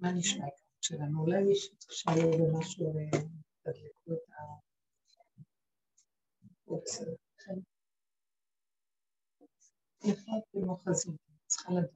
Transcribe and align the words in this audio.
מה 0.00 0.12
נשמע 0.12 0.46
שלנו? 0.80 1.20
אולי 1.20 1.44
מישהו 1.44 1.76
תשאלו 1.76 2.30
במשהו 2.38 2.86
ותדלקו 2.86 4.12
את 4.12 4.30
ה... 4.30 4.64
במוח 10.54 10.88
הזאת? 10.88 11.16
צריכה 11.46 11.72
לדעת. 11.72 11.90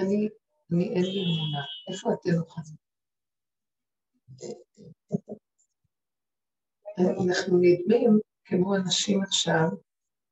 אני, 0.00 0.28
אני 0.72 0.84
אין 0.94 1.02
לי 1.02 1.20
אמונה. 1.24 1.62
איפה 1.90 2.08
אתם 2.14 2.40
אוחזים? 2.40 2.76
אנחנו 6.98 7.58
נדמים 7.60 8.20
כמו 8.46 8.76
אנשים 8.76 9.22
עכשיו 9.22 9.68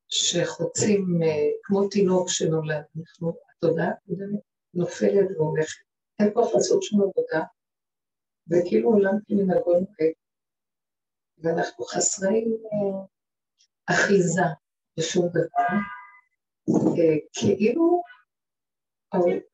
שחוצים 0.08 1.22
אה, 1.22 1.48
כמו 1.62 1.88
תינוק 1.88 2.28
שנולד. 2.28 2.84
אנחנו, 2.98 3.32
התודעה 3.56 3.88
הקודמת 3.88 4.40
נופלת 4.74 5.36
והולכת. 5.36 5.84
אין 6.18 6.30
כוח 6.34 6.54
לעשות 6.54 6.82
שום 6.82 7.00
עבודה, 7.00 7.46
וכאילו 8.50 8.90
עולם 8.90 9.14
כמנהגו 9.26 9.72
נוהג. 9.72 10.12
ואנחנו 11.38 11.84
חסרי 11.84 12.44
אה, 12.44 13.04
אחיזה 13.94 14.42
בשום 14.98 15.28
דבר. 15.28 15.74
אה, 16.98 17.16
כאילו, 17.32 18.02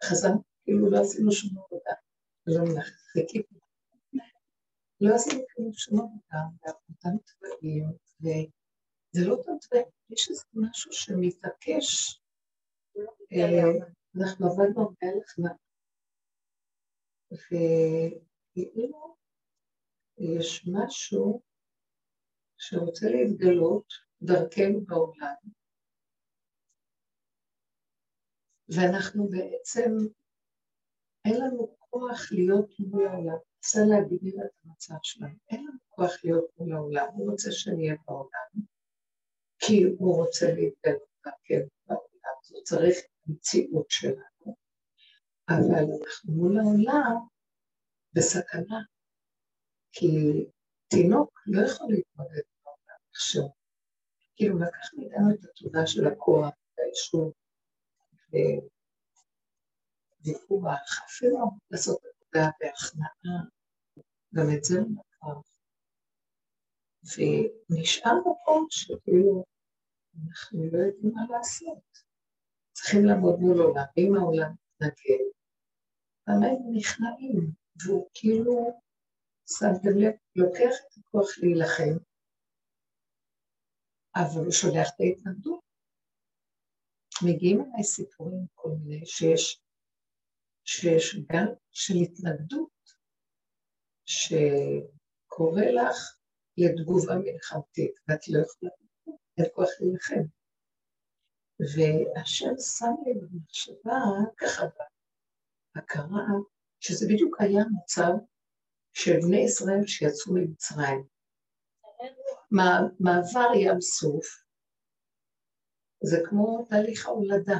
חזרנו, 0.04 0.42
כאילו 0.64 0.90
לא 0.90 1.00
עשינו 1.00 1.32
שום 1.32 1.50
עבודה. 1.58 1.92
לא 2.46 2.80
חיכיתי. 3.12 3.54
לא 5.00 5.14
עשינו 5.14 5.42
כאילו 5.48 5.72
שום 5.72 6.00
עבודה, 6.00 6.38
ואנחנו 6.62 6.94
אותם 6.94 7.16
צבעים, 7.24 7.84
וזה 9.14 9.28
לא 9.28 9.36
צבעים, 9.60 9.84
יש 10.10 10.30
איזה 10.30 10.44
משהו 10.54 10.92
שמתעקש. 10.92 12.20
אה, 13.32 13.88
אנחנו 14.20 14.46
עבדנו 14.46 14.82
הרבה 14.82 15.06
על 15.12 15.20
החלטה. 15.24 15.54
וכאילו 17.32 19.16
יש 20.18 20.68
משהו 20.72 21.42
שרוצה 22.56 23.06
להתגלות 23.06 23.92
דרכנו 24.22 24.84
בעולם, 24.86 25.34
ואנחנו 28.68 29.28
בעצם, 29.28 29.90
אין 31.24 31.40
לנו 31.40 31.76
כוח 31.78 32.32
להיות 32.32 32.70
מול 32.78 33.06
העולם. 33.06 33.38
רוצה 33.60 33.80
להגדיר 33.88 34.34
את 34.44 34.50
המצב 34.64 34.94
שלנו. 35.02 35.34
אין 35.50 35.60
לנו 35.60 35.78
כוח 35.88 36.12
להיות 36.24 36.44
מול 36.58 36.72
העולם, 36.72 37.06
הוא 37.14 37.30
רוצה 37.30 37.48
שנהיה 37.52 37.94
בעולם, 38.06 38.66
כי 39.70 39.84
הוא 39.98 40.16
רוצה 40.16 40.46
להתגלות 40.46 41.08
דרכנו 41.24 41.68
בעולם, 41.86 42.36
הוא 42.50 42.62
צריך 42.64 42.96
מציאות 43.26 43.90
שלנו, 43.90 44.56
אבל 45.48 45.84
אנחנו 46.00 46.32
מול 46.32 46.58
העולם 46.58 47.16
בסכנה, 48.12 48.80
כי 49.92 50.06
תינוק 50.88 51.40
לא 51.46 51.66
יכול 51.66 51.86
להתמודד 51.90 52.42
בעולם 52.64 52.98
עכשיו. 53.10 53.42
כאילו 54.36 54.58
לקח 54.58 54.94
מאיתנו 54.96 55.34
את 55.34 55.44
התודה 55.44 55.86
של 55.86 56.06
הכוח, 56.06 56.54
האישור, 56.78 57.32
וויכוח, 60.24 61.00
אפילו 61.06 61.38
לעשות 61.70 62.00
עבודה 62.04 62.50
בהכנעה, 62.60 63.44
גם 64.34 64.46
את 64.56 64.64
זה 64.64 64.78
הוא 64.78 64.88
לקח. 64.90 65.50
ונשאר 67.04 68.18
מקום 68.20 68.66
שכאילו 68.70 69.44
אנחנו 70.14 70.64
לא 70.72 70.78
יודעים 70.78 71.12
מה 71.14 71.22
לעשות. 71.30 71.82
צריכים 72.72 73.04
לעמוד 73.04 73.40
מול 73.40 73.60
עולם, 73.60 73.84
אם 73.96 74.14
העולם 74.16 74.52
מתנגד, 74.52 75.24
פעמיים 76.24 76.58
נכנעים, 76.76 77.52
והוא 77.82 78.08
כאילו, 78.14 78.80
שמתם 79.46 79.98
לב, 79.98 80.12
לוקח 80.36 80.74
את 80.80 80.98
הכוח 80.98 81.28
להילחם, 81.38 82.04
אבל 84.16 84.44
הוא 84.44 84.52
שולח 84.52 84.88
את 84.88 85.00
ההתנגדות. 85.00 85.60
מגיעים 87.24 87.60
אליי 87.60 87.84
סיפורים 87.84 88.46
כל 88.54 88.68
מיני 88.68 89.06
שיש, 89.06 89.62
שיש 90.64 91.16
גל 91.16 91.54
של 91.70 91.94
התנגדות, 92.02 92.70
שקורא 94.04 95.62
לך 95.62 95.96
לתגובה 96.56 97.14
מלחמתית, 97.14 97.94
ואת 98.08 98.28
לא 98.28 98.38
יכולה, 98.38 98.70
אין 99.40 99.48
כוח 99.54 99.68
להילחם. 99.80 100.22
והשם 101.60 102.54
שם 102.76 102.94
לי 103.06 103.14
במחשבה, 103.14 104.00
ככה 104.36 104.62
בהכרה, 105.74 106.26
שזה 106.80 107.06
בדיוק 107.06 107.40
היה 107.40 107.62
מצב 107.82 108.12
של 108.92 109.12
בני 109.22 109.40
ישראל 109.40 109.86
שיצאו 109.86 110.34
ממצרים. 110.34 111.04
מעבר 113.00 113.50
ים 113.54 113.80
סוף, 113.80 114.26
זה 116.02 116.16
כמו 116.28 116.66
תהליך 116.68 117.06
ההולדה. 117.06 117.58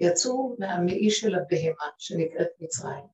יצאו 0.00 0.56
מהמעי 0.58 1.10
של 1.10 1.34
הבהמה 1.34 1.90
שנקראת 1.98 2.48
מצרים, 2.60 3.04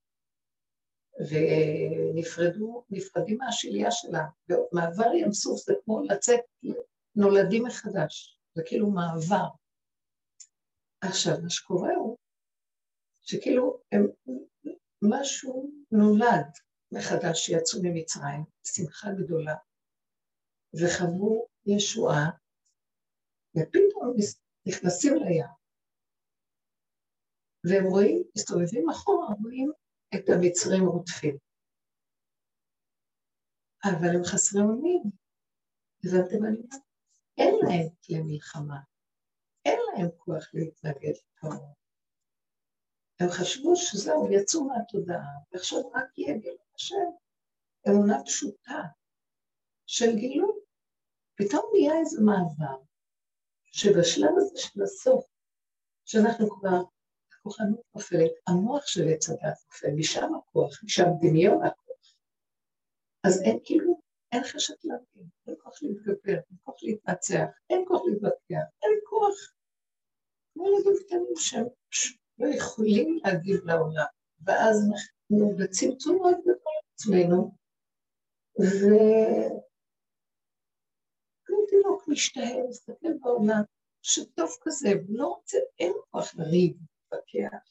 ונפרדו, 1.28 2.84
נפרדים 2.90 3.38
מהשליה 3.38 3.90
שלה. 3.90 4.24
ומעבר 4.48 5.14
ים 5.14 5.32
סוף 5.32 5.60
זה 5.66 5.74
כמו 5.84 6.02
לצאת, 6.02 6.40
נולדים 7.16 7.64
מחדש, 7.66 8.38
זה 8.54 8.62
כאילו 8.66 8.90
מעבר. 8.90 9.48
עכשיו, 11.00 11.32
מה 11.42 11.50
שקורה 11.50 11.94
הוא 11.94 12.16
שכאילו 13.22 13.80
הם, 13.92 14.02
משהו 15.02 15.70
נולד 15.90 16.46
מחדש 16.92 17.46
שיצאו 17.46 17.80
ממצרים, 17.82 18.44
שמחה 18.66 19.08
גדולה, 19.24 19.54
וחוו 20.74 21.46
ישועה, 21.66 22.30
ופתאום 23.56 24.16
נכנסים 24.66 25.14
לים. 25.14 25.44
והם 27.64 27.84
רואים, 27.84 28.22
מסתובבים 28.36 28.90
אחורה, 28.90 29.26
רואים 29.42 29.72
את 30.14 30.24
המצרים 30.28 30.84
רודפים. 30.86 31.36
אבל 33.84 34.16
הם 34.16 34.24
חסרי 34.24 34.62
אונים. 34.62 35.02
הבנתם 36.04 36.42
מה 36.42 36.48
אני 36.48 36.56
אומרת? 36.56 36.91
אין 37.38 37.54
להם 37.62 37.88
כלי 38.06 38.20
מלחמה. 38.22 38.78
אין 39.64 39.78
להם 39.86 40.08
כוח 40.18 40.50
להתנגד 40.54 41.12
לקרוב. 41.34 41.74
הם 43.20 43.28
חשבו 43.30 43.76
שזהו, 43.76 44.32
יצאו 44.32 44.64
מהתודעה, 44.64 45.32
ועכשיו 45.52 45.88
רק 45.88 46.18
יהיה 46.18 46.38
גילוי 46.38 46.58
השם. 46.74 47.10
אמונה 47.88 48.24
פשוטה 48.24 48.82
של 49.86 50.16
גילוי. 50.16 50.52
פתאום 51.34 51.62
נהיה 51.72 51.98
איזה 52.00 52.20
מעבר, 52.20 52.82
שבשלב 53.64 54.30
הזה 54.36 54.58
של 54.58 54.82
הסוף, 54.82 55.26
שאנחנו 56.04 56.50
כבר, 56.50 56.82
הכוחנות 57.32 57.80
נופלת, 57.94 58.30
המוח 58.46 58.86
של 58.86 59.08
עץ 59.08 59.30
הדת 59.30 59.58
נופל, 59.66 59.94
משם 59.96 60.34
הכוח, 60.34 60.84
משם 60.84 61.04
דמיון 61.20 61.64
הכוח. 61.66 62.14
אז 63.26 63.42
אין 63.42 63.58
כאילו, 63.64 63.91
אין 64.32 64.42
חשת 64.44 64.84
להבין, 64.84 65.28
אין 65.46 65.56
כוח 65.62 65.82
להתגבר, 65.82 66.32
אין 66.32 66.58
כוח 66.62 66.76
להתנצח, 66.82 67.48
אין 67.70 67.84
כוח 67.88 68.02
להתווכח, 68.06 68.66
אין 68.82 68.98
כוח 69.04 69.34
כמו 70.52 70.66
ילדים 70.68 70.92
קטנים 71.06 71.34
שהם 71.36 71.66
לא 72.38 72.46
יכולים 72.56 73.18
להגיב 73.24 73.64
לעולם, 73.64 74.06
ואז 74.44 74.76
אנחנו 74.92 75.56
בצמצום 75.56 76.16
מאוד 76.16 76.36
גדול 76.40 76.76
עצמנו, 76.94 77.56
וכמו 78.58 79.66
תינוק 81.68 82.08
משתהה, 82.08 82.68
מסתכל 82.68 83.12
בעולם, 83.20 83.62
שטוב 84.02 84.50
כזה, 84.62 84.88
הוא 84.88 85.18
לא 85.18 85.26
רוצה, 85.26 85.58
אין 85.78 85.92
כוח 86.10 86.34
לריב, 86.34 86.76
להתווכח. 87.12 87.64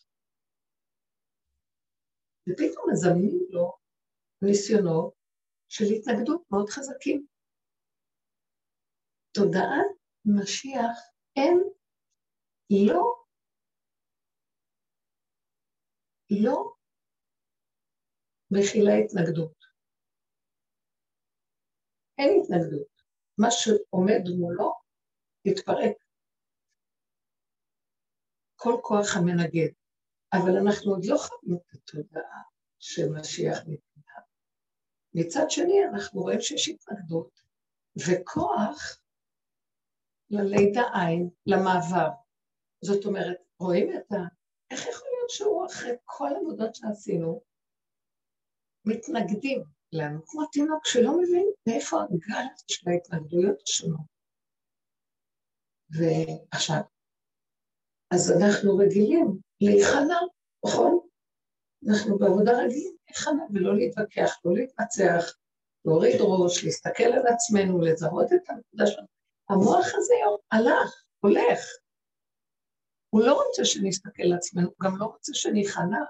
ופתאום 2.49 2.91
מזמנים 2.91 3.39
לו 3.49 3.73
ניסיונות 4.41 5.20
של 5.73 5.83
התנגדות 5.95 6.41
מאוד 6.51 6.69
חזקים. 6.69 7.25
תודעת 9.31 9.91
משיח 10.25 10.97
אין 11.35 11.57
לא, 12.87 13.23
לא 16.43 16.73
מכילה 18.51 18.93
התנגדות. 19.05 19.57
אין 22.17 22.29
התנגדות. 22.41 22.91
מה 23.37 23.47
שעומד 23.51 24.23
מולו 24.39 24.73
יתפרק. 25.45 25.97
כל 28.55 28.73
כוח 28.81 29.07
המנגד. 29.17 29.71
אבל 30.33 30.51
אנחנו 30.61 30.91
עוד 30.91 31.05
לא 31.05 31.17
חווים 31.17 31.57
את 31.57 31.73
התודעה 31.73 32.41
של 32.79 33.05
משיח 33.19 33.57
נתנה. 33.67 33.90
מצד 35.13 35.45
שני, 35.49 35.85
אנחנו 35.93 36.21
רואים 36.21 36.41
שיש 36.41 36.69
התנגדות, 36.69 37.39
וכוח 37.97 39.01
ללידה 40.29 40.83
עין, 40.93 41.29
למעבר. 41.45 42.09
זאת 42.85 43.05
אומרת, 43.05 43.37
רואים 43.59 43.97
את 43.97 44.11
ה... 44.11 44.15
איך 44.71 44.87
יכול 44.87 45.07
להיות 45.13 45.29
שהוא 45.29 45.65
אחרי 45.65 45.91
כל 46.05 46.27
העבודות 46.35 46.75
שעשינו, 46.75 47.41
מתנגדים 48.85 49.63
לנו, 49.93 50.25
כמו 50.25 50.45
תינוק 50.45 50.85
שלא 50.85 51.11
מבין 51.21 51.51
מאיפה 51.67 51.97
הגל 52.03 52.45
של 52.67 52.89
ההתנגדויות 52.89 53.61
השונות. 53.67 54.11
ועכשיו, 55.89 56.81
אז 58.13 58.31
אנחנו 58.37 58.77
רגילים 58.77 59.27
להיכנע, 59.61 60.19
נכון? 60.65 60.99
אנחנו 61.89 62.17
בעבודה 62.19 62.51
רגילים 62.51 62.95
להיכנע 63.11 63.43
ולא 63.53 63.75
להתווכח, 63.75 64.39
לא 64.45 64.53
להתמצח, 64.53 65.37
להוריד 65.85 66.15
ראש, 66.19 66.63
להסתכל 66.63 67.03
על 67.03 67.27
עצמנו, 67.27 67.81
לזהות 67.81 68.27
את 68.33 68.49
הנקודה 68.49 68.87
שלנו. 68.87 69.07
המוח 69.49 69.85
הזה 69.95 70.13
הלך, 70.51 71.03
הולך. 71.19 71.59
הוא 73.09 73.21
לא 73.21 73.33
רוצה 73.33 73.65
שנסתכל 73.65 74.23
על 74.23 74.33
עצמנו, 74.33 74.67
הוא 74.67 74.75
גם 74.83 74.97
לא 74.97 75.05
רוצה 75.05 75.33
שניכנע. 75.33 76.03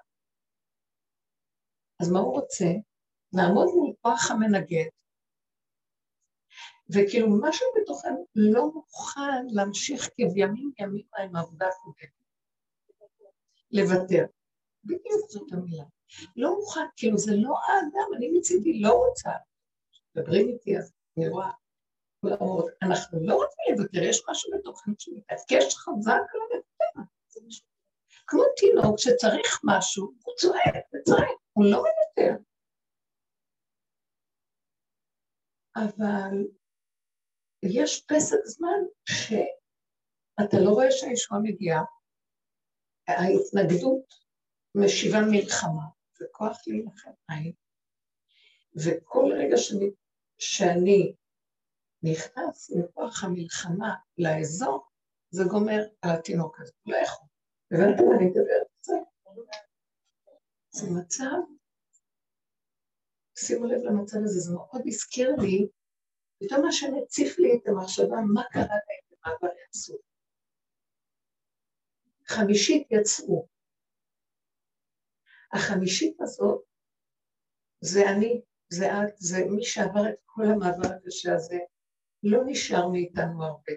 אז 2.01 2.11
מה 2.11 2.19
הוא 2.19 2.33
רוצה? 2.39 2.65
נעמוד 3.33 3.67
מול 3.75 3.93
כוח 4.01 4.31
המנגד, 4.31 4.89
וכאילו 6.89 7.27
משהו 7.41 7.67
בתוכנו 7.81 8.25
לא 8.35 8.71
מוכן 8.73 9.45
להמשיך 9.47 10.09
כבימים 10.17 10.71
ימימה 10.79 11.17
עם 11.23 11.35
העבודה 11.35 11.67
הקודמת. 11.67 12.21
לוותר. 13.71 14.25
בדיוק 14.83 15.29
זאת 15.29 15.51
המילה. 15.51 15.83
לא 16.35 16.55
מוכן, 16.55 16.85
כאילו 16.97 17.17
זה 17.17 17.31
לא 17.35 17.55
האדם, 17.67 18.13
אני 18.17 18.29
מצידי 18.37 18.79
לא 18.79 18.93
רוצה. 18.93 19.31
מדברים 20.15 20.49
איתי, 20.49 20.77
אז 20.77 20.93
אני 21.17 21.27
רואה 21.27 21.51
כולם 22.21 22.37
אומרות, 22.39 22.71
אנחנו 22.81 23.19
לא 23.21 23.33
רוצים 23.33 23.75
לוותר, 23.77 24.03
יש 24.03 24.21
משהו 24.29 24.51
בתוכנו 24.53 24.93
שמתעקש 24.99 25.75
חזק 25.75 26.21
על 26.33 26.39
הוותר. 26.41 27.11
כמו 28.27 28.43
תינוק 28.57 28.95
שצריך 28.99 29.59
משהו, 29.63 30.05
הוא 30.23 30.35
צועק 30.37 30.85
וצועק, 30.93 31.37
הוא 31.53 31.65
לא 31.65 31.77
מוותר. 31.77 32.43
אבל 35.75 36.47
יש 37.63 38.05
פסק 38.07 38.37
זמן 38.45 38.79
שאתה 39.09 40.57
לא 40.65 40.69
רואה 40.69 40.91
שהישועה 40.91 41.39
מגיעה, 41.43 41.83
ההתנגדות 43.07 44.13
משיבה 44.75 45.17
מלחמה, 45.31 46.00
וכוח 46.21 46.57
להילחם 46.67 47.11
אין, 47.31 47.53
וכל 48.75 49.31
רגע 49.37 49.57
שאני, 49.57 49.91
שאני 50.37 51.15
נכנס 52.03 52.71
מכוח 52.71 53.23
המלחמה 53.23 53.95
לאזור, 54.17 54.87
זה 55.29 55.43
גומר 55.49 55.81
על 56.01 56.09
התינוק 56.19 56.59
הזה, 56.59 56.73
לא 56.85 56.97
יכול. 56.97 57.27
הבנתם 57.71 58.03
אני 58.15 58.25
מדברת 58.25 58.67
על 58.67 58.81
זה? 58.81 58.93
זה 60.69 60.87
מצב, 60.99 61.37
שימו 63.37 63.65
לב 63.65 63.81
למצב 63.83 64.17
הזה, 64.23 64.39
זה 64.39 64.53
מאוד 64.53 64.81
הזכיר 64.85 65.35
לי, 65.41 65.67
פתאום 66.39 66.61
מה 66.61 66.71
שמציף 66.71 67.39
לי 67.39 67.55
את 67.55 67.67
המחשבה, 67.67 68.15
מה 68.33 68.43
קרה 68.51 68.61
להם 68.63 69.03
במעבר 69.11 69.55
יצאו. 69.67 69.95
חמישית 72.27 72.87
יצאו. 72.91 73.47
החמישית 75.53 76.21
הזאת 76.21 76.63
זה 77.81 78.09
אני, 78.09 78.41
זה 78.69 78.85
את, 78.85 79.17
זה 79.17 79.37
מי 79.49 79.63
שעבר 79.63 80.09
את 80.09 80.19
כל 80.25 80.43
המעבר 80.43 80.95
הקשה 80.95 81.35
הזה, 81.35 81.59
לא 82.23 82.39
נשאר 82.45 82.87
מאיתנו 82.87 83.43
הרבה. 83.43 83.73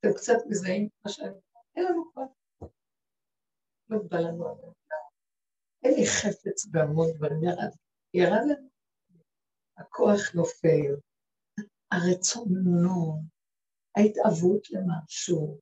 אתם 0.00 0.08
קצת 0.16 0.36
מזהים 0.48 0.88
מה 1.04 1.10
שאני 1.10 1.28
אומרת, 1.28 1.42
אין 1.76 1.84
לנו 1.84 2.12
כבר. 2.12 2.22
לא 3.88 3.98
בא 4.10 4.18
לנו 4.18 4.48
הרבה. 4.48 4.72
אין 5.84 5.94
לי 5.94 6.06
חפץ 6.06 6.66
בהמון 6.70 7.06
דברים, 7.16 7.44
ירד, 7.44 7.72
ירד 8.14 8.42
לנו. 8.48 8.68
הכוח 9.76 10.34
נופל, 10.34 10.94
הרצון 11.92 12.48
לא, 12.82 13.14
ההתאבות 13.96 14.70
למשהו, 14.70 15.60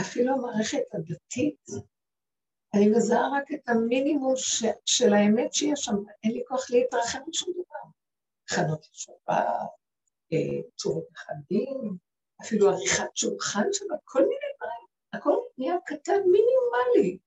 אפילו 0.00 0.32
המערכת 0.34 0.94
הדתית, 0.94 1.66
אני 2.76 2.88
מזהה 2.88 3.28
רק 3.32 3.52
את 3.54 3.68
המינימום 3.68 4.36
ש, 4.36 4.64
של 4.84 5.12
האמת 5.14 5.54
שיש 5.54 5.80
שם, 5.80 5.94
אין 6.24 6.32
לי 6.32 6.42
כוח 6.48 6.70
להתרחב 6.70 7.18
על 7.26 7.32
שום 7.32 7.52
דבר. 7.52 7.90
חנות 8.50 8.86
לשבת, 8.92 9.28
אה, 10.32 10.70
צורות 10.76 11.08
החגים, 11.14 11.96
אפילו 12.42 12.70
עריכת 12.70 13.16
שולחן 13.16 13.66
שם, 13.72 13.84
כל 14.04 14.22
מיני 14.22 14.46
דברים, 14.56 14.86
הכל 15.12 15.36
נהיה 15.58 15.76
קטן 15.86 16.20
מינימלי. 16.32 17.18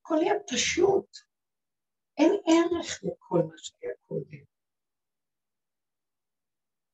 הכל 0.00 0.14
נהיה 0.14 0.34
פשוט. 0.52 1.16
אין 2.18 2.32
ערך 2.46 3.00
לכל 3.04 3.38
מה 3.38 3.54
שהיה 3.56 3.92
קודם. 4.00 4.44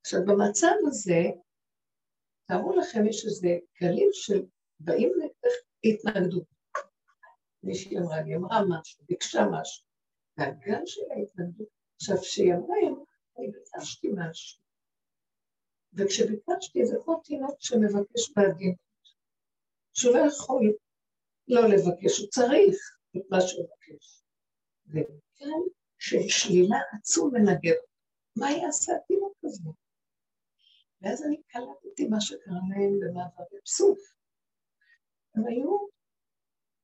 עכשיו, 0.01 0.21
במצב 0.27 0.75
הזה, 0.87 1.23
תארו 2.49 2.77
לכם, 2.77 3.07
יש 3.07 3.25
איזה 3.27 3.49
גלים 3.83 4.09
שבאים 4.13 5.13
לדרך 5.17 5.55
התנגדות. 5.85 6.58
מישהי 7.69 7.99
אמרה 7.99 8.21
לי, 8.23 8.37
אמרה 8.37 8.61
משהו, 8.69 9.05
ביקשה 9.09 9.41
משהו. 9.53 9.85
והגל 10.37 10.87
של 10.87 11.01
ההתנגדות, 11.11 11.69
עכשיו, 11.97 12.17
כשהיא 12.17 12.55
אמרה, 12.55 12.77
אני 13.39 13.51
ביקשתי 13.51 14.09
משהו. 14.17 14.61
וכשביקשתי 15.93 16.87
זה 16.87 16.97
כמו 17.05 17.21
תינוק 17.25 17.57
שמבקש 17.59 18.33
בעדינות, 18.37 18.77
שהוא 19.93 20.17
לא 20.17 20.21
יכול 20.29 20.75
לא 21.49 21.69
לבקש, 21.69 22.19
הוא 22.19 22.29
צריך 22.29 22.77
את 23.17 23.23
מה 23.31 23.41
שהוא 23.41 23.65
מבקש. 23.65 24.23
וכאן 24.87 25.61
של 25.99 26.29
שלילה 26.29 26.79
עצום 26.99 27.31
מנגר. 27.35 27.75
מה 28.37 28.51
יעשה 28.51 28.93
התינוק 28.97 29.35
הזה? 29.45 29.71
ואז 31.03 31.23
אני 31.23 31.43
קלטתי 31.43 32.09
מה 32.09 32.21
שקרה 32.21 32.55
להם 32.71 32.93
במעבר 33.01 33.45
בפסוף. 33.53 33.99
הם 35.35 35.47
היו 35.47 35.79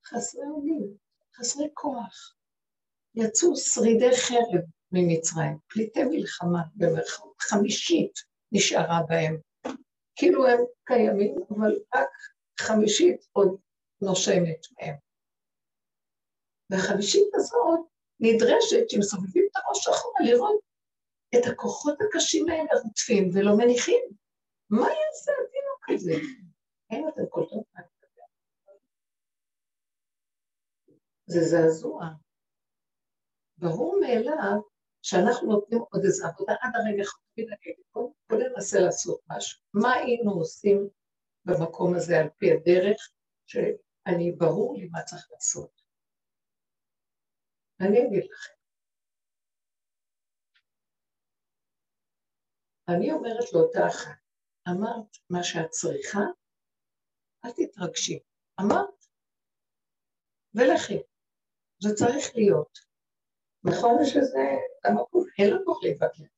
חסרי 0.06 0.42
אונים, 0.44 0.96
חסרי 1.36 1.68
כוח. 1.74 2.34
יצאו 3.14 3.56
שרידי 3.56 4.17
חרב 4.17 4.62
ממצרים, 4.93 5.58
פליטי 5.67 6.05
מלחמה 6.05 6.62
במרכאות, 6.74 7.40
חמישית 7.40 8.12
נשארה 8.52 9.00
בהם. 9.08 9.38
כאילו 10.17 10.46
הם 10.46 10.58
קיימים, 10.84 11.34
אבל 11.50 11.72
רק 11.94 12.08
חמישית 12.60 13.26
עוד 13.32 13.56
נושמת 14.00 14.67
מהם. 14.72 14.94
והחמישית 16.70 17.34
הזאת 17.34 17.81
נדרשת 18.20 18.90
שמסובבים 18.90 19.48
את 19.50 19.56
הראש 19.56 19.88
אחורה 19.88 20.20
לראות 20.24 20.60
את 21.34 21.52
הכוחות 21.52 21.98
הקשים 22.00 22.48
האלה 22.48 22.81
רודפים 22.82 23.31
ולא 23.34 23.56
מניחים. 23.56 24.05
מה 24.70 24.86
יעשה 24.88 25.32
התינוק 25.32 25.90
הזה? 25.90 26.26
אין 26.90 27.08
אתם 27.08 27.26
קולטות 27.26 27.64
מה 27.74 27.81
אני 27.81 27.88
מדבר. 27.96 28.22
זה 31.26 31.40
זעזוע. 31.40 32.04
ברור 33.58 34.00
מאליו 34.00 34.60
שאנחנו 35.02 35.48
נותנים 35.52 35.78
עוד 35.78 36.02
איזו 36.04 36.26
עבודה 36.26 36.52
עד 36.52 36.72
הרגע 36.74 37.04
חתומי 37.04 37.46
להגיד, 37.48 37.74
בוא 37.94 38.38
ננסה 38.38 38.81
לעשות 38.81 39.20
משהו. 39.28 39.60
מה 39.74 39.93
היינו 39.93 40.32
עושים 40.32 40.88
במקום 41.44 41.94
הזה 41.96 42.19
על 42.20 42.28
פי 42.38 42.46
הדרך, 42.52 43.12
שאני, 43.46 44.32
ברור 44.32 44.76
לי 44.78 44.88
מה 44.93 45.02
צריך 45.02 45.28
לעשות. 45.32 45.82
אני 47.81 47.98
אגיד 47.98 48.24
לכם. 48.31 48.54
אני 52.88 53.12
אומרת 53.12 53.52
לאותה 53.52 53.88
אחת, 53.88 54.20
אמרת 54.69 55.16
מה 55.31 55.43
שאת 55.43 55.70
צריכה, 55.70 56.20
אל 57.44 57.50
תתרגשי. 57.50 58.19
אמרת, 58.60 59.06
ולכי. 60.54 61.13
זה 61.84 61.94
צריך 61.94 62.36
להיות. 62.36 62.79
נכון 63.64 64.05
שזה 64.05 64.44
המקום, 64.84 65.24
אין 65.38 65.50
לנו 65.50 65.64
כוח 65.64 65.79
להתווכח. 65.82 66.31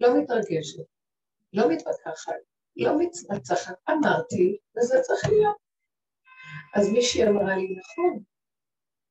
לא 0.00 0.18
מתרגשת, 0.18 0.84
לא 1.52 1.70
מתווכחת, 1.70 2.34
לא 2.76 2.92
מצחת, 3.30 3.74
אמרתי, 3.90 4.58
וזה 4.76 5.00
צריך 5.02 5.24
להיות. 5.28 5.56
אז 6.74 6.88
מישהי 6.88 7.28
אמרה 7.28 7.56
לי, 7.56 7.76
נכון, 7.76 8.22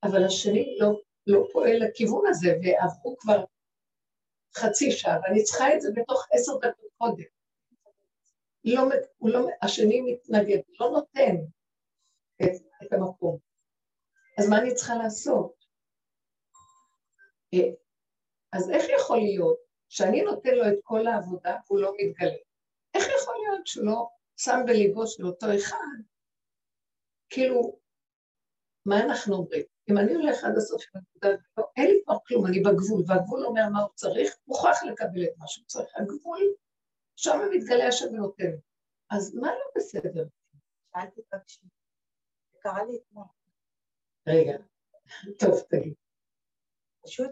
אבל 0.04 0.26
השני 0.26 0.78
לא, 0.80 1.02
לא 1.28 1.48
פועל 1.54 1.78
לכיוון 1.78 2.26
הזה, 2.28 2.48
ועברו 2.64 3.18
כבר 3.18 3.44
חצי 4.58 4.92
שעה, 4.92 5.20
ואני 5.24 5.44
צריכה 5.44 5.76
את 5.76 5.82
זה 5.82 5.90
בתוך 5.96 6.28
עשר 6.32 6.58
דקות 6.58 6.92
קודם. 6.98 7.24
לא, 8.64 8.84
לא, 9.22 9.48
השני 9.62 10.02
מתנגד, 10.02 10.60
לא 10.80 10.90
נותן 10.90 11.36
את, 12.42 12.52
את 12.84 12.94
המקום. 12.94 13.51
אז 14.40 14.50
מה 14.50 14.58
אני 14.58 14.74
צריכה 14.76 14.96
לעשות? 14.96 15.66
אה, 17.54 17.70
אז 18.54 18.70
איך 18.70 18.86
יכול 19.00 19.18
להיות 19.18 19.58
שאני 19.90 20.22
נותן 20.22 20.56
לו 20.56 20.64
את 20.68 20.80
כל 20.84 21.08
העבודה 21.08 21.58
והוא 21.68 21.80
לא 21.80 21.94
מתגלה? 21.98 22.42
איך 22.94 23.04
יכול 23.22 23.36
להיות 23.42 23.68
שהוא 23.68 23.86
לא 23.86 24.10
שם 24.38 24.60
בליבו 24.66 25.08
של 25.08 25.26
אותו 25.26 25.46
אחד, 25.56 25.98
כאילו, 27.30 27.80
מה 28.86 29.04
אנחנו 29.04 29.36
אומרים? 29.36 29.64
אם 29.90 29.98
אני 29.98 30.14
הולך 30.14 30.44
עד 30.44 30.58
הסוף 30.58 30.82
של 30.82 30.90
הנקודה, 30.96 31.44
לא, 31.58 31.64
אין 31.78 31.88
לי 31.88 32.02
כבר 32.06 32.16
כלום, 32.28 32.46
אני 32.46 32.60
בגבול, 32.60 33.04
והגבול 33.08 33.46
אומר 33.46 33.62
מה 33.74 33.82
הוא 33.82 33.90
צריך, 33.96 34.38
מוכרח 34.48 34.84
לקבל 34.84 35.24
את 35.24 35.38
מה 35.38 35.48
שהוא 35.48 35.66
צריך. 35.66 35.90
הגבול, 35.96 36.42
שם 37.16 37.40
מתגלה 37.52 37.88
השם 37.88 38.06
ונותן. 38.14 38.52
אז 39.12 39.36
מה 39.36 39.48
לא 39.48 39.66
בסדר? 39.76 40.24
שאלתי 40.92 41.22
תקשיב. 41.22 41.70
זה 42.52 42.58
קרה 42.62 42.84
לי 42.84 42.98
אתמול. 42.98 43.26
רגע, 44.28 44.58
טוב, 45.40 45.60
תגיד. 45.70 45.94
פשוט, 47.04 47.30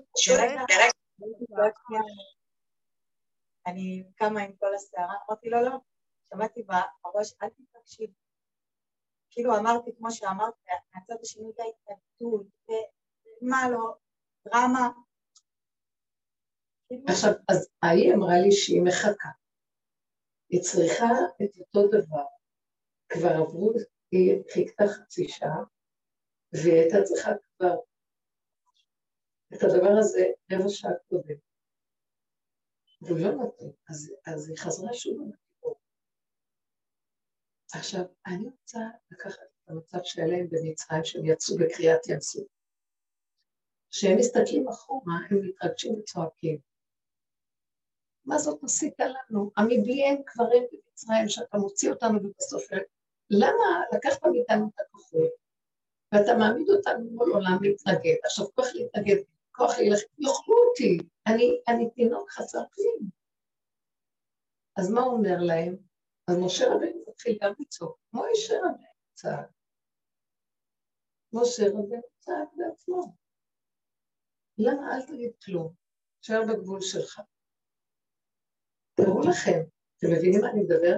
אני 3.67 4.03
קמה 4.15 4.41
עם 4.41 4.55
כל 4.55 4.75
הסערה, 4.75 5.13
אמרתי 5.29 5.50
לו, 5.50 5.62
לא, 5.62 5.77
שמעתי 6.29 6.63
בראש, 6.63 7.34
אל 7.43 7.50
תתקשיב. 7.50 8.10
כאילו 9.31 9.58
אמרתי, 9.58 9.91
כמו 9.98 10.12
שאמרת, 10.12 10.53
מהצד 10.96 11.13
השני 11.22 11.50
את 11.50 11.60
ההתנגדות, 11.60 12.48
מה 13.41 13.69
לא, 13.72 13.96
דרמה. 14.48 14.89
כאילו- 16.88 17.05
עכשיו, 17.08 17.31
אז 17.51 17.69
ההיא 17.84 18.13
אמרה 18.15 18.34
לי 18.43 18.51
שהיא 18.51 18.81
מחכה. 18.88 19.29
היא 20.50 20.62
צריכה 20.62 21.12
את 21.43 21.58
אותו 21.60 21.88
דבר. 21.88 22.25
כבר 23.10 23.29
עברו, 23.41 23.74
היא 24.12 24.43
חיכתה 24.53 24.84
חצי 24.88 25.27
שעה, 25.27 25.63
והיא 26.53 26.74
הייתה 26.74 26.98
צריכה 27.03 27.32
כבר 27.58 27.75
את 29.53 29.63
הדבר 29.63 29.94
הזה 30.00 30.25
רבע 30.51 30.70
שעה 30.70 30.91
קודם. 31.10 31.36
והוא 33.01 33.20
לא 33.20 33.32
נותן, 33.32 33.65
אז, 33.89 34.13
אז 34.25 34.50
היא 34.50 34.58
חזרה 34.58 34.94
שוב 34.94 35.13
למקום. 35.22 35.74
עכשיו, 37.74 38.01
אני 38.25 38.50
רוצה 38.50 38.79
לקחת 39.12 39.41
את 39.41 39.70
המצב 39.70 40.00
שלהם 40.03 40.48
במצרים, 40.51 41.03
שהם 41.03 41.25
יצאו 41.25 41.56
בקריאת 41.58 42.08
ים 42.08 42.22
סוף. 42.22 42.48
כשהם 43.91 44.18
מסתכלים 44.18 44.68
אחורה, 44.68 45.13
הם 45.29 45.38
מתרגשים 45.41 46.00
וצועקים. 46.00 46.60
מה 48.25 48.38
זאת 48.38 48.63
עשית 48.63 49.00
לנו? 49.00 49.51
המבליהם 49.58 50.24
קברים 50.25 50.63
במצרים, 50.72 51.29
שאתה 51.29 51.58
מוציא 51.58 51.91
אותנו 51.91 52.20
ובסוף... 52.24 52.63
למה 53.29 53.84
לקחת 53.94 54.25
מאיתנו 54.25 54.70
את 54.75 54.79
הכוחות, 54.79 55.32
ואתה 56.11 56.31
מעמיד 56.39 56.69
אותנו 56.69 57.09
מול 57.11 57.31
עולם 57.31 57.57
להתנגד? 57.61 58.15
עכשיו, 58.25 58.45
כוח 58.55 58.65
להתנגד, 58.73 59.15
כוח 59.51 59.77
להילחם, 59.77 60.05
יאכלו 60.17 60.55
אותי, 60.69 60.97
אני, 61.27 61.61
אני 61.67 61.89
תינוק 61.89 62.31
חסר 62.31 62.61
כלים. 62.73 63.09
אז 64.77 64.91
מה 64.91 65.01
הוא 65.01 65.13
אומר 65.13 65.37
להם? 65.39 65.77
אז 66.27 66.37
משה 66.37 66.65
רבנו 66.67 67.03
מתחיל 67.07 67.37
גם 67.41 67.53
לצעוק, 67.59 67.99
משה 68.13 68.57
רבנו 68.59 68.85
צעק. 69.13 69.49
משה 71.33 71.63
רבנו 71.67 72.01
צעק 72.19 72.49
בעצמו. 72.55 73.15
למה 74.57 74.95
אל 74.95 75.05
תגיד 75.05 75.31
כלום? 75.45 75.73
תשאר 76.21 76.41
בגבול 76.47 76.81
שלך. 76.81 77.21
תראו 78.95 79.19
לכם, 79.19 79.59
אתם 79.97 80.07
מבינים 80.11 80.41
מה 80.41 80.51
אני 80.51 80.61
מדבר? 80.61 80.95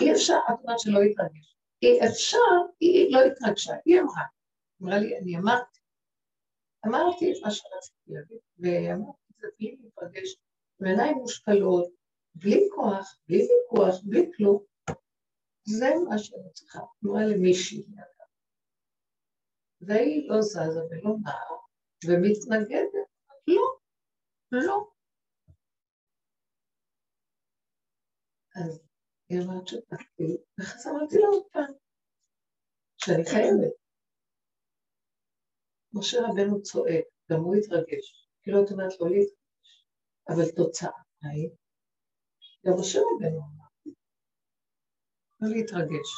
אי 0.00 0.12
אפשר, 0.12 0.38
את 0.48 0.58
אומרת 0.62 0.78
שלא 0.78 0.98
יתרגש. 1.04 1.53
אפשר, 1.82 2.38
היא 2.80 3.12
לא 3.12 3.20
התרגשה, 3.20 3.72
היא 3.84 4.00
אמרה. 4.00 4.22
אמרה 4.82 4.98
לי, 4.98 5.18
אני 5.18 5.36
אמרתי. 5.36 5.80
אמרתי 6.86 7.32
את 7.32 7.36
מה 7.42 7.50
שרציתי 7.50 8.12
להגיד, 8.12 8.38
ואמרתי 8.58 9.22
את 9.30 9.36
זה 9.40 9.46
בלי 9.58 9.76
להתרגש, 9.80 10.36
בעיניים 10.80 11.16
מושפלות, 11.16 11.92
בלי 12.34 12.68
כוח, 12.74 13.16
בלי 13.28 13.38
ויכוח, 13.38 14.00
בלי 14.04 14.30
כלום. 14.36 14.64
זה 15.64 15.90
מה 16.08 16.18
שאני 16.18 16.52
צריכה. 16.52 16.80
אמרה 17.04 17.24
למישהי. 17.24 17.86
והיא 19.80 20.28
לא 20.30 20.42
זזה 20.42 20.80
ולא 20.90 21.14
נעה, 21.22 21.56
ומתנגדת. 22.06 23.08
לא, 23.46 23.62
לא. 24.52 24.86
אז 28.56 28.83
היא 29.28 29.38
אמרת 29.42 29.68
ואחרי 30.58 30.92
אמרתי 30.92 31.18
לה 31.18 31.26
עוד 31.26 31.42
פעם, 31.52 31.74
שאני 32.96 33.24
חייבת. 33.24 33.74
משה 35.92 36.18
רבנו 36.28 36.62
צועק, 36.62 37.04
גם 37.30 37.40
הוא 37.40 37.54
התרגש. 37.56 38.28
כאילו 38.42 38.64
את 38.64 38.70
אומרת 38.70 38.92
לא 39.00 39.10
להתרגש, 39.10 39.34
אבל 40.28 40.56
תוצאה 40.56 40.90
היא, 41.22 41.50
גם 42.66 42.72
משה 42.80 42.98
רבנו 42.98 43.38
אמר, 43.38 43.92
לא 45.40 45.48
להתרגש. 45.56 46.08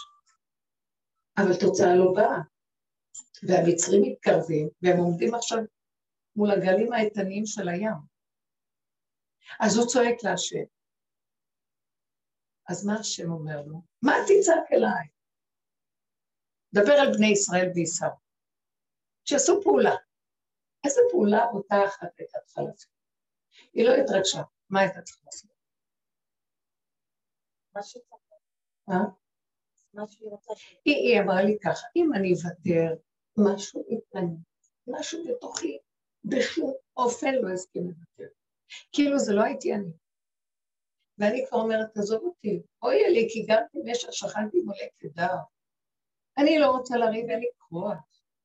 אבל 1.39 1.53
תוצאה 1.61 1.97
לא 1.97 2.13
באה. 2.17 2.41
והמצרים 3.49 4.03
מתקרבים, 4.03 4.69
והם 4.83 4.99
עומדים 4.99 5.35
עכשיו 5.35 5.59
מול 6.37 6.51
הגלים 6.51 6.93
האיתניים 6.93 7.47
של 7.47 7.69
הים. 7.69 8.01
אז 9.61 9.77
הוא 9.77 9.87
צועק 9.87 10.25
להשם. 10.25 10.76
אז 12.69 12.87
מה 12.87 12.95
השם 13.01 13.31
אומר 13.33 13.63
לו? 13.67 13.83
מה 14.03 14.13
תצעק 14.25 14.73
אליי? 14.73 15.09
דבר 16.75 16.93
על 16.93 17.13
בני 17.17 17.27
ישראל 17.27 17.71
ועיסאו. 17.75 18.09
שיעשו 19.25 19.61
פעולה. 19.63 19.95
איזה 20.85 21.01
פעולה 21.11 21.45
אותה 21.53 21.75
אחת 21.87 22.09
הייתה 22.19 22.39
צריכה 22.45 22.63
לעשות? 22.63 22.91
היא 23.73 23.85
לא 23.85 23.95
התרגשה, 23.95 24.43
מה 24.71 24.81
הייתה 24.81 25.03
צריכה 25.03 25.21
לעשות? 25.25 25.51
מה 29.95 30.07
שהיא 30.09 30.29
רוצה. 30.31 30.53
היא 30.85 31.21
אמרה 31.21 31.43
לי 31.43 31.59
ככה, 31.65 31.87
אם 31.97 32.11
אני 32.15 32.33
אוותר, 32.33 32.95
משהו 33.39 33.85
יתנגד, 33.89 34.43
משהו 34.87 35.25
בתוכי, 35.29 35.79
בשום 36.25 36.73
אופן 36.97 37.35
לא 37.35 37.55
אסכים 37.55 37.83
לוותר. 37.83 38.35
כאילו 38.93 39.19
זה 39.19 39.33
לא 39.33 39.43
הייתי 39.43 39.75
אני. 39.75 39.93
ואני 41.19 41.47
כבר 41.49 41.59
אומרת, 41.59 41.95
תעזוב 41.95 42.23
אותי, 42.23 42.63
אוי 42.83 43.11
לי, 43.11 43.29
כי 43.31 43.47
גם 43.49 43.63
במשך 43.75 44.09
שכנתי 44.13 44.61
מולא 44.61 44.87
כדר. 44.99 45.37
אני 46.39 46.59
לא 46.59 46.67
רוצה 46.67 46.97
לריב, 46.97 47.31
אין 47.31 47.41
לי 47.41 47.49
כוח. 47.59 47.99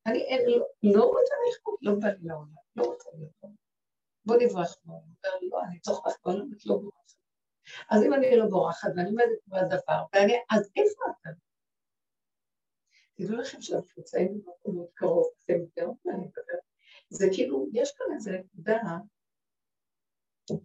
אני 0.05 0.19
אין, 0.19 0.49
לא, 0.49 0.65
לא 0.83 1.03
רוצה 1.03 1.33
לכבוד, 1.49 1.75
לא 1.81 1.91
בא 1.99 2.07
לי 2.07 2.27
לעולם, 2.27 2.55
לא 2.75 2.83
רוצה 2.83 3.09
להיות 3.13 3.31
בוא 4.25 4.35
נברח 4.35 4.75
מהעולם. 4.85 5.05
אומר, 5.05 5.37
לא, 5.41 5.63
אני 5.67 5.79
צריך 5.79 5.99
לך 6.07 6.15
בעולם, 6.25 6.49
את 6.53 6.65
לא 6.65 6.75
בורחת. 6.75 7.11
אז 7.89 8.03
אם 8.03 8.13
אני 8.13 8.37
לא 8.37 8.45
בורחת 8.45 8.89
ואני 8.95 9.09
עומדת 9.09 9.39
בדבר, 9.47 10.03
ואני, 10.13 10.33
אז 10.51 10.71
איפה 10.75 11.01
אתה? 11.11 11.29
תדעו 13.15 13.35
לכם 13.35 13.61
שאנחנו 13.61 13.89
נמצאים 13.97 14.33
במקום 14.33 14.75
מאוד 14.75 14.89
קרוב, 14.93 15.27
אתם 15.43 15.53
מה 16.05 16.13
אני 16.13 16.21
מדברת? 16.21 16.59
זה 17.09 17.27
כאילו, 17.33 17.67
יש 17.73 17.91
כאן 17.97 18.05
איזו 18.15 18.31
נקודה 18.31 18.77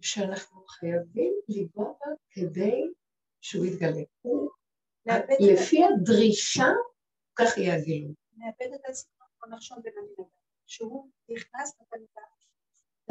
שאנחנו 0.01 0.65
חייבים 0.65 1.33
לגרום 1.49 1.93
בה 1.99 2.11
כדי 2.31 2.81
שהוא 3.41 3.65
יתגלה. 3.65 4.01
לפי 5.39 5.83
הדרישה, 5.83 6.67
כך 7.35 7.57
יהיה 7.57 7.75
הגילוי. 7.75 8.13
נאבד 8.37 8.73
את 8.75 8.85
עצמנו, 8.85 9.55
נחשוב 9.55 9.77
בגלילה. 9.79 10.37
שהוא 10.67 11.09
נכנס 11.29 11.75
לתלמידה. 11.81 12.21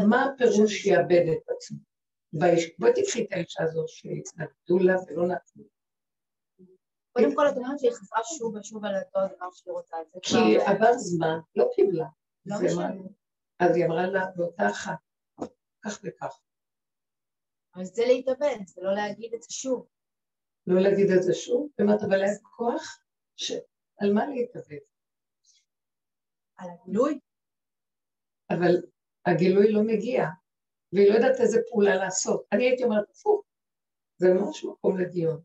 מה 0.09 0.25
הפירוש 0.25 0.87
יאבד 0.87 1.25
את 1.33 1.50
עצמו? 1.56 1.78
בואי 2.78 2.92
תקחי 2.95 3.25
את 3.25 3.33
האישה 3.33 3.62
הזו 3.62 3.85
שהתנגדו 3.88 4.78
לה 4.78 4.97
ולא 5.06 5.26
נתנו. 5.26 5.64
קודם 7.12 7.35
כל 7.35 7.49
את 7.49 7.56
אומרת 7.56 7.78
שהיא 7.78 7.90
חזרה 7.90 8.21
שוב 8.38 8.54
ושוב 8.54 8.85
על 8.85 8.95
אותו 8.97 9.18
הדבר 9.18 9.50
שהיא 9.52 9.73
רוצה. 9.73 9.97
כי 10.23 10.56
עבר 10.66 10.92
זמן, 10.92 11.38
לא 11.56 11.68
קיבלה. 11.75 12.06
לא 12.47 12.56
אז 13.59 13.76
היא 13.76 13.87
אמרה 13.87 14.06
לה 14.06 14.26
באותה 14.37 14.71
אחת, 14.71 14.99
כך 15.85 16.00
וכך. 16.04 16.38
אבל 17.76 17.85
זה 17.85 18.02
להתאבד, 18.06 18.56
זה 18.66 18.80
לא 18.83 18.95
להגיד 18.95 19.35
את 19.35 19.42
זה 19.42 19.49
שוב. 19.50 19.87
לא 20.66 20.80
להגיד 20.80 21.11
את 21.16 21.23
זה 21.23 21.35
שוב? 21.35 21.68
באמת, 21.78 22.02
אבל 22.09 22.23
אין 22.23 22.38
כוח 22.42 22.99
ש... 23.37 23.52
על 23.99 24.12
מה 24.12 24.26
להתאבד? 24.26 24.85
על 26.56 26.68
הגילוי. 26.71 27.21
אבל 28.50 28.75
הגילוי 29.26 29.73
לא 29.73 29.80
מגיע, 29.83 30.23
והיא 30.92 31.09
לא 31.09 31.14
יודעת 31.14 31.40
איזה 31.40 31.61
פעולה 31.71 31.97
לעשות. 31.97 32.47
אני 32.52 32.64
הייתי 32.64 32.85
אומרת, 32.85 33.11
הפוך, 33.11 33.45
זה 34.18 34.26
ממש 34.35 34.64
מקום 34.64 34.99
לדיון. 34.99 35.42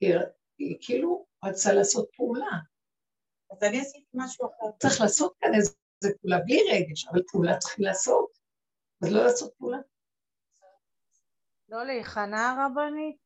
היא, 0.00 0.14
היא 0.58 0.76
כאילו 0.80 1.26
רצה 1.44 1.72
לעשות 1.72 2.08
פעולה. 2.16 2.52
אז 3.50 3.62
אני 3.62 3.80
עשיתי 3.80 4.06
משהו 4.14 4.46
אחר. 4.46 4.76
צריך 4.80 5.00
לעשות 5.00 5.34
כאן 5.40 5.54
איזה 5.54 6.18
פעולה, 6.20 6.38
בלי 6.44 6.58
רגש, 6.72 7.06
אבל 7.08 7.22
פעולה 7.32 7.58
צריכים 7.58 7.84
לעשות. 7.84 8.38
אז 9.02 9.12
לא 9.12 9.24
לעשות 9.24 9.54
פעולה. 9.58 9.78
לא 11.68 11.84
להיכנע 11.84 12.66
רבנית? 12.66 13.16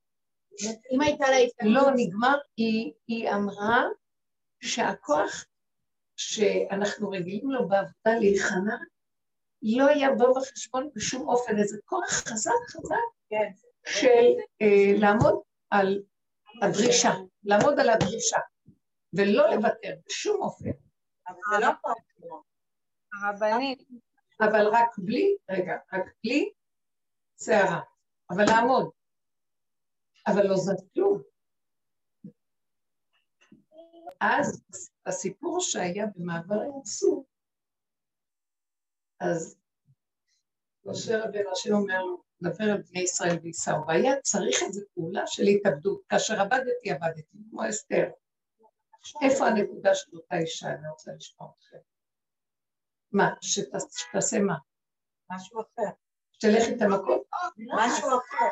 אם 0.93 1.01
הייתה 1.01 1.31
לה 1.31 1.37
התקדמות... 1.37 1.75
לא, 1.75 1.91
נגמר, 1.97 2.39
היא, 2.57 2.93
היא 3.07 3.31
אמרה 3.31 3.85
שהכוח 4.63 5.45
שאנחנו 6.17 7.11
רגילים 7.11 7.51
לו 7.51 7.69
בעבודה 7.69 8.19
להיכנע, 8.21 8.77
לא 9.63 9.87
יבוא 9.97 10.41
בחשבון 10.41 10.91
בשום 10.95 11.29
אופן 11.29 11.59
איזה 11.59 11.79
כוח 11.85 12.11
חזק 12.11 12.53
חזק 12.69 12.97
כן. 13.29 13.51
של 13.87 14.41
אה, 14.63 15.01
לעמוד 15.01 15.41
על 15.71 16.03
הדרישה, 16.63 17.11
לעמוד 17.45 17.81
על 17.81 17.91
הדרישה, 17.91 18.39
ולא 19.13 19.55
לוותר 19.55 19.95
בשום 20.07 20.43
אופן. 20.43 20.71
אבל 21.29 21.39
זה 21.51 21.67
לא 21.67 21.73
פה. 21.83 21.93
הרבנית, 23.23 23.83
אבל 24.41 24.67
רק 24.67 24.99
בלי, 24.99 25.37
רגע, 25.51 25.77
רק 25.93 26.13
בלי 26.25 26.53
שערה, 27.45 27.81
אבל 28.35 28.45
לעמוד. 28.45 28.91
אבל 30.27 30.47
לא 30.47 30.57
זז 30.57 30.85
כלום. 30.95 31.23
אז 34.21 34.63
הסיפור 35.07 35.61
שהיה 35.61 36.07
במעבר 36.17 36.61
סוף, 36.85 37.27
אז 39.21 39.57
משה 40.85 41.25
רבנו 41.25 41.51
השם 41.53 41.73
אומר 41.73 42.03
לו, 42.03 42.23
דבר 42.43 42.65
על 42.65 42.83
בני 42.83 43.01
ישראל 43.01 43.39
וייסעו, 43.43 43.87
והיה 43.87 44.21
צריך 44.21 44.63
איזו 44.63 44.81
פעולה 44.95 45.23
של 45.27 45.43
התאבדות, 45.43 46.03
כאשר 46.09 46.35
עבדתי, 46.41 46.91
עבדתי, 46.91 47.39
כמו 47.51 47.69
אסתר. 47.69 48.11
איפה 49.23 49.47
הנקודה 49.47 49.95
של 49.95 50.17
אותה 50.17 50.37
אישה? 50.37 50.67
אני 50.69 50.89
רוצה 50.89 51.13
לשמוע 51.17 51.51
אתכם. 51.59 51.77
מה? 53.13 53.29
שתעש- 53.41 54.03
שתעשה 54.09 54.39
מה? 54.39 54.55
משהו 55.31 55.61
אחר. 55.61 55.91
שתלך 56.33 56.63
איתה 56.69 56.85
מכות? 56.89 57.22
משהו 57.77 58.09
אחר. 58.09 58.49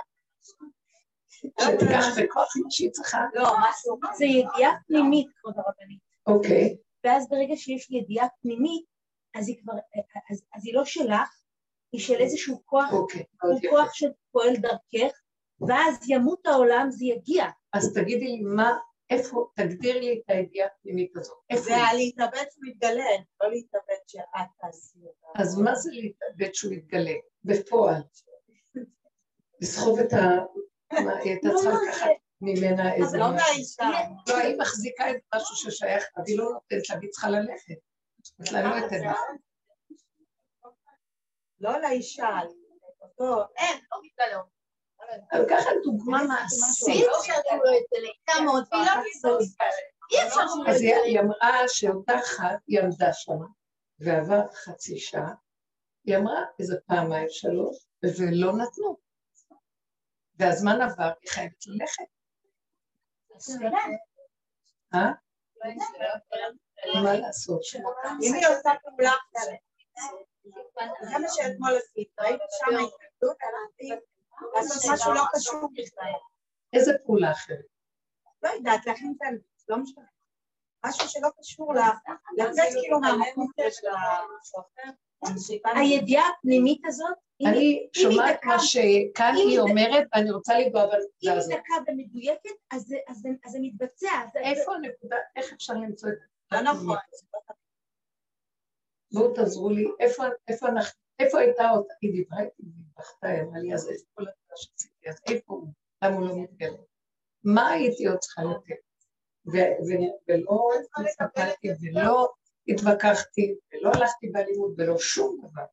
שתיקח 1.29 2.05
בכוח 2.23 2.57
מה 2.65 2.71
שהיא 2.71 2.91
צריכה? 2.91 3.19
לא, 3.35 3.43
משהו 3.45 3.99
אחר. 4.05 4.15
זה 4.17 4.25
ידיעה 4.25 4.73
פנימית, 4.87 5.27
כבוד 5.37 5.55
הרבנית. 5.57 6.01
אוקיי, 6.27 6.77
ואז 7.05 7.29
ברגע 7.29 7.57
שיש 7.57 7.91
ידיעה 7.91 8.27
פנימית, 8.43 8.85
אז 9.35 9.49
היא 9.49 9.57
כבר, 9.63 9.73
אז, 10.31 10.43
אז 10.55 10.67
היא 10.67 10.75
לא 10.75 10.85
שלך, 10.85 11.29
היא 11.93 12.01
של 12.01 12.17
איזשהו 12.17 12.63
כוח, 12.65 12.93
אוקיי, 12.93 13.25
הוא 13.43 13.59
יפה. 13.59 13.69
כוח 13.71 13.95
שפועל 13.95 14.57
דרכך, 14.57 15.19
ואז 15.69 15.97
ימות 16.09 16.47
העולם, 16.47 16.91
זה 16.91 17.05
יגיע. 17.05 17.45
אז 17.73 17.95
תגידי 17.95 18.27
לי 18.27 18.41
מה, 18.41 18.79
איפה, 19.11 19.47
תגדירי 19.57 20.01
לי 20.01 20.13
את 20.13 20.31
הידיעה 20.31 20.69
הפנימית 20.69 21.17
הזאת. 21.17 21.37
איפה 21.51 21.63
זה 21.63 21.77
היא? 21.77 21.85
הלהתאבד 21.85 22.45
שהוא 22.51 22.65
מתגלה, 22.67 23.05
לא 23.43 23.51
להתאבד 23.51 24.01
שאת 24.07 24.49
תעשי 24.61 24.99
אותה. 24.99 25.43
אז 25.43 25.59
מה 25.59 25.75
זה 25.75 25.91
להתאבד 25.93 26.55
שהוא 26.55 26.73
יתגלה? 26.73 27.15
בפועל. 27.45 28.03
לסחוב 29.61 29.99
את 29.99 30.13
ה... 30.13 30.19
היא 30.91 31.09
הייתה 31.25 31.49
לא, 31.49 31.55
צריכה 31.57 31.71
לא, 31.75 31.89
לקחת 31.89 32.09
ממנה 32.41 32.95
איזה 32.95 33.19
לא 33.19 33.27
משהו. 33.35 33.49
מהאישה. 33.49 33.85
לא, 34.29 34.37
היא 34.37 34.59
מחזיקה 34.59 35.11
את 35.11 35.17
משהו 35.35 35.57
ששייך, 35.57 36.05
אבל 36.17 36.25
היא 36.27 36.39
לא 36.39 36.45
נותנת 36.45 36.91
לה, 36.91 36.97
והיא 36.97 37.11
צריכה 37.11 37.31
ללכת. 37.31 37.75
את 38.43 38.53
לה 38.53 38.63
לא 38.63 38.79
את 38.79 38.91
זה. 38.91 38.97
לא 41.61 41.81
לאישה, 41.81 42.39
אין, 43.57 43.79
לא 43.93 43.99
מתגלה. 44.03 44.41
אבל 45.33 45.45
ככה 45.51 45.71
דוגמה 45.85 46.23
מעשית. 46.23 47.07
אז 50.67 50.81
היא 50.81 50.95
היא 50.95 51.21
אמרה 51.21 51.69
שאותה 51.69 52.19
אחת, 52.19 52.59
היא 52.67 52.81
עמדה 52.81 53.13
שם, 53.13 53.39
ועבר 53.99 54.41
חצי 54.53 54.99
שעה, 54.99 55.35
היא 56.05 56.17
אמרה 56.17 56.45
איזה 56.59 56.77
פעמיים 56.87 57.29
שלוש, 57.31 57.77
ולא 58.03 58.53
נתנו. 58.53 59.10
והזמן 60.41 60.81
עבר, 60.81 61.11
היא 61.23 61.31
חייבת 61.31 61.67
ללכת. 61.67 62.05
אה? 64.95 65.13
מה 67.03 67.15
לעשות? 67.15 67.61
אם 68.23 68.35
היא 68.35 68.47
עושה 68.47 68.71
פעולה 68.83 69.11
אחרת. 69.11 69.59
זה 71.03 71.19
מה 71.19 71.29
שאתמול 71.29 71.77
עשית, 71.77 72.09
ראית 72.21 72.41
שם 72.51 72.67
התנגדות, 72.67 73.37
הלכתי 73.43 74.05
לעשות 74.55 74.93
משהו 74.93 75.13
לא 75.13 75.23
קשור 75.33 75.69
בכלל. 75.73 76.13
איזה 76.73 76.93
פעולה 77.07 77.33
אחרת? 77.33 77.65
לא 78.43 78.49
יודעת, 78.49 78.87
להכין 78.87 79.15
את 79.17 79.27
הלבוש, 79.27 79.65
לא 79.69 79.77
משנה. 79.77 80.05
משהו 80.87 81.09
שלא 81.09 81.29
קשור. 81.39 81.75
לצאת 82.37 82.69
כאילו 82.83 83.01
מהמקום 83.01 83.51
של 83.71 83.89
אחר. 83.89 84.25
הידיעה 85.65 86.25
הפנימית 86.29 86.83
הזאת, 86.87 87.17
אני 87.47 87.57
אם 87.57 87.61
היא 87.61 87.89
שומעת 87.93 88.45
מה 88.45 88.57
שכאן 88.59 89.33
אם 89.33 89.37
היא 89.37 89.49
היא- 89.49 89.61
אומרת, 89.61 90.05
ואני 90.15 90.31
רוצה 90.31 90.59
לגוע 90.59 90.85
אם 90.85 90.89
בנקודה 90.91 91.07
היא 91.21 91.31
הזאת. 91.33 91.53
דקה 91.53 91.75
ומדויקת, 91.93 92.51
אז 92.71 92.83
זה- 92.83 92.97
מתבצע. 93.61 94.07
איפה 94.37 94.75
הנקודה, 94.75 95.17
איך 95.37 95.53
אפשר 95.53 95.73
למצוא 95.75 96.09
את 96.09 96.15
זה? 96.15 96.25
לא 96.53 96.61
נכון. 96.61 96.97
בואו 99.13 99.35
תעזרו 99.35 99.71
לי, 99.71 99.85
איפה, 100.01 100.25
איפה, 100.49 100.69
אנחנו, 100.69 101.01
איפה 101.19 101.39
הייתה 101.39 101.71
אותה, 101.71 101.95
היא 102.03 102.13
דיברה 102.13 102.41
איתי 102.41 102.63
והיא 102.63 102.85
בכתה, 102.99 103.29
היא 103.29 103.43
אמרה 103.43 103.59
לי, 103.59 103.75
אז 103.75 103.89
איפה 103.91 104.05
כל 104.15 104.23
הדבר 104.23 104.57
שעשיתי, 104.57 105.09
אז 105.09 105.21
איפה 105.29 105.55
הוא, 105.55 105.69
למה 106.05 106.15
הוא 106.17 106.27
לא 106.29 106.37
מתגלה? 106.43 106.79
מה 107.45 107.69
הייתי 107.71 108.07
עוד 108.07 108.19
צריכה 108.19 108.43
לתת? 108.43 108.81
ולא 110.29 110.71
הסתכלתי 111.07 111.69
ולא 111.83 112.33
התווכחתי 112.69 113.55
ולא 113.73 113.91
הלכתי 113.95 114.29
באלימות 114.29 114.71
ולא 114.79 114.99
שום 114.99 115.41
דבר. 115.43 115.65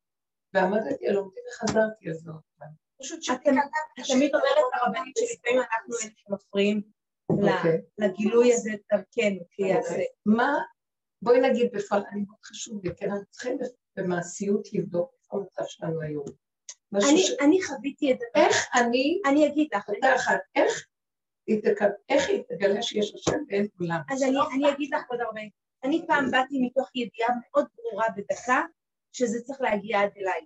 ועמדתי 0.53 1.07
על 1.07 1.15
עומדי 1.15 1.39
וחזרתי 1.49 2.09
עוד 2.31 2.41
פעם. 2.59 2.69
פשוט 3.01 3.21
את. 3.23 3.57
את 3.99 4.05
תמיד 4.07 4.35
אומרת 4.35 4.71
הרבנית 4.73 5.15
שלפעמים 5.17 5.59
אנחנו 5.59 5.95
אלה 6.03 6.11
שמפריעים 6.15 6.81
ל- 7.41 7.49
אוקיי. 7.49 7.81
לגילוי 7.97 8.53
הזה 8.53 8.71
דרכנו, 8.91 9.45
שיעשה. 9.51 9.89
אוקיי. 9.89 10.05
מה, 10.25 10.53
בואי 11.21 11.39
נגיד 11.41 11.69
בפועל, 11.73 12.03
אני 12.11 12.21
מאוד 12.27 12.37
חשוב 12.45 12.85
לי, 12.85 12.95
כי 12.97 13.05
אנחנו 13.05 13.25
צריכים 13.29 13.57
במעשיות 13.97 14.67
לבדוק 14.73 15.11
איפה 15.23 15.37
המצב 15.37 15.63
שלנו 15.67 16.01
היום. 16.01 16.25
אני- 17.41 17.59
חוויתי 17.63 18.11
את 18.13 18.19
זה. 18.19 18.25
איך 18.35 18.55
אני, 18.75 19.21
אני 19.25 19.47
אגיד 19.47 19.67
לך, 19.75 19.89
אותה 19.89 20.15
אחת, 20.15 20.39
איך 20.55 20.87
איך 22.09 22.29
היא 22.29 22.43
תגלה 22.49 22.81
שיש 22.81 23.13
השם 23.15 23.39
ואין 23.49 23.67
עולם? 23.79 24.01
אז 24.11 24.23
אני, 24.23 24.37
אני 24.55 24.71
אגיד 24.73 24.89
לך 24.93 25.03
עוד 25.09 25.21
הרבה. 25.21 25.41
אני 25.83 26.05
פעם 26.07 26.31
באתי 26.31 26.55
מתוך 26.65 26.89
ידיעה 26.95 27.29
מאוד 27.51 27.65
ברורה 27.77 28.05
בדקה, 28.15 28.61
שזה 29.17 29.41
צריך 29.41 29.61
להגיע 29.61 29.99
עד 29.99 30.11
אליי. 30.17 30.41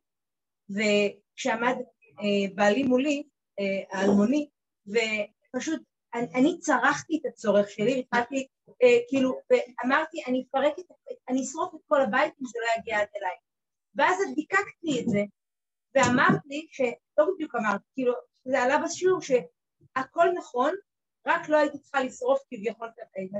וכשעמד 0.69 1.75
אה, 2.19 2.55
בעלי 2.55 2.83
מולי, 2.83 3.23
אה, 3.59 3.99
האלמוני, 3.99 4.49
ופשוט 4.87 5.81
אני, 6.13 6.27
אני 6.35 6.59
צרחתי 6.59 7.19
את 7.21 7.25
הצורך 7.25 7.69
שלי, 7.69 7.95
והתחלתי, 7.95 8.47
אה, 8.83 8.97
כאילו, 9.09 9.39
ואמרתי, 9.49 10.23
אני 10.27 10.43
אפרק 10.49 10.79
את, 10.79 10.85
אני 11.29 11.41
אשרוף 11.41 11.75
את 11.75 11.79
כל 11.87 12.01
הבית 12.01 12.33
אם 12.41 12.45
זה 12.45 12.59
לא 12.59 12.81
יגיע 12.81 12.99
עד 12.99 13.07
אליי. 13.17 13.35
ואז 13.95 14.21
את 14.21 14.35
דיקקתי 14.35 14.99
את 15.01 15.09
זה, 15.09 15.19
ואמרת 15.95 16.39
לי, 16.45 16.67
שלא 16.71 17.25
בדיוק 17.33 17.55
אמרת, 17.55 17.81
כאילו, 17.93 18.13
זה 18.45 18.61
עלה 18.61 18.77
בשיעור 18.85 19.21
שהכל 19.21 20.27
נכון, 20.37 20.73
רק 21.27 21.49
לא 21.49 21.57
הייתי 21.57 21.79
צריכה 21.79 22.03
לשרוף 22.03 22.39
כביכול 22.49 22.87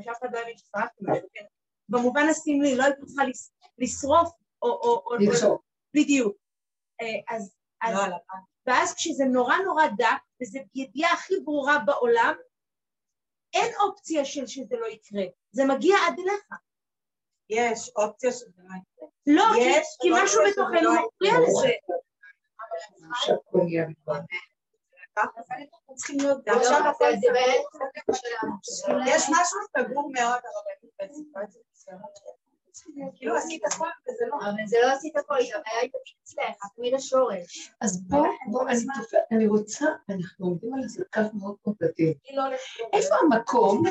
שאף 0.04 0.18
אחד 0.20 0.34
לא 0.34 0.40
הבין 0.40 0.58
ששרפתי 0.58 1.04
משהו, 1.08 1.28
כן? 1.34 1.46
במובן 1.90 2.28
הסמלי, 2.30 2.76
לא 2.76 2.84
הייתי 2.84 3.02
צריכה 3.06 3.24
לש- 3.26 3.52
לשרוף, 3.78 4.30
או, 4.62 4.68
או, 4.70 5.04
או, 5.06 5.16
לצעוק. 5.16 5.64
בדיוק. 5.96 6.38
אה, 7.02 7.36
אז, 7.36 7.56
אז, 7.82 7.96
לא. 7.96 8.18
ואז 8.66 8.94
כשזה 8.96 9.24
נורא 9.26 9.56
נורא 9.66 9.84
דק, 9.98 10.22
וזו 10.42 10.60
ידיעה 10.76 11.14
הכי 11.14 11.34
ברורה 11.46 11.80
בעולם, 11.86 12.36
אין 13.54 13.74
אופציה 13.80 14.26
של 14.26 14.48
שזה 14.48 14.76
לא 14.80 14.86
יקרה, 14.86 15.24
זה 15.52 15.64
מגיע 15.66 15.96
עד 16.08 16.20
אליך. 16.20 16.46
יש 17.50 17.92
אופציה 17.96 18.32
שזה 18.32 18.62
לא 18.64 18.74
יקרה. 18.76 19.08
לא, 19.28 19.44
כי- 19.54 19.60
יש, 19.62 19.88
כי 20.02 20.10
אבל 20.12 20.24
משהו 20.24 20.42
זה 20.46 20.52
בתוכנו 20.52 20.82
לא 20.82 20.92
מפריע 20.92 21.34
לזה. 21.40 21.72
לא. 28.88 29.04
יש 29.08 29.24
משהו 29.32 29.60
סגור 29.78 30.12
מאוד 30.14 30.40
בסיטואציות 31.02 31.66
מסוימות. 31.72 32.20
כאילו 33.16 33.36
עשית 33.36 33.66
הכל 33.66 33.88
וזה 34.04 34.26
לא. 34.28 34.36
אבל 34.36 34.66
זה 34.66 34.78
לא 34.82 34.92
עשית 34.92 35.18
הכל, 35.18 35.36
היה 35.36 35.82
איתה 35.82 35.98
אצלך, 36.24 36.76
תמיד 36.76 36.94
השורש. 36.94 37.72
אז 37.82 38.04
בואו, 38.08 38.24
בואו, 38.52 38.66
אני 39.32 39.48
רוצה, 39.48 39.86
אנחנו 40.10 40.46
עומדים 40.46 40.74
על 40.74 40.84
איזה 40.84 41.04
קו 41.14 41.22
מאוד. 41.34 41.56
היא 41.98 42.38
לא. 42.38 42.44
איפה 42.94 43.16
המקום? 43.16 43.84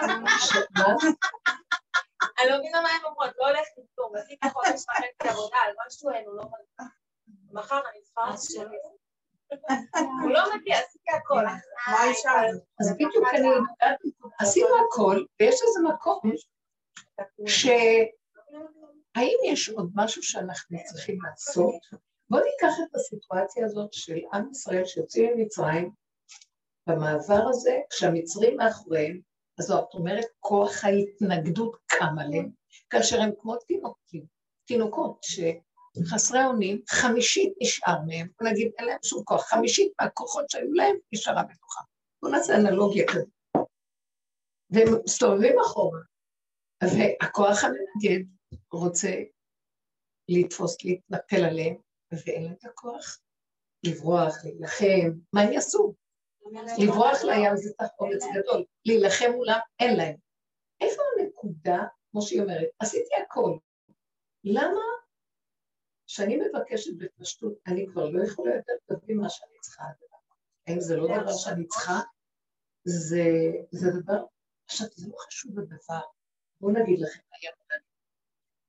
מה? 0.00 0.86
אני 2.40 2.50
לא 2.50 2.58
מבינה 2.58 2.80
מה 2.82 2.88
הן 2.88 3.04
אומרות, 3.04 3.30
לא 3.38 3.46
הולכת 3.46 3.72
לפתור, 3.78 4.16
עשית 4.16 4.38
חודש 4.52 4.84
וחצי 4.88 5.28
עבודה 5.28 5.56
על 5.66 5.74
משהו, 5.86 6.10
אין, 6.10 6.26
הוא 6.26 6.34
לא 6.36 6.42
מגיע. 6.42 6.88
מחר 7.52 7.80
אני 7.92 8.02
צריכה 8.02 8.20
לעשות 8.30 8.66
הוא 10.22 10.30
לא 10.30 10.42
מגיע, 10.54 10.78
עשיתי 10.78 11.10
הכל. 11.10 11.44
כמו 11.84 11.96
האישה 11.96 12.30
הזאת. 12.40 12.62
אז 12.80 12.94
בדיוק 12.94 13.14
אני 13.34 13.48
עשינו 14.40 14.68
הכל, 14.86 15.24
ויש 15.40 15.54
איזה 15.62 15.80
מקום 15.94 16.20
שהאם 17.46 17.78
יש 19.46 19.68
עוד 19.68 19.90
משהו 19.94 20.22
שאנחנו 20.22 20.78
צריכים 20.84 21.18
לעשות? 21.22 21.74
בואו 22.30 22.42
ניקח 22.44 22.74
את 22.82 22.94
הסיטואציה 22.94 23.66
הזאת 23.66 23.92
של 23.92 24.18
עם 24.32 24.50
ישראל 24.50 24.84
שיוצאים 24.84 25.30
ממצרים, 25.36 25.90
במעבר 26.86 27.48
הזה, 27.48 27.80
כשהמצרים 27.90 28.56
מאחוריהם, 28.56 29.20
אז 29.58 29.64
זאת 29.66 29.94
אומרת, 29.94 30.24
כוח 30.40 30.84
ההתנגדות 30.84 31.76
קם 31.86 32.18
עליהם, 32.18 32.50
כאשר 32.90 33.20
הם 33.20 33.30
כמו 33.40 33.56
תינוקים, 33.56 34.24
תינוקות 34.64 35.20
שחסרי 35.22 36.44
אונים, 36.44 36.82
חמישית 36.88 37.52
נשאר 37.60 37.98
מהם, 38.06 38.28
נגיד, 38.42 38.72
אין 38.78 38.86
להם 38.86 38.98
שום 39.04 39.24
כוח, 39.24 39.48
חמישית 39.48 39.92
מהכוחות 40.00 40.50
שהיו 40.50 40.72
להם 40.72 40.96
נשארה 41.12 41.42
בתוכם. 41.42 41.84
בואו 42.22 42.32
נעשה 42.32 42.56
אנלוגיה 42.56 43.04
כזאת. 43.06 43.28
והם 44.70 44.88
מסתובבים 45.04 45.58
אחורה. 45.66 46.00
והכוח 46.84 47.64
המנגד 47.64 48.24
רוצה 48.72 49.22
לתפוס, 50.28 50.84
להתנפל 50.84 51.44
עליהם, 51.44 51.76
ואין 52.12 52.44
להם 52.44 52.52
את 52.52 52.64
הכוח 52.64 53.20
לברוח, 53.86 54.44
להילחם, 54.44 55.18
מה 55.32 55.40
הם 55.40 55.52
יעשו? 55.52 55.94
לברוח 56.78 57.24
לים 57.24 57.56
זה 57.56 57.72
אומץ 57.98 58.22
גדול, 58.34 58.64
להילחם 58.84 59.30
מולם 59.32 59.58
אין 59.80 59.96
להם. 59.96 60.16
איפה 60.80 61.02
הנקודה, 61.18 61.78
כמו 62.10 62.22
שהיא 62.22 62.42
אומרת, 62.42 62.68
עשיתי 62.78 63.14
הכל. 63.26 63.56
למה 64.44 64.80
כשאני 66.06 66.36
מבקשת 66.36 66.90
בפשטות, 66.98 67.52
אני 67.66 67.86
כבר 67.92 68.10
לא 68.10 68.24
יכולה 68.24 68.56
יותר 68.56 68.72
להביא 68.90 69.14
מה 69.14 69.30
שאני 69.30 69.58
צריכה. 69.60 69.84
האם 70.66 70.80
זה 70.80 70.96
לא 70.96 71.06
דבר 71.06 71.32
שאני 71.32 71.66
צריכה? 71.66 72.00
זה, 72.84 73.24
זה 73.70 73.86
דבר, 74.00 74.24
עכשיו 74.66 74.86
זה 74.94 75.08
לא 75.08 75.16
חשוב 75.18 75.58
הדבר. 75.58 76.00
בואו 76.60 76.72
נגיד 76.72 77.00
לכם 77.00 77.20
מה 77.30 77.36
היא 77.40 77.48
אמרה 77.48 77.78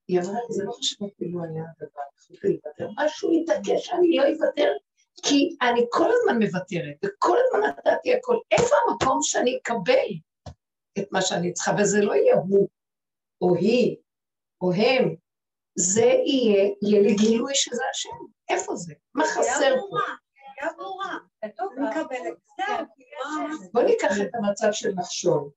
היא 0.08 0.20
אמרה 0.20 0.42
לי, 0.50 0.56
זה 0.56 0.64
לא 0.64 0.72
חשוב 0.72 1.10
אפילו 1.16 1.44
היה 1.44 1.64
הדבר, 1.78 2.02
יכולתי 2.20 2.60
לוותר. 2.66 2.90
משהו 2.98 3.32
התעקש 3.32 3.86
שאני 3.86 4.18
לא 4.18 4.24
אוותר, 4.24 4.72
כי 5.24 5.58
אני 5.62 5.86
כל 5.90 6.10
הזמן 6.12 6.44
מוותרת, 6.44 6.96
וכל 7.06 7.38
הזמן 7.46 7.70
נתתי 7.70 8.14
הכל. 8.14 8.38
איפה 8.52 8.76
המקום 8.88 9.20
שאני 9.22 9.58
אקבל 9.58 10.10
את 11.00 11.12
מה 11.12 11.22
שאני 11.22 11.54
צריכה, 11.54 11.72
וזה 11.80 12.02
לא 12.02 12.14
יהיה 12.16 12.36
הוא, 12.36 12.70
או 13.42 13.56
היא, 13.56 13.98
או 14.62 14.72
הם, 14.74 15.16
זה 15.76 16.06
יהיה, 16.06 16.72
יהיה 16.82 17.02
לי 17.02 17.16
גילוי 17.16 17.56
שזה 17.56 17.82
השם. 17.92 18.18
איפה 18.50 18.76
זה? 18.76 18.94
מה 19.16 19.24
חסר 19.26 19.76
פה? 19.90 19.98
היה 20.62 20.74
ברורה. 20.78 21.18
בוא 23.74 23.82
ניקח 23.82 24.12
את 24.22 24.36
המצב 24.36 24.68
של 24.72 24.92
נחשון 24.96 25.50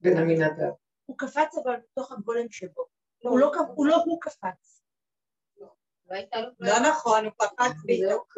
בין 0.00 0.16
המנהדב. 0.16 0.70
הוא 1.10 1.18
קפץ 1.18 1.58
אבל 1.64 1.76
בתוך 1.92 2.12
הגולם 2.12 2.50
שבו. 2.50 2.84
הוא 3.22 3.38
לא 3.38 3.52
הוא 3.74 3.86
לא 3.86 3.96
הוא 3.96 4.20
קפץ. 4.20 4.82
לא. 6.60 6.78
נכון, 6.78 7.24
הוא 7.24 7.32
קפץ 7.38 7.72
בדיוק. 7.84 8.34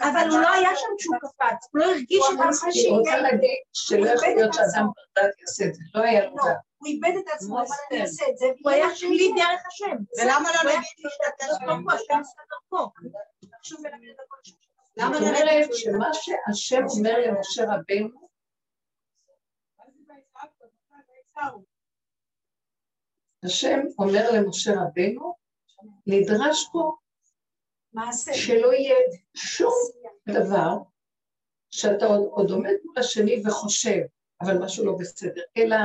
אבל 0.00 0.30
הוא 0.30 0.38
לא 0.38 0.48
היה 0.48 0.70
שם 0.76 0.86
כשהוא 0.98 1.16
קפץ, 1.20 1.68
הוא 1.72 1.80
לא 1.80 1.84
הרגיש 1.84 2.24
את 2.34 2.40
עצמו 2.48 2.72
שהיא 2.72 2.92
רוצה 2.92 3.16
להגיד 3.16 3.58
שלא 3.72 4.06
יכול 4.06 4.28
להיות 4.28 4.54
שאדם 4.54 4.86
פרט 5.14 5.40
יעשה 5.40 5.64
את 5.64 5.74
זה, 5.74 5.82
לא 5.94 6.02
היה 6.02 6.24
לו 6.24 6.36
דעת. 6.36 6.56
הוא 6.78 6.86
איבד 6.86 7.12
את 7.18 7.28
עצמו, 7.34 7.58
אבל 7.58 7.68
אני 7.90 8.02
אעשה 8.02 8.24
את 8.30 8.38
זה, 8.38 8.46
הוא 8.64 8.70
היה 8.70 8.94
שלי 8.94 9.32
דרך 9.36 9.60
השם. 9.66 9.96
ולמה 10.18 10.48
לא 10.54 10.70
נגיד 10.70 10.80
להשתתף 11.04 11.66
דרכו, 11.66 11.90
השם. 11.92 12.18
עושה 12.18 12.40
דרכו. 12.50 12.90
זאת 14.96 15.04
אומרת 15.04 15.68
שמה 15.74 16.08
שהשם 16.12 16.82
אומר 16.98 17.18
למשה 17.26 17.64
רבנו, 17.64 18.25
השם 23.44 23.78
אומר 23.98 24.30
למשה 24.32 24.70
רבנו, 24.72 25.34
נדרש 26.06 26.68
פה 26.72 26.96
שלא 28.34 28.72
יהיה 28.72 28.94
שום 29.34 29.72
דבר 30.28 30.76
שאתה 31.70 32.06
עוד, 32.06 32.20
עוד 32.30 32.50
עומד 32.50 32.74
מול 32.84 32.98
השני 32.98 33.42
וחושב, 33.46 34.00
אבל 34.40 34.58
משהו 34.64 34.86
לא 34.86 34.96
בסדר, 35.00 35.42
אלא 35.56 35.76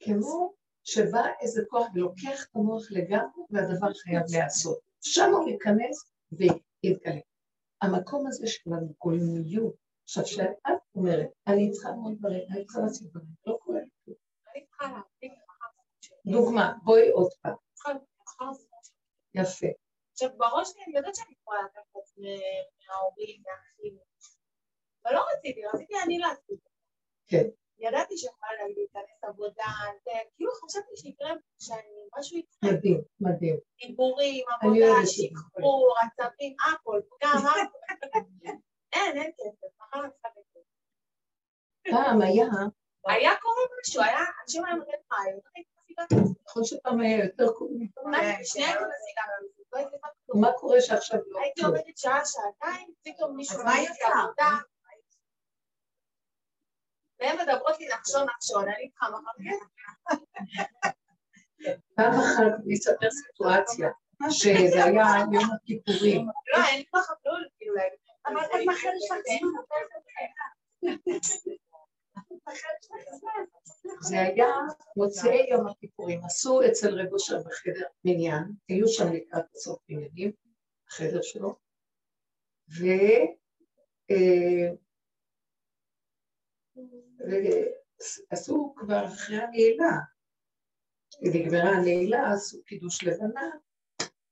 כמו 0.00 0.54
שבא 0.84 1.22
איזה 1.40 1.62
כוח 1.68 1.86
ולוקח 1.94 2.44
את 2.50 2.56
המוח 2.56 2.82
לגמרי 2.90 3.42
והדבר 3.50 3.94
חייב 3.94 4.22
להיעשות. 4.30 4.78
שם 5.00 5.30
הוא 5.34 5.48
ייכנס 5.48 6.12
ויתגלה. 6.32 7.20
המקום 7.82 8.26
הזה 8.26 8.46
של 8.46 8.70
הגולמיות, 8.72 9.74
עכשיו 10.04 10.26
שאת 10.26 10.80
אומרת, 10.94 11.28
אני 11.46 11.70
צריכה 11.70 11.88
ללמוד 11.88 12.18
דברים, 12.18 12.42
אני 12.50 12.64
צריכה 12.64 12.80
לעשות 12.80 13.10
דברים, 13.10 13.28
לא 13.46 13.51
דוגמה, 16.32 16.72
בואי 16.84 17.10
עוד 17.10 17.30
פעם. 17.42 17.54
יפה. 19.34 19.66
עכשיו, 20.12 20.28
בראש 20.36 20.70
שלי 20.70 20.84
אני 20.84 20.96
יודעת 20.96 21.14
שאני 21.14 21.34
יכולה 21.40 21.58
לקחת 21.62 22.10
מההורים, 22.18 23.42
מהאחים, 23.46 23.98
אבל 25.04 25.14
לא 25.14 25.24
רציתי, 25.32 25.60
רציתי 25.74 25.94
אני 26.04 26.18
לעשות. 26.18 26.58
כן. 27.26 27.46
ידעתי 27.78 28.16
שיכולה 28.16 28.50
להיכנס 28.76 29.24
עבודה, 29.24 29.64
כאילו 30.36 30.50
חשבתי 30.52 30.96
שיקרה 30.96 31.32
שאני, 31.58 32.08
משהו 32.18 32.36
יקרה. 32.38 32.72
מדהים, 32.72 33.02
מדהים. 33.20 33.56
דיבורים, 33.86 34.44
עבודה, 34.48 35.06
שחרור, 35.06 35.94
עצבים, 36.02 36.56
הכל, 36.72 37.00
גם, 37.22 37.38
אין, 38.92 39.18
אין 39.18 39.30
כסף, 39.38 39.80
מחר 39.80 40.04
אני 40.04 40.10
צריכה 40.10 40.28
פעם 41.90 42.22
היה... 42.22 42.46
היה 43.06 43.30
קורה 43.42 43.62
משהו, 43.80 44.02
היה, 44.02 44.18
אנשים 44.42 44.64
היו 44.64 44.76
נותנים 44.76 45.00
חיים, 45.12 45.38
נכון 46.46 46.64
שפעם 46.64 47.00
היה 47.00 47.24
יותר 47.24 47.52
קוראים. 47.52 47.88
לא 47.96 48.10
מה 50.34 50.52
קורה 50.52 50.80
שעכשיו 50.80 51.20
לא? 51.26 51.40
הייתי 51.40 51.64
עומדת 51.64 51.98
שעה, 51.98 52.20
שעתיים, 52.24 52.88
פתאום 53.02 53.36
מישהו... 53.36 53.58
אז 53.58 53.64
מה 53.64 53.72
היא 53.72 53.88
עושה? 53.90 54.08
והן 57.20 57.36
מדברות 57.36 57.80
לי 57.80 57.88
נחשון 57.88 58.26
נחשון, 58.36 58.64
אני 58.64 58.76
איתך 58.76 59.02
מחר 59.02 59.30
פעם 61.96 62.12
אחת 62.12 62.52
אני 62.64 62.74
אספר 62.74 63.10
סיטואציה, 63.10 63.88
שזה 64.30 64.84
היה 64.84 65.04
יום 65.32 65.50
הכיפורים. 65.54 66.26
לא, 66.52 66.64
אין 66.64 66.78
לי 66.78 66.84
ככה 66.94 67.14
כלום, 67.22 67.42
כאילו, 67.58 67.74
אבל 68.26 68.64
מחר 68.66 68.88
יש 68.96 69.10
זה 74.00 74.20
היה 74.20 74.46
מוצאי 74.96 75.50
יום 75.50 75.66
הכיפורים, 75.66 76.24
עשו 76.24 76.60
אצל 76.66 77.00
רב 77.00 77.12
אושר 77.12 77.38
בחדר 77.38 77.86
מניין, 78.04 78.44
היו 78.68 78.88
שם 78.88 79.12
לקראת 79.12 79.44
סוף 79.54 79.78
מניינים, 79.88 80.32
החדר 80.88 81.22
שלו, 81.22 81.56
אה, 84.10 84.70
ועשו 88.30 88.74
כבר 88.76 89.06
אחרי 89.06 89.36
הנעילה, 89.36 89.92
נגמרה 91.22 91.70
הנעילה, 91.70 92.32
עשו 92.32 92.64
קידוש 92.64 93.04
לבנה, 93.04 93.50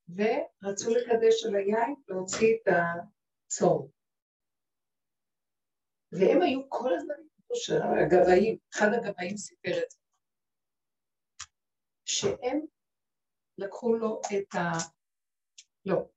ורצו 0.08 0.90
לקדש 0.90 1.44
על 1.46 1.54
היין, 1.54 1.94
להוציא 2.08 2.54
את 2.54 2.68
הצום. 2.68 3.88
והם 6.12 6.42
היו 6.42 6.60
כל 6.68 6.94
הזמן 6.94 7.14
שהגבאים, 7.54 8.58
אחד 8.74 8.88
הגבאים 8.92 9.36
סיפר 9.36 9.82
את 9.84 9.90
זה, 9.90 9.96
שהם 12.04 12.60
לקחו 13.58 13.94
לו 13.94 14.20
את 14.20 14.54
ה... 14.54 14.72
לא, 15.84 16.08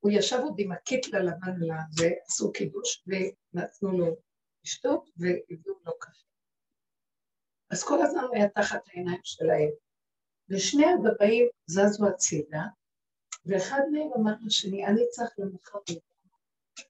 הוא 0.00 0.10
ישב 0.10 0.36
עוד 0.42 0.54
עם 0.58 0.72
הקיטל 0.72 1.16
הלבן 1.16 1.56
לזה, 1.60 2.08
עשו 2.26 2.52
קידוש, 2.52 3.04
ונתנו 3.06 3.98
לו 3.98 4.16
לשתות, 4.64 5.10
והביאו 5.16 5.74
לו 5.86 5.98
קפה. 5.98 6.28
אז 7.70 7.84
כל 7.84 8.02
הזמן 8.02 8.20
הוא 8.20 8.34
היה 8.36 8.48
תחת 8.48 8.80
העיניים 8.88 9.20
שלהם. 9.24 9.70
ושני 10.48 10.84
הגבאים 10.86 11.48
זזו 11.66 12.08
הצידה, 12.08 12.62
ואחד 13.46 13.80
מהם 13.92 14.10
אמר 14.20 14.34
לשני, 14.46 14.86
אני 14.86 15.02
צריך 15.10 15.30
למחר 15.38 15.78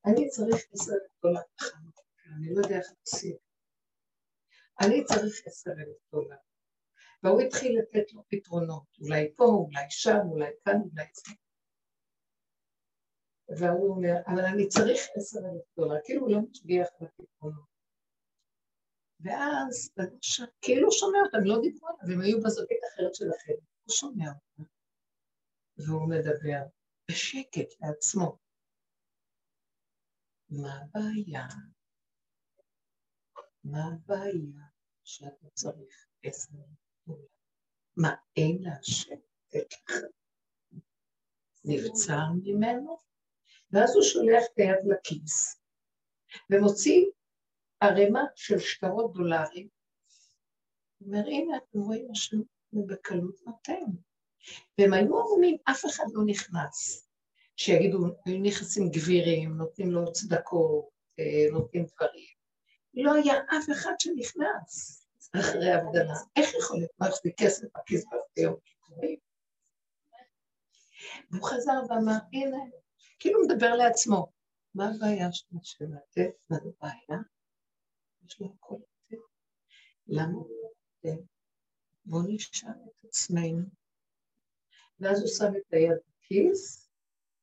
אני 0.07 0.29
צריך 0.29 0.67
עשר 0.73 0.93
דולר 1.23 1.41
בחנות. 1.57 2.08
אני 2.39 2.55
לא 2.55 2.61
יודע 2.63 2.77
איך 2.79 2.87
עושים. 3.01 3.37
אני 4.81 5.05
צריך 5.05 5.47
עשר 5.47 5.71
אלף 5.71 6.13
דולר. 6.13 6.37
והוא 7.23 7.41
התחיל 7.41 7.79
לתת 7.79 8.13
לו 8.13 8.23
פתרונות, 8.29 8.87
אולי 9.01 9.35
פה, 9.37 9.45
אולי 9.45 9.87
שם, 9.89 10.25
אולי 10.31 10.51
כאן, 10.65 10.77
אולי 10.91 11.07
זה. 11.15 11.33
והוא 13.59 13.91
אומר, 13.95 14.15
אבל 14.27 14.45
אני 14.53 14.69
צריך 14.69 15.01
עשר 15.17 15.39
אלף 15.39 15.77
דולר, 15.77 16.01
כאילו 16.05 16.21
הוא 16.23 16.31
לא 16.31 16.39
משגיח 16.51 16.89
בפתרונות. 17.01 17.69
ואז, 19.21 19.91
כאילו 20.63 20.93
שומע 20.93 21.19
אותם, 21.27 21.45
לא 21.45 21.57
דיברו 21.63 21.89
עליו, 21.89 22.15
הם 22.15 22.21
היו 22.21 22.39
בזווית 22.45 22.83
אחרת 22.93 23.15
של 23.15 23.25
החדר, 23.35 23.67
הוא 23.85 23.95
שומע 23.95 24.29
אותם. 24.29 24.71
והוא 25.77 26.09
מדבר 26.11 26.63
בשקט 27.11 27.71
לעצמו. 27.81 28.39
מה 30.51 30.81
הבעיה? 30.83 31.47
מה 33.65 33.85
הבעיה 33.87 34.65
שאתה 35.05 35.51
צריך 35.55 36.07
דולר? 37.07 37.27
מה, 37.97 38.15
אין 38.37 38.59
להשם 38.61 39.15
לתת 39.55 39.73
לך? 39.73 39.97
נבצר 41.65 42.25
ממנו? 42.45 42.99
ואז 43.73 43.95
הוא 43.95 44.03
שולח 44.03 44.45
את 44.55 44.59
היד 44.59 44.93
לכיס 44.93 45.61
ומוציא 46.51 47.05
ערימה 47.81 48.23
של 48.35 48.59
שטרות 48.59 49.13
דולרים. 49.13 49.69
הוא 50.99 51.09
אומר, 51.09 51.27
הנה, 51.27 51.57
אתם 51.57 51.79
רואים 51.79 52.11
משהו, 52.11 52.45
הוא 52.71 52.89
בקלות 52.89 53.35
נותן. 53.47 53.85
והם 54.79 54.93
היו 54.93 55.19
אומרים, 55.19 55.57
אף 55.71 55.85
אחד 55.87 56.05
לא 56.13 56.23
נכנס. 56.27 57.09
שיגידו, 57.57 57.99
היו 58.25 58.39
נכנסים 58.43 58.91
גבירים, 58.91 59.57
נותנים 59.57 59.91
לו 59.91 60.13
צדקות, 60.13 60.89
אה, 61.19 61.51
נותנים 61.53 61.85
דברים. 61.85 62.38
לא 63.05 63.15
היה 63.15 63.35
אף 63.35 63.71
אחד 63.73 63.93
שנכנס 63.99 65.07
אחרי 65.41 65.71
ההפגנה. 65.71 66.15
איך 66.37 66.55
יכול 66.55 66.77
להיות? 66.77 66.91
מה 66.99 67.09
יש 67.09 67.21
לי 67.25 67.33
כסף 67.37 67.67
בכיס 67.77 68.05
ביום 68.37 68.57
כיפורים? 68.65 69.19
והוא 71.31 71.49
חזר 71.49 71.81
ואמר, 71.89 72.19
הנה, 72.33 72.57
כאילו 73.19 73.41
מדבר 73.45 73.75
לעצמו, 73.75 74.33
מה 74.75 74.91
הבעיה 74.95 75.33
של 75.33 75.47
לתת? 75.81 76.31
מה 76.51 76.57
זה 76.65 76.71
בעיה? 76.81 77.23
יש 78.27 78.41
לו 78.41 78.55
הכל 78.55 78.75
לתת. 78.75 79.23
למה 80.07 80.33
הוא 80.33 80.51
לא 80.51 80.69
לתת? 81.11 81.23
בואו 82.05 82.23
נשאל 82.23 82.71
את 82.71 83.05
עצמנו. 83.05 83.65
ואז 85.01 85.21
הוא 85.21 85.29
שם 85.29 85.57
את 85.57 85.73
היד 85.73 85.99
בכיס, 86.19 86.91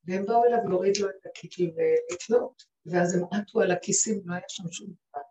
והם 0.03 0.25
באו 0.25 0.45
אליו 0.45 0.69
להוריד 0.69 0.97
לו 0.97 1.09
את 1.09 1.25
הקיטל 1.25 1.63
ולתלות, 1.63 2.63
ואז 2.85 3.15
הם 3.15 3.23
עטו 3.31 3.61
על 3.61 3.71
הכיסים, 3.71 4.21
לא 4.25 4.33
היה 4.33 4.43
שם 4.47 4.71
שום 4.71 4.87
דבר. 4.87 5.24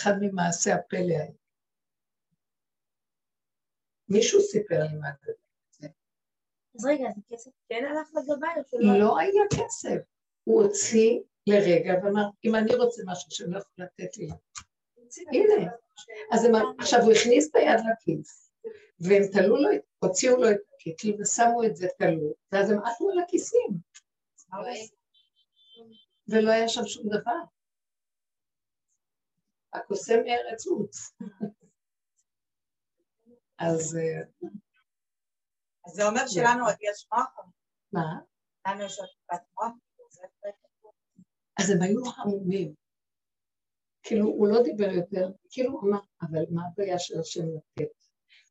אחד 0.00 0.12
ממעשי 0.20 0.70
הפלא 0.70 1.14
האלה. 1.14 1.32
מישהו 4.08 4.40
סיפר 4.40 4.78
לי 4.78 4.96
מה 5.00 5.08
זה. 5.22 5.32
אז 6.74 6.86
רגע, 6.86 7.08
אז 7.08 7.14
הכסף 7.18 7.50
כן 7.68 7.84
הלך 7.84 8.08
לגבאי 8.14 8.50
או 8.56 8.62
שלא? 8.70 8.98
לא 8.98 9.18
היה 9.18 9.42
כסף. 9.50 9.98
הוא 10.44 10.62
הוציא 10.62 11.20
לרגע 11.46 11.92
ואמר, 12.02 12.24
אם 12.44 12.54
אני 12.54 12.74
רוצה 12.74 13.02
משהו 13.06 13.30
שאני 13.30 13.52
לא 13.52 13.58
יכול 13.58 13.84
לתת 13.84 14.16
לי. 14.16 14.28
הנה. 15.32 15.70
אז 16.32 16.46
עכשיו 16.78 17.00
הוא 17.00 17.12
הכניס 17.12 17.50
את 17.50 17.54
היד 17.54 17.80
לכיס, 17.92 18.52
והם 19.00 19.22
תלו 19.32 19.56
לו, 19.56 19.68
הוציאו 19.98 20.36
לו 20.36 20.50
את 20.50 20.56
הקיטל 20.74 21.22
ושמו 21.22 21.64
את 21.64 21.76
זה 21.76 21.88
תלו, 21.98 22.34
ואז 22.52 22.70
הם 22.70 22.78
עטו 22.78 23.10
על 23.10 23.18
הכיסים. 23.18 23.70
ולא 26.28 26.50
היה 26.50 26.68
שם 26.68 26.86
שום 26.86 27.08
דבר. 27.08 27.40
הקוסם 29.72 30.18
מארץ 30.24 30.66
עוץ. 30.66 31.12
אז 33.58 33.96
אה, 33.96 34.48
אז 35.86 35.92
זה 35.92 36.08
אומר 36.08 36.26
שלנו 36.26 36.64
עוד 36.64 36.74
יש 36.80 37.06
מוח? 37.12 37.46
מה? 37.92 38.20
לנו 38.66 38.84
יש 38.84 38.98
עוד 38.98 39.08
טיפת 39.08 39.42
מוח? 39.54 39.72
אז 41.60 41.70
הם 41.70 41.82
היו 41.82 42.00
המומים. 42.16 42.74
כאילו, 44.02 44.26
הוא 44.26 44.48
לא 44.48 44.62
דיבר 44.62 44.90
יותר, 44.90 45.28
כאילו 45.50 45.72
הוא 45.72 45.80
אמר, 45.90 46.00
אבל 46.22 46.44
מה 46.50 46.62
הבעיה 46.66 46.98
של 46.98 47.20
השם 47.20 47.44
לתת? 47.56 48.00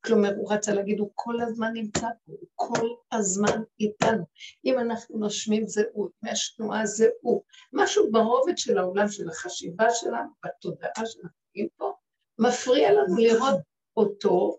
כלומר, 0.04 0.32
הוא 0.36 0.52
רצה 0.52 0.74
להגיד, 0.74 0.98
הוא 0.98 1.10
כל 1.14 1.40
הזמן 1.40 1.72
נמצא 1.72 2.00
פה, 2.00 2.32
הוא 2.32 2.48
כל 2.54 2.88
הזמן 3.12 3.62
איתנו. 3.80 4.24
אם 4.64 4.78
אנחנו 4.78 5.18
נושמים 5.18 5.66
זה 5.66 5.82
הוא, 5.92 6.08
מהשנועה 6.22 6.86
זה 6.86 7.08
הוא. 7.20 7.42
משהו 7.72 8.12
ברובד 8.12 8.58
של 8.58 8.78
העולם, 8.78 9.08
של 9.08 9.28
החשיבה 9.28 9.90
שלנו, 9.90 10.28
בתודעה 10.44 11.06
שאנחנו 11.06 11.28
חיים 11.52 11.68
פה, 11.76 11.92
מפריע 12.38 12.92
לנו 12.92 13.16
לראות 13.16 13.60
אותו 13.96 14.58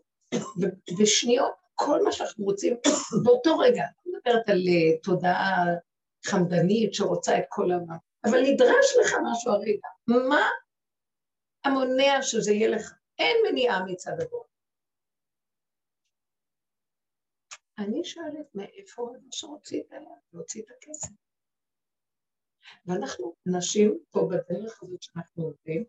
בשניות, 0.99 1.51
כל 1.75 2.03
מה 2.03 2.11
שאנחנו 2.11 2.45
רוצים 2.45 2.77
באותו 3.23 3.57
רגע. 3.57 3.83
אני 3.83 4.13
מדברת 4.13 4.49
על 4.49 4.57
אה, 4.67 4.97
תודעה 5.03 5.65
חמדנית 6.25 6.93
שרוצה 6.93 7.37
את 7.37 7.43
כל 7.49 7.71
העולם, 7.71 7.97
אבל 8.25 8.41
נדרש 8.41 8.85
לך 9.01 9.15
משהו 9.31 9.51
הרגע. 9.51 9.87
מה 10.07 10.49
המונע 11.63 12.21
שזה 12.21 12.51
יהיה 12.51 12.67
לך? 12.69 12.93
אין 13.19 13.37
מניעה 13.49 13.85
מצד 13.85 14.21
הגורם. 14.21 14.50
אני 17.83 18.03
שואלת 18.03 18.55
מאיפה 18.55 19.13
אנשים 19.25 19.49
רוצים 19.49 19.83
להוציא 20.33 20.63
את 20.63 20.67
הכסף. 20.71 21.09
ואנחנו, 22.85 23.35
נשים 23.45 23.99
פה 24.11 24.29
בדרך 24.31 24.83
הזאת 24.83 25.01
שאנחנו 25.01 25.43
עובדים, 25.43 25.85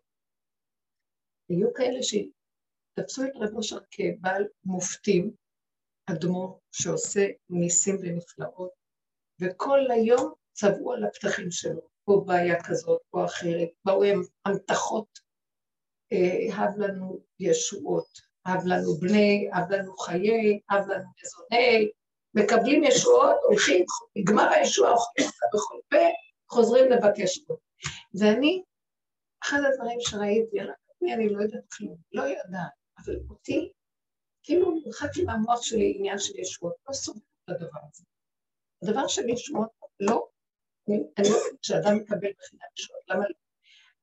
היו 1.49 1.73
כאלה 1.73 1.99
שתפסו 2.03 3.23
את 3.23 3.31
רב 3.35 3.55
אושר 3.55 3.79
כבעל 3.91 4.43
מופתים, 4.65 5.35
אדמו"ר 6.05 6.59
שעושה 6.71 7.27
ניסים 7.49 7.95
ונפלאות, 8.01 8.71
וכל 9.41 9.79
היום 9.89 10.33
צבעו 10.51 10.93
על 10.93 11.03
הפתחים 11.03 11.51
שלו, 11.51 11.81
פה 12.05 12.23
בעיה 12.27 12.63
כזאת, 12.67 13.01
פה 13.09 13.25
אחרת, 13.25 13.69
באו 13.85 14.03
הם 14.03 14.21
המתחות, 14.45 15.19
אה, 16.11 16.55
הב 16.55 16.77
לנו 16.77 17.19
ישועות, 17.39 18.32
אב 18.47 18.65
לנו 18.65 18.95
בני, 18.99 19.49
אב 19.53 19.71
לנו 19.71 19.97
חיי, 19.97 20.59
אב 20.71 20.89
לנו 20.89 21.09
מזוני, 21.23 21.89
מקבלים 22.33 22.83
ישועות, 22.83 23.35
הולכים, 23.47 23.85
נגמר 24.15 24.49
הישועה, 24.49 24.91
אוכלים 24.91 25.27
אותה 25.27 25.45
בכל 25.53 25.79
פה, 25.89 25.97
חוזרים 26.49 26.91
לבקש 26.91 27.39
עוד. 27.47 27.57
ואני, 28.19 28.63
אחד 29.43 29.59
הדברים 29.67 29.97
שראיתי 30.01 30.59
על 30.59 30.69
עצמי, 30.69 31.13
אני 31.13 31.29
לא 31.29 31.41
יודעת 31.41 31.63
כלום, 31.77 31.97
לא 32.11 32.23
יודעת, 32.23 32.71
אבל 33.05 33.15
אותי, 33.29 33.71
כאילו 34.43 34.81
נרחקתי 34.85 35.23
מהמוח 35.23 35.61
שלי 35.61 35.93
עניין 35.97 36.19
של 36.19 36.39
ישועות, 36.39 36.73
לא 36.89 36.93
סובבת 36.93 37.23
את 37.45 37.49
הדבר 37.49 37.79
הזה. 37.91 38.03
הדבר 38.83 39.07
של 39.07 39.29
ישועות, 39.29 39.69
לא, 39.99 40.27
אני, 40.89 40.97
אני 41.17 41.29
לא 41.29 41.35
יודעת 41.35 41.63
שאדם 41.63 41.95
מקבל 41.95 42.31
בחינת 42.39 42.79
ישועות, 42.79 43.01
למה 43.09 43.23
לא? 43.23 43.35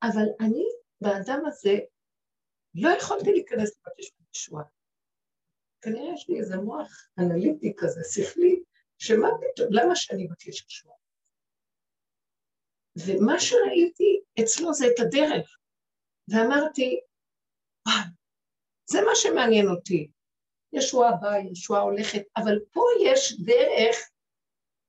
אבל 0.03 0.25
אני, 0.39 0.63
באדם 1.01 1.39
הזה, 1.45 1.79
לא 2.75 2.89
יכולתי 2.89 3.31
להיכנס 3.31 3.79
לבקש 3.79 4.11
ישועה. 4.35 4.63
כנראה 5.81 6.13
יש 6.13 6.29
לי 6.29 6.39
איזה 6.39 6.57
מוח 6.57 7.09
אנליטי 7.19 7.73
כזה, 7.77 8.01
שכלי, 8.11 8.63
שמה 8.97 9.27
פתאום, 9.41 9.67
למה 9.71 9.95
שאני 9.95 10.27
אבקש 10.27 10.65
ישועה? 10.65 10.95
ומה 12.95 13.39
שראיתי 13.39 14.21
אצלו 14.43 14.73
זה 14.73 14.85
את 14.87 14.99
הדרך. 14.99 15.57
ואמרתי, 16.29 16.99
וואו, 17.87 18.09
זה 18.85 18.99
מה 19.01 19.11
שמעניין 19.15 19.67
אותי. 19.67 20.11
ישועה 20.73 21.11
באה, 21.21 21.39
ישועה 21.51 21.81
הולכת, 21.81 22.21
אבל 22.37 22.59
פה 22.71 22.81
יש 23.05 23.41
דרך 23.41 24.09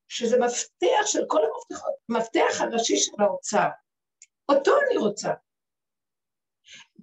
שזה 0.08 0.36
מפתח 0.38 1.06
של 1.06 1.20
כל 1.28 1.40
המפתחות, 1.44 1.94
מפתח 2.08 2.60
הראשי 2.60 2.96
של 2.96 3.12
האוצר. 3.18 3.68
אותו 4.48 4.72
אני 4.80 4.98
רוצה. 4.98 5.32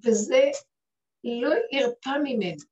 וזה 0.05 0.43
לא 1.23 1.49
הרפה 1.71 2.17
ממנו. 2.23 2.63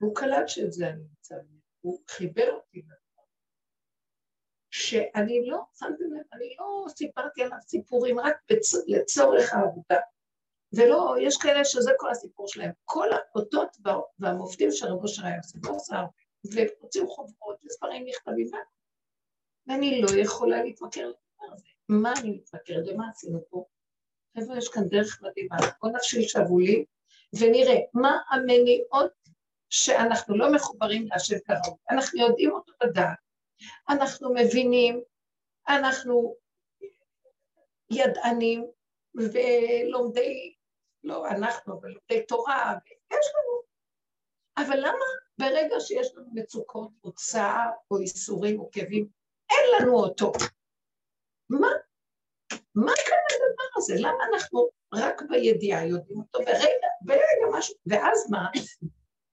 והוא 0.00 0.14
קלט 0.14 0.48
שאת 0.48 0.72
זה 0.72 0.88
אני 0.88 1.02
רוצה 1.18 1.34
ממנו, 1.34 1.60
הוא 1.80 2.00
חיבר 2.08 2.50
אותי 2.52 2.78
לדבר. 2.78 3.22
שאני 4.70 5.46
לא, 5.46 5.58
שמתי 5.78 6.04
לב, 6.04 6.26
אני 6.32 6.54
לא 6.58 6.84
סיפרתי 6.88 7.42
עליו 7.42 7.58
סיפורים 7.60 8.20
רק 8.20 8.36
בצ... 8.52 8.74
לצורך 8.86 9.54
העבודה. 9.54 9.96
ולא, 10.72 11.14
יש 11.20 11.36
כאלה 11.36 11.64
שזה 11.64 11.90
כל 11.96 12.10
הסיפור 12.10 12.48
שלהם. 12.48 12.70
כל 12.84 13.08
האותות 13.12 13.76
והמופתים 14.18 14.70
של 14.70 14.86
רבו 14.86 15.08
של 15.08 15.24
היה 15.24 15.36
עושה, 15.36 15.58
לא 15.64 15.70
עושה 15.70 16.04
והוציאו 16.44 17.08
חוברות 17.08 17.56
וספרים 17.64 18.04
נכתבים, 18.06 18.46
ואני 19.66 20.02
לא 20.02 20.08
יכולה 20.22 20.62
להתמכר 20.62 21.08
לדבר 21.08 21.54
הזה. 21.54 21.68
מה 21.88 22.12
אני 22.20 22.30
מתמכרת 22.30 22.84
ומה 22.88 23.10
עשינו 23.10 23.40
פה? 23.50 23.64
חבר'ה, 24.38 24.58
יש 24.58 24.68
כאן 24.68 24.88
דרך 24.88 25.22
מדהימה. 25.22 25.56
בוא 25.82 25.90
נפשיל 25.90 26.28
שבולים 26.28 26.84
ונראה 27.40 27.78
מה 27.94 28.18
המניעות 28.30 29.12
שאנחנו 29.70 30.36
לא 30.36 30.52
מחוברים 30.52 31.06
להשם 31.06 31.36
כראוי. 31.44 31.78
אנחנו 31.90 32.20
יודעים 32.20 32.50
אותו 32.52 32.72
בדעת, 32.82 33.18
אנחנו 33.88 34.34
מבינים, 34.34 35.00
אנחנו 35.68 36.36
ידענים 37.90 38.66
ולומדי, 39.14 40.54
לא 41.04 41.28
אנחנו, 41.28 41.74
אבל 41.80 41.88
לומדי 41.88 42.26
תורה, 42.26 42.74
יש 43.12 43.26
לנו. 43.34 43.60
אבל 44.56 44.78
למה 44.78 45.04
ברגע 45.38 45.80
שיש 45.80 46.14
לנו 46.14 46.30
מצוקות 46.32 46.90
או 47.04 47.12
צער 47.12 47.70
או 47.90 47.98
איסורים 47.98 48.60
או 48.60 48.70
כאבים, 48.72 49.08
אין 49.50 49.64
לנו 49.80 49.94
אותו? 49.94 50.32
מה? 51.50 51.68
מה 52.74 52.92
כאן 53.06 53.18
הדבר 53.30 53.64
הזה? 53.76 53.94
למה 53.98 54.24
אנחנו 54.32 54.68
רק 54.94 55.22
בידיעה 55.28 55.86
יודעים 55.86 56.18
אותו, 56.18 56.38
ורגע, 56.38 56.88
ורגע 57.06 57.58
משהו, 57.58 57.74
ואז 57.86 58.30
מה? 58.30 58.48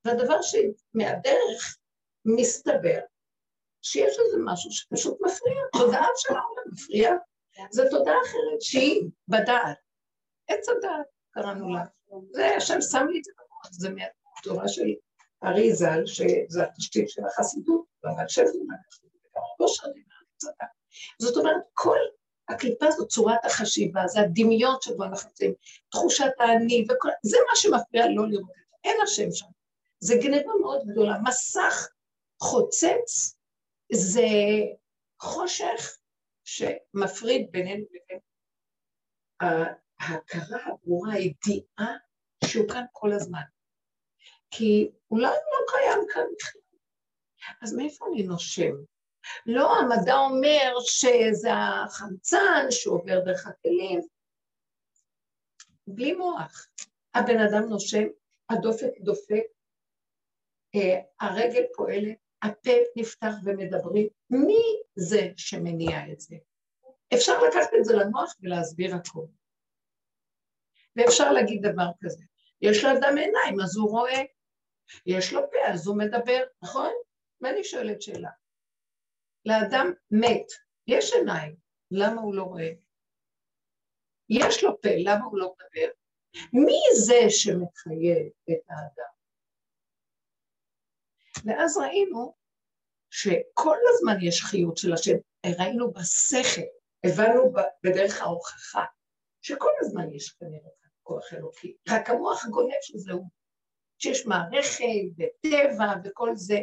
והדבר 0.06 0.40
שמהדרך 0.42 1.78
מסתבר 2.26 3.00
שיש 3.82 4.20
איזה 4.20 4.38
משהו 4.46 4.72
שפשוט 4.72 5.18
מפריע, 5.22 5.62
תודעה 5.74 6.08
של 6.16 6.36
העולם 6.36 6.64
מפריעה. 6.72 7.16
זו 7.72 7.84
תודעה 7.90 8.16
אחרת 8.26 8.62
שהיא 8.62 9.10
בדעת. 9.28 9.78
עץ 10.48 10.70
הדעת 10.70 11.06
קראנו 11.32 11.74
לה. 11.74 11.84
זה 12.32 12.56
השם 12.56 12.82
שם 12.82 13.06
לי 13.10 13.20
את 13.20 13.24
זה 13.24 13.32
במוח, 13.38 13.72
זה 13.72 13.90
מהתורה 13.90 14.68
של 14.68 14.94
ארי 15.44 15.74
ז"ל, 15.74 16.06
שזה 16.06 16.64
התשתית 16.64 17.10
של 17.10 17.22
החסידות, 17.26 17.86
מהחסידות, 18.04 18.62
וגם 18.62 19.44
לא 19.60 19.68
שנים 19.68 20.04
מהצדה. 20.08 20.66
זאת 21.20 21.38
אומרת, 21.38 21.62
כל 21.74 21.98
הקליפה 22.50 22.92
זו 22.92 23.08
צורת 23.08 23.46
החשיבה, 23.46 24.08
זה 24.08 24.20
הדמיון 24.20 24.76
שבו 24.82 25.04
אנחנו 25.04 25.30
נמצאים, 25.30 25.54
תחושת 25.92 26.32
האני, 26.40 26.86
וכל... 26.90 27.10
זה 27.24 27.38
מה 27.50 27.56
שמפריע 27.56 28.06
לא 28.08 28.30
לראות 28.30 28.50
את 28.50 28.56
זה, 28.70 28.78
אין 28.84 28.98
השם 29.04 29.32
שם. 29.32 29.46
זה 30.00 30.16
גניבה 30.22 30.52
מאוד 30.62 30.82
גדולה. 30.88 31.18
מסך 31.24 31.88
חוצץ 32.42 33.38
זה 33.94 34.28
חושך 35.22 35.98
שמפריד 36.44 37.52
בינינו 37.52 37.86
לבין 37.92 38.20
ההכרה 40.00 40.60
הברורה, 40.66 41.14
הידיעה 41.14 41.98
שהוא 42.44 42.70
כאן 42.70 42.84
כל 42.92 43.14
הזמן. 43.14 43.42
כי 44.52 44.92
אולי 45.12 45.28
הוא 45.28 45.36
לא 45.36 45.66
קיים 45.72 46.08
כאן 46.10 46.24
בכלל. 46.36 46.62
אז 47.62 47.74
מאיפה 47.74 48.06
אני 48.12 48.24
נושם? 48.24 48.72
לא, 49.46 49.80
המדע 49.80 50.16
אומר 50.16 50.74
שזה 50.82 51.50
החמצן 51.54 52.66
שעובר 52.70 53.20
דרך 53.26 53.48
הכלים. 53.48 54.02
בלי 55.88 56.14
מוח. 56.14 56.68
הבן 57.14 57.40
אדם 57.40 57.70
נושם, 57.70 58.04
הדופק 58.50 58.92
דופק, 59.00 59.44
אה, 60.76 61.00
הרגל 61.20 61.64
פועלת, 61.76 62.18
הפה 62.44 62.72
נפתח 62.96 63.34
ומדברים. 63.44 64.08
מי 64.30 64.82
זה 64.96 65.30
שמניע 65.38 66.12
את 66.12 66.20
זה? 66.20 66.36
אפשר 67.14 67.44
לקחת 67.44 67.70
את 67.80 67.86
זה 67.86 67.96
למוח 67.96 68.36
ולהסביר 68.42 68.96
הכול. 68.96 69.28
ואפשר 70.96 71.32
להגיד 71.32 71.66
דבר 71.66 71.88
כזה, 72.04 72.24
יש 72.62 72.84
לאדם 72.84 73.18
עיניים, 73.18 73.62
אז 73.64 73.78
הוא 73.78 73.90
רואה, 73.90 74.22
יש 75.06 75.34
לו 75.34 75.42
פה, 75.52 75.74
אז 75.74 75.88
הוא 75.88 75.98
מדבר, 75.98 76.44
נכון? 76.62 76.94
ואני 77.42 77.64
שואלת 77.64 78.02
שאלה. 78.02 78.30
לאדם 79.48 79.92
מת, 80.12 80.48
יש 80.88 81.14
עיניים, 81.14 81.56
למה 81.92 82.22
הוא 82.22 82.36
לא 82.36 82.44
רואה? 82.44 82.70
יש 84.30 84.64
לו 84.64 84.82
פה, 84.82 84.90
למה 84.98 85.26
הוא 85.26 85.38
לא 85.40 85.54
מדבר? 85.54 85.92
מי 86.54 86.80
זה 87.06 87.20
שמחייב 87.30 88.28
את 88.50 88.70
האדם? 88.70 89.14
ואז 91.46 91.78
ראינו 91.78 92.36
שכל 93.10 93.78
הזמן 93.90 94.18
יש 94.22 94.44
חיות 94.44 94.78
של 94.78 94.94
השם, 94.94 95.16
ראינו 95.60 95.94
בשכל, 95.94 96.62
הבנו 97.04 97.54
בדרך 97.84 98.22
ההוכחה, 98.22 98.84
שכל 99.42 99.72
הזמן 99.82 100.14
יש 100.14 100.30
כנראה 100.30 100.70
כוח 101.04 101.34
אלוקי, 101.34 101.76
רק 101.90 102.10
המוח 102.10 102.46
גונב 102.46 102.82
שזהו, 102.82 103.30
שיש 104.00 104.26
מערכת 104.26 104.84
וטבע 105.18 105.94
וכל 106.04 106.30
זה. 106.36 106.58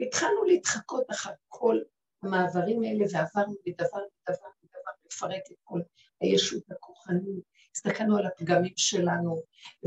התחלנו 0.00 0.44
להתחקות 0.44 1.10
אחר 1.10 1.30
כל 1.48 1.78
המעברים 2.22 2.82
האלה 2.82 3.04
ועברנו 3.12 3.54
מדבר 3.66 3.98
לדבר 3.98 4.48
לדבר 4.62 4.90
לפרק 5.06 5.42
את 5.52 5.56
כל 5.64 5.80
הישות 6.20 6.62
הכוחנית, 6.70 7.44
הסתכלנו 7.76 8.16
על 8.16 8.26
הפגמים 8.26 8.72
שלנו 8.76 9.42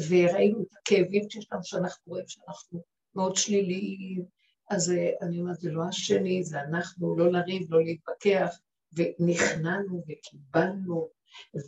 וראינו 0.10 0.62
את 0.62 0.78
הכאבים 0.82 1.30
שיש 1.30 1.48
לנו 1.52 1.63
שאנחנו 1.63 2.04
רואים 2.08 2.28
שאנחנו 2.28 2.84
מאוד 3.15 3.36
שליליים, 3.36 4.26
אז 4.69 4.91
אה, 4.91 5.10
אני 5.22 5.39
אומרת, 5.39 5.60
זה 5.60 5.72
לא 5.72 5.84
השני, 5.89 6.43
זה 6.43 6.62
אנחנו, 6.62 7.17
לא 7.17 7.32
לריב, 7.32 7.74
לא 7.74 7.84
להתווכח, 7.84 8.60
ונכנענו 8.93 10.04
וקיבלנו 10.08 11.10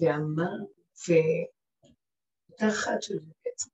ואמרנו, 0.01 0.67
והייתה 1.07 2.67
אחת 2.69 3.01
של 3.01 3.19
זה 3.19 3.31
בעצם, 3.45 3.69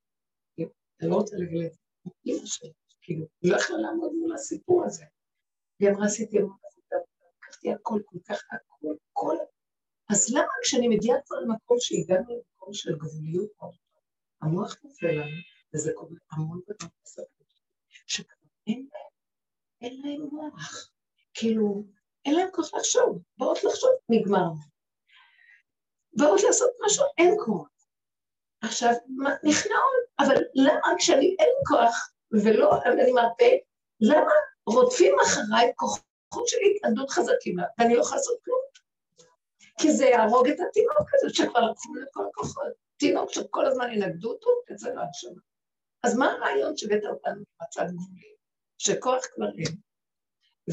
אני 1.02 1.10
לא 1.10 1.16
רוצה 1.16 1.36
זה, 1.38 1.68
אימא 2.26 2.46
שלי, 2.46 2.72
כאילו, 3.02 3.26
היא 3.42 3.52
לא 3.52 3.58
יכלה 3.58 3.78
לעמוד 3.78 4.12
מול 4.14 4.34
הסיפור 4.34 4.86
הזה. 4.86 5.06
היא 5.80 5.90
אמרה, 5.90 6.06
עשיתי 6.06 6.38
המון 6.38 6.58
לקחתי 7.62 7.74
הכל, 7.74 8.00
כל 8.06 8.18
כך 8.30 8.42
הכל, 8.52 8.96
כל... 9.14 9.36
אז 10.12 10.34
למה 10.34 10.54
כשאני 10.64 10.88
מגיעה 10.88 11.18
כבר 11.26 11.40
למקום 11.40 11.78
שהגענו 11.80 12.36
למקום 12.36 12.74
של 12.74 12.96
גבוליות, 12.98 13.50
המוח 14.42 14.76
נופל 14.84 15.12
לנו, 15.12 15.38
וזה 15.74 15.92
קורה 15.96 16.16
המון 16.32 16.62
דבר 16.68 16.90
בסדר, 17.04 17.26
שכבר 18.08 18.34
אין 18.68 18.88
להם, 18.94 19.12
אין 19.82 20.02
להם 20.02 20.30
מוח. 20.32 20.92
כאילו, 21.34 21.84
אין 22.26 22.36
להם 22.36 22.48
כוח 22.52 22.74
לחשוב, 22.74 23.22
באות 23.38 23.64
לחשוב, 23.64 23.92
נגמר. 24.10 24.50
באות 26.14 26.42
לעשות 26.44 26.72
משהו, 26.86 27.04
אין 27.18 27.36
כוח. 27.46 27.68
עכשיו, 28.62 28.94
נכנעות, 29.44 30.04
אבל 30.20 30.36
למה 30.56 30.98
כשאני 30.98 31.36
אין 31.40 31.54
כוח 31.68 32.12
ולא, 32.32 32.84
אני 32.86 33.12
מרפא, 33.12 33.56
למה 34.02 34.32
רודפים 34.66 35.16
אחריי 35.24 35.72
כוחות 35.76 36.11
של 36.46 36.58
התנגדות 36.76 37.10
חזקים 37.10 37.56
ואני 37.80 37.96
לא 37.96 38.02
יכולה 38.02 38.18
לעשות 38.18 38.38
כלום? 38.46 38.62
כי 39.82 39.92
זה 39.92 40.06
יהרוג 40.06 40.48
את 40.48 40.58
התינוק 40.70 41.10
הזה 41.14 41.34
שכבר 41.34 41.60
לקחו 41.60 41.96
לכל 41.96 42.24
הכוחות. 42.30 42.74
תינוק 42.98 43.34
שכל 43.34 43.66
הזמן 43.66 43.92
ינגדו 43.92 44.32
אותו, 44.32 44.50
זה 44.76 44.94
לא 44.94 45.02
עכשיו. 45.02 45.32
אז 46.04 46.18
מה 46.18 46.32
הרעיון 46.32 46.78
שהבאת 46.78 47.04
אותנו 47.10 47.44
במצב 47.60 47.94
גבולי? 47.94 48.32
שכוח 48.78 49.26
כבר 49.34 49.50
אין, 49.58 49.76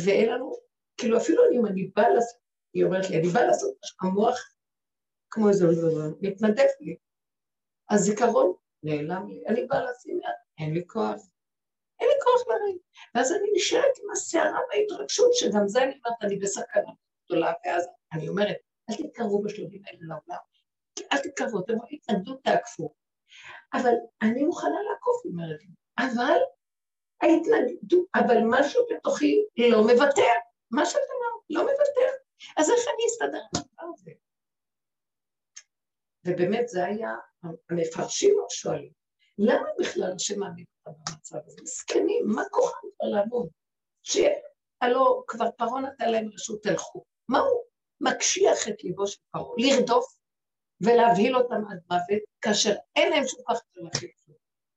ואין 0.04 0.32
לנו, 0.32 0.56
כאילו 0.96 1.18
אפילו 1.18 1.42
אם 1.52 1.66
אני 1.66 1.90
באה 1.96 2.08
לעשות, 2.08 2.38
היא 2.74 2.84
אומרת 2.84 3.10
לי, 3.10 3.18
אני 3.18 3.28
באה 3.28 3.46
לעשות 3.46 3.74
המוח 4.02 4.38
כמו 5.30 5.48
איזה 5.48 5.66
מתנדף 6.20 6.70
לי. 6.80 6.96
הזיכרון 7.90 8.52
נעלם 8.82 9.28
לי, 9.28 9.44
אני 9.48 9.66
באה 9.66 9.90
לשים 9.90 10.16
יד, 10.16 10.34
אין 10.58 10.74
לי 10.74 10.86
כוח. 10.86 11.20
אין 12.00 12.08
לי 12.08 12.14
כוח 12.24 12.48
לריב. 12.48 12.78
ואז 13.14 13.32
אני 13.32 13.48
נשארת 13.54 13.98
עם 14.02 14.10
הסערה 14.10 14.60
וההתרגשות, 14.70 15.34
שגם 15.34 15.68
זה 15.68 15.82
אני 15.82 15.92
אומרת, 15.92 16.22
אני 16.22 16.36
בסכנה 16.36 16.92
גדולה, 17.26 17.52
ואז 17.66 17.88
אני 18.12 18.28
אומרת, 18.28 18.56
אל 18.90 18.94
תתקרבו 18.94 19.42
בשלבים 19.42 19.82
האלה 19.86 19.98
לעולם, 20.00 20.42
אל 21.12 21.18
תתקרבו, 21.18 21.60
אתם 21.60 21.72
רואים, 21.72 21.98
התנגדות 22.02 22.40
תעקפו. 22.44 22.94
אבל 23.74 23.94
אני 24.22 24.42
מוכנה 24.44 24.82
לעקוף, 24.90 25.24
אומרת 25.24 25.60
לי, 25.60 25.68
אבל 25.98 26.38
ההתנגדות, 27.22 28.06
אבל 28.14 28.36
משהו 28.50 28.82
בתוכי 28.90 29.44
לא 29.70 29.82
מוותר, 29.82 30.32
מה 30.70 30.86
שאת 30.86 30.96
אמרת, 30.96 31.44
לא 31.50 31.62
מוותר. 31.62 32.10
אז 32.56 32.70
איך 32.70 32.80
אני 32.94 33.06
אסתדר 33.06 33.38
עם 33.38 33.60
הדבר 33.60 33.92
הזה? 33.94 34.10
ובאמת 36.26 36.68
זה 36.68 36.84
היה, 36.84 37.14
המפרשים 37.70 38.34
לא 38.38 38.46
שואלים, 38.50 38.92
למה 39.38 39.68
בכלל 39.78 40.12
השם 40.16 40.42
אותם 40.42 40.62
במצב 40.88 41.38
הזה? 41.46 41.62
מסכנים, 41.62 42.26
מה 42.26 42.42
כוחם 42.50 42.86
כבר 42.96 43.08
לעבוד? 43.08 43.48
שהלא 44.02 45.22
כבר 45.26 45.50
פרעה 45.50 45.80
נתן 45.80 46.10
להם 46.10 46.28
רשות, 46.34 46.62
תלכו. 46.62 47.04
מה 47.28 47.38
הוא 47.38 47.62
מקשיח 48.00 48.68
את 48.68 48.84
ליבו 48.84 49.06
של 49.06 49.18
פרעה? 49.30 49.54
לרדוף 49.58 50.18
ולהבהיל 50.80 51.36
אותם 51.36 51.62
עד 51.70 51.80
מוות, 51.90 52.22
כאשר 52.40 52.74
אין 52.96 53.10
להם 53.12 53.26
שום 53.26 53.40
כך 53.48 53.54
יותר 53.54 53.80
להכיל 53.80 54.10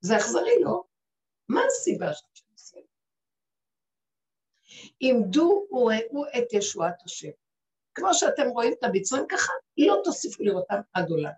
זה 0.02 0.18
אכזרי, 0.18 0.64
לא? 0.64 0.84
מה 1.50 1.62
הסיבה 1.68 2.14
שאתם 2.14 2.52
עושים? 2.52 2.84
עמדו 5.00 5.68
וראו 5.72 6.26
את 6.38 6.54
ישועת 6.54 7.02
השם. 7.06 7.32
כמו 7.96 8.14
שאתם 8.14 8.48
רואים 8.48 8.74
את 8.74 8.84
הביצועים 8.84 9.26
ככה, 9.30 9.54
לא 9.78 10.02
תוסיפו 10.04 10.44
לראותם 10.44 10.82
עד 10.94 11.10
עולם. 11.10 11.32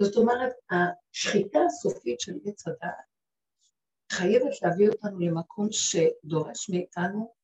זאת 0.00 0.16
אומרת, 0.16 0.52
השחיטה 0.70 1.58
הסופית 1.66 2.20
של 2.20 2.32
עץ 2.46 2.68
הדעת 2.68 3.09
חייבת 4.20 4.62
להביא 4.62 4.88
אותנו 4.88 5.18
למקום 5.20 5.68
שדורש 5.70 6.70
מאיתנו, 6.70 7.34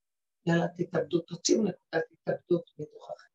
יאללה, 0.46 0.66
תתאבדו, 0.76 1.20
תוציאו 1.20 1.58
נקודת 1.58 2.04
התאבדות 2.12 2.70
החיים. 2.70 3.30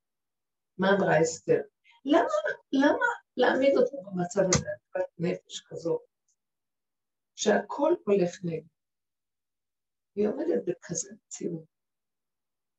מה 0.78 0.90
אמרה 0.90 1.22
אסתר? 1.22 1.62
למה, 2.06 2.28
למה 2.72 3.06
להעמיד 3.38 3.78
אותו 3.78 3.98
במצב 4.02 4.42
הזה, 4.54 4.70
נפש 5.18 5.62
כזאת, 5.68 6.02
שהכל 7.36 7.94
הולך 8.06 8.40
נגד. 8.44 8.68
היא 10.16 10.28
עומדת 10.28 10.64
בכזה 10.66 11.10
מציאות. 11.14 11.66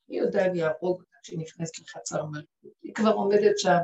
מי 0.09 0.17
יודע 0.17 0.47
אם 0.47 0.55
יהרוג 0.55 1.01
אותה 1.01 1.17
כשהיא 1.23 1.39
נכנסת 1.39 1.79
לחצר 1.79 2.25
מלכות. 2.25 2.73
היא 2.83 2.95
כבר 2.95 3.13
עומדת 3.13 3.59
שם, 3.59 3.79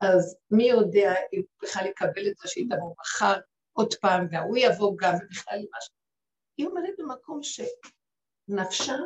אז 0.00 0.36
מי 0.50 0.68
יודע 0.68 1.12
אם 1.32 1.42
בכלל 1.62 1.86
יקבל 1.86 2.28
את 2.28 2.36
זה 2.36 2.48
שהיא 2.48 2.66
תבוא 2.70 2.94
מחר 2.98 3.40
עוד 3.72 3.94
פעם, 4.00 4.26
והוא 4.30 4.56
יבוא 4.56 4.96
גם, 5.00 5.14
ובכלל 5.14 5.58
משהו. 5.58 5.99
היא 6.56 6.66
עומדת 6.66 6.94
במקום 6.98 7.40
שנפשה 7.42 8.96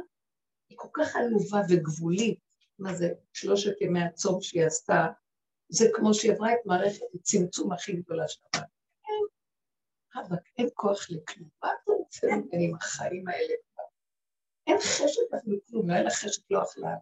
היא 0.69 0.79
כל 0.79 0.89
כך 0.93 1.17
עלובה 1.17 1.61
וגבולית. 1.69 2.39
מה 2.79 2.95
זה, 2.95 3.09
שלושת 3.33 3.81
ימי 3.81 4.05
הצום 4.05 4.43
שהיא 4.43 4.65
עשתה, 4.67 5.07
זה 5.69 5.85
כמו 5.95 6.15
שהיא 6.15 6.33
עברה 6.33 6.53
את 6.53 6.59
מערכת 6.67 7.07
הצמצום 7.15 7.73
הכי 7.73 7.93
גדולה 7.93 8.29
שלה. 8.29 8.63
רבאק, 10.17 10.49
אין 10.59 10.69
כוח 10.75 11.11
לכלום. 11.11 11.49
מה 11.63 11.69
אתה 11.83 11.93
רוצה 11.93 12.27
ממני 12.27 12.65
עם 12.69 12.75
החיים 12.75 13.29
האלה? 13.29 13.55
אין 14.67 14.79
חשק 14.79 15.35
אפילו 15.39 15.57
כלום, 15.67 15.91
לא 15.91 15.95
אין 15.95 16.05
לה 16.05 16.11
חשק 16.11 16.43
לא 16.51 16.63
אכלה, 16.63 16.95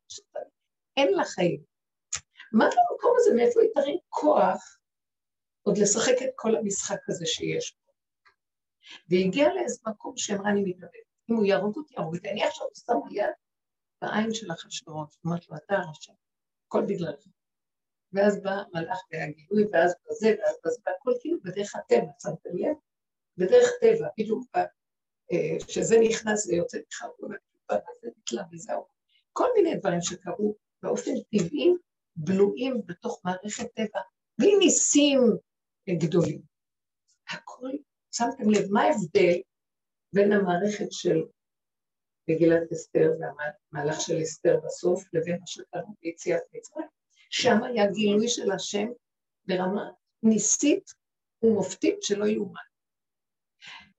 אין 0.97 1.13
לה 1.15 1.25
חיים. 1.25 1.63
מה 2.53 2.65
במקום 2.65 3.15
הזה, 3.17 3.35
מאיפה 3.37 3.61
היא 3.61 3.71
תרים 3.75 3.99
כוח 4.09 4.79
עוד 5.63 5.79
לשחק 5.79 6.15
את 6.25 6.31
כל 6.37 6.57
המשחק 6.57 6.99
הזה 7.09 7.27
שיש 7.27 7.77
פה? 8.83 9.05
והיא 9.09 9.27
הגיעה 9.27 9.55
לאיזה 9.55 9.81
מקום 9.87 10.17
שאמרה, 10.17 10.51
אני 10.51 10.63
מתאבדת. 10.65 10.93
אם 11.31 11.35
הוא 11.37 11.45
יהרוג 11.45 11.77
אותי, 11.77 11.95
יהרוג 11.95 12.17
אותי. 12.17 12.31
אני 12.31 12.45
עכשיו 12.45 12.67
שמה 12.75 12.95
יד 13.11 13.31
בעין 14.03 14.35
של 14.35 14.53
אחשוורוש, 14.53 15.19
אמרת 15.27 15.49
לו, 15.49 15.57
אתה 15.57 15.75
הרשע, 15.75 16.13
הכל 16.67 16.83
בגללך. 16.83 17.27
ואז 18.13 18.43
בא 18.43 18.63
מלאך 18.75 18.99
והגילוי, 19.13 19.65
ואז 19.73 19.95
בזה, 20.11 20.35
ואז 20.39 20.57
בזה, 20.67 20.81
והכל 20.87 21.13
כאילו 21.21 21.39
בדרך 21.45 21.77
הטבע, 21.77 22.13
שמתם 22.23 22.51
לב? 22.57 22.77
בדרך 23.37 23.69
טבע, 23.81 24.09
בדיוק 24.19 24.45
אה, 25.33 25.57
שזה 25.69 25.97
נכנס 26.09 26.47
ויוצא 26.47 26.79
בכלל, 26.89 27.09
וזה 27.21 28.09
נתלה 28.19 28.43
וזהו. 28.53 28.87
כל 29.33 29.49
מיני 29.57 29.77
דברים 29.77 30.01
שקרו 30.03 30.57
באופן 30.83 31.11
טבעי, 31.31 31.73
בלויים 32.17 32.83
בתוך 32.87 33.21
מערכת 33.25 33.67
טבע, 33.75 34.01
בלי 34.39 34.57
ניסים 34.59 35.21
גדולים. 35.91 36.43
הכל, 37.31 37.71
שמתם 38.13 38.51
לב, 38.51 38.71
מה 38.71 38.83
ההבדל 38.83 39.41
בין 40.15 40.33
המערכת 40.33 40.93
של 40.93 41.23
מגילת 42.29 42.73
אסתר 42.73 43.11
והמהלך 43.21 44.01
של 44.01 44.23
אסתר 44.23 44.61
בסוף 44.65 45.05
לבין 45.13 45.37
מה 45.41 45.47
שקרה 45.47 45.83
ביציאת 46.03 46.43
מצרים? 46.53 46.87
שם 47.31 47.63
היה 47.65 47.91
גילוי 47.93 48.29
של 48.29 48.53
השם 48.53 48.89
ברמה 49.47 49.91
ניסית 50.23 50.95
ומופתית 51.43 52.03
שלא 52.03 52.25
יאומן. 52.25 52.61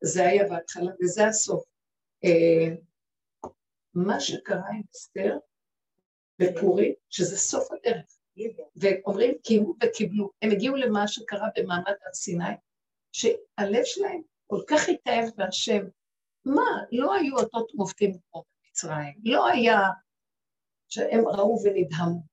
זה 0.04 0.28
היה 0.28 0.50
בהתחלה 0.50 0.92
וזה 1.02 1.28
הסוף. 1.28 1.64
אה, 2.24 2.76
מה 3.94 4.20
שקרה 4.20 4.70
עם 4.70 4.82
אסתר 4.96 5.38
בפורים, 6.40 6.94
שזה 7.10 7.38
סוף 7.38 7.68
הדרך, 7.72 8.06
ואומרים 8.76 9.38
קיימו 9.44 9.74
וקיבלו, 9.84 10.32
הם 10.42 10.52
הגיעו 10.52 10.76
למה 10.76 11.08
שקרה 11.08 11.48
במעמד 11.56 11.94
הר 12.06 12.14
סיני, 12.14 12.54
שהלב 13.14 13.84
שלהם 13.84 14.22
כל 14.48 14.62
כך 14.70 14.90
התאהב 14.90 15.30
בהשם, 15.36 15.84
מה, 16.46 16.84
לא 16.92 17.14
היו 17.14 17.38
אותות 17.38 17.72
מופתים 17.76 18.12
כמו 18.12 18.44
במצרים, 18.44 19.20
לא 19.24 19.48
היה 19.48 19.80
שהם 20.90 21.28
ראו 21.28 21.58
ונדהמו. 21.64 22.24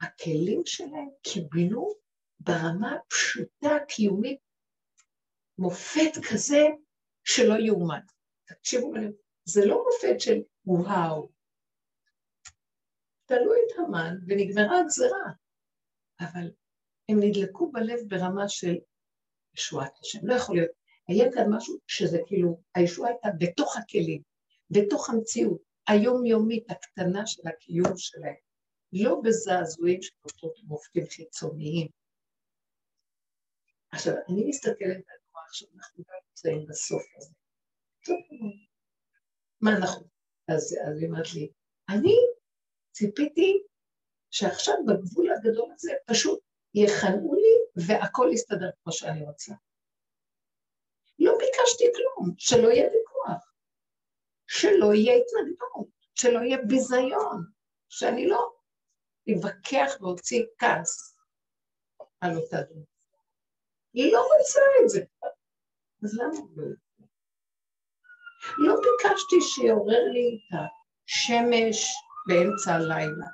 הכלים 0.00 0.62
שלהם 0.64 1.08
קיבלו 1.22 1.94
ברמה 2.40 2.94
הפשוטה, 2.94 3.76
הקיומית, 3.82 4.40
מופת 5.58 6.12
כזה 6.30 6.62
שלא 7.24 7.54
יאומן. 7.66 8.00
תקשיבו, 8.44 8.92
זה 9.44 9.60
לא 9.66 9.84
מופת 9.86 10.20
של 10.20 10.38
וואו. 10.64 11.30
תלו 13.24 13.52
את 13.54 13.78
המן 13.78 14.14
ונגמרה 14.26 14.80
הגזרה, 14.80 15.32
אבל 16.20 16.50
הם 17.08 17.16
נדלקו 17.20 17.72
בלב 17.72 17.98
ברמה 18.08 18.48
של 18.48 18.74
ישועת 19.54 19.98
השם. 20.00 20.26
לא 20.26 20.34
יכול 20.34 20.56
להיות. 20.56 20.70
היה 21.08 21.32
כאן 21.32 21.44
משהו 21.50 21.78
שזה 21.86 22.18
כאילו, 22.26 22.60
הישועה 22.74 23.10
הייתה 23.10 23.28
בתוך 23.38 23.76
הכלים, 23.76 24.22
בתוך 24.70 25.10
המציאות 25.10 25.60
היומיומית 25.88 26.70
הקטנה 26.70 27.26
של 27.26 27.48
הקיום 27.48 27.96
שלהם, 27.96 28.34
לא 28.92 29.20
בזעזועים 29.24 30.02
של 30.02 30.14
אותות 30.24 30.58
מופתים 30.64 31.06
חיצוניים. 31.06 31.88
עכשיו, 33.92 34.14
אני 34.28 34.44
מסתכלת 34.44 34.80
על 35.08 35.18
מה 35.34 35.40
עכשיו 35.46 35.68
אנחנו 35.76 36.04
גם 36.08 36.16
נמצאים 36.28 36.66
בסוף 36.66 37.02
הזה. 37.16 37.34
מה 39.60 39.76
אנחנו? 39.76 40.06
אז 40.48 40.72
היא 41.00 41.08
אמרת 41.08 41.34
לי, 41.34 41.50
אני 41.88 42.14
ציפיתי 42.92 43.62
שעכשיו 44.30 44.74
בגבול 44.86 45.30
הגדול 45.32 45.72
הזה 45.74 45.92
פשוט 46.06 46.40
יכנעו 46.74 47.34
והכל 47.86 48.28
יסתדר 48.32 48.70
כמו 48.82 48.92
שאני 48.92 49.22
רוצה. 49.22 49.52
לא 51.18 51.32
ביקשתי 51.38 51.84
כלום, 51.94 52.34
שלא 52.38 52.68
יהיה 52.68 52.90
ויכוח, 52.92 53.52
שלא 54.46 54.94
יהיה 54.94 55.14
התנגדות, 55.14 55.88
שלא 56.14 56.38
יהיה 56.38 56.58
ביזיון, 56.68 57.44
שאני 57.88 58.28
לא 58.28 58.52
אתווכח 59.30 59.92
ואוציא 60.00 60.44
כעס 60.58 61.16
על 62.20 62.36
אותה 62.36 62.56
דמות. 62.62 62.88
היא 63.92 64.12
לא 64.12 64.20
רוצה 64.20 64.60
את 64.84 64.88
זה. 64.88 65.00
אז 66.04 66.18
למה 66.18 66.38
לא? 66.56 66.64
לא 68.58 68.74
ביקשתי 68.74 69.36
שיעורר 69.40 70.04
לי 70.12 70.28
את 70.36 70.58
השמש 71.06 71.86
באמצע 72.28 72.74
הלילה. 72.74 73.26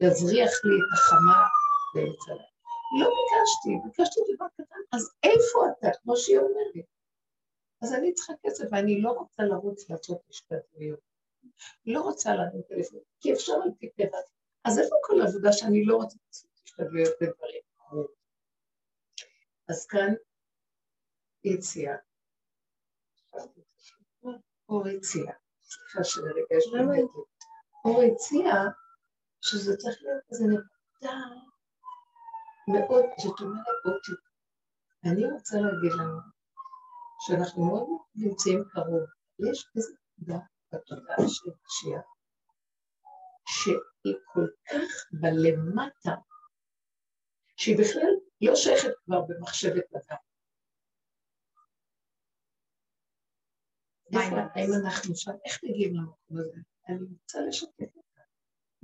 יזריח 0.00 0.50
לי 0.64 0.76
את 0.80 0.98
החמה 0.98 1.44
באמצע 1.94 2.32
הלילה. 2.32 2.53
לא 3.00 3.08
ביקשתי, 3.08 3.70
ביקשתי 3.84 4.20
דבר 4.34 4.46
קטן, 4.54 4.80
אז 4.92 5.12
איפה 5.22 5.58
אתה, 5.70 5.88
כמו 6.02 6.16
שהיא 6.16 6.38
אומרת? 6.38 6.86
אז 7.82 7.92
אני 7.94 8.14
צריכה 8.14 8.32
כסף, 8.42 8.64
ואני 8.70 9.00
לא 9.00 9.10
רוצה 9.10 9.42
לרוץ 9.42 9.90
לעשות 9.90 10.18
השתתפויות. 10.30 11.00
לא 11.86 12.00
רוצה 12.00 12.34
לענות 12.34 12.66
טלפון, 12.68 13.00
כי 13.20 13.32
אפשר 13.32 13.52
על 13.52 13.70
פי 13.78 13.90
טבע. 13.90 14.18
אז 14.64 14.78
איפה 14.78 14.96
כל 15.02 15.20
העבודה 15.20 15.52
שאני 15.52 15.84
לא 15.84 15.96
רוצה 15.96 16.16
לעשות 16.26 16.50
השתתפויות 16.64 17.14
בדברים? 17.20 17.62
אז 19.68 19.86
כאן 19.86 20.14
יציאה. 21.44 21.96
אור 24.68 24.88
יציאה. 24.88 25.32
סליחה 25.62 26.04
שלרגע 26.04 26.40
יש 26.56 26.66
לי 26.72 27.02
אור 27.84 28.02
הציע 28.02 28.52
שזה 29.40 29.76
צריך 29.76 30.02
להיות 30.02 30.22
איזה 30.30 30.44
נקודה 30.44 31.20
מאוד, 32.68 33.04
זאת 33.18 33.40
אומרת, 33.40 33.80
אותי. 33.84 34.12
אני 35.04 35.32
רוצה 35.32 35.56
להגיד 35.56 35.92
לנו 35.92 36.20
שאנחנו 37.26 37.64
מאוד 37.64 37.88
נמצאים 38.14 38.64
קרוב. 38.72 39.04
יש 39.50 39.66
איזו 39.76 39.92
נקודה 40.18 40.38
בתודעה 40.72 41.16
של 41.28 41.50
משיח 41.66 42.06
שהיא 43.48 44.14
כל 44.32 44.46
כך 44.68 44.90
בלמטה, 45.20 46.14
שהיא 47.56 47.78
בכלל 47.78 48.12
לא 48.40 48.56
שייכת 48.56 48.94
כבר 49.04 49.20
במחשבת 49.28 49.84
אדם. 49.94 50.16
האם 54.54 54.68
אנחנו 54.84 55.16
שם, 55.16 55.32
איך 55.44 55.64
מגיעים 55.64 55.94
למקום 55.94 56.38
הזה? 56.38 56.60
אני 56.88 56.98
רוצה 57.22 57.38
לשתף 57.48 57.96
אותה. 57.96 58.22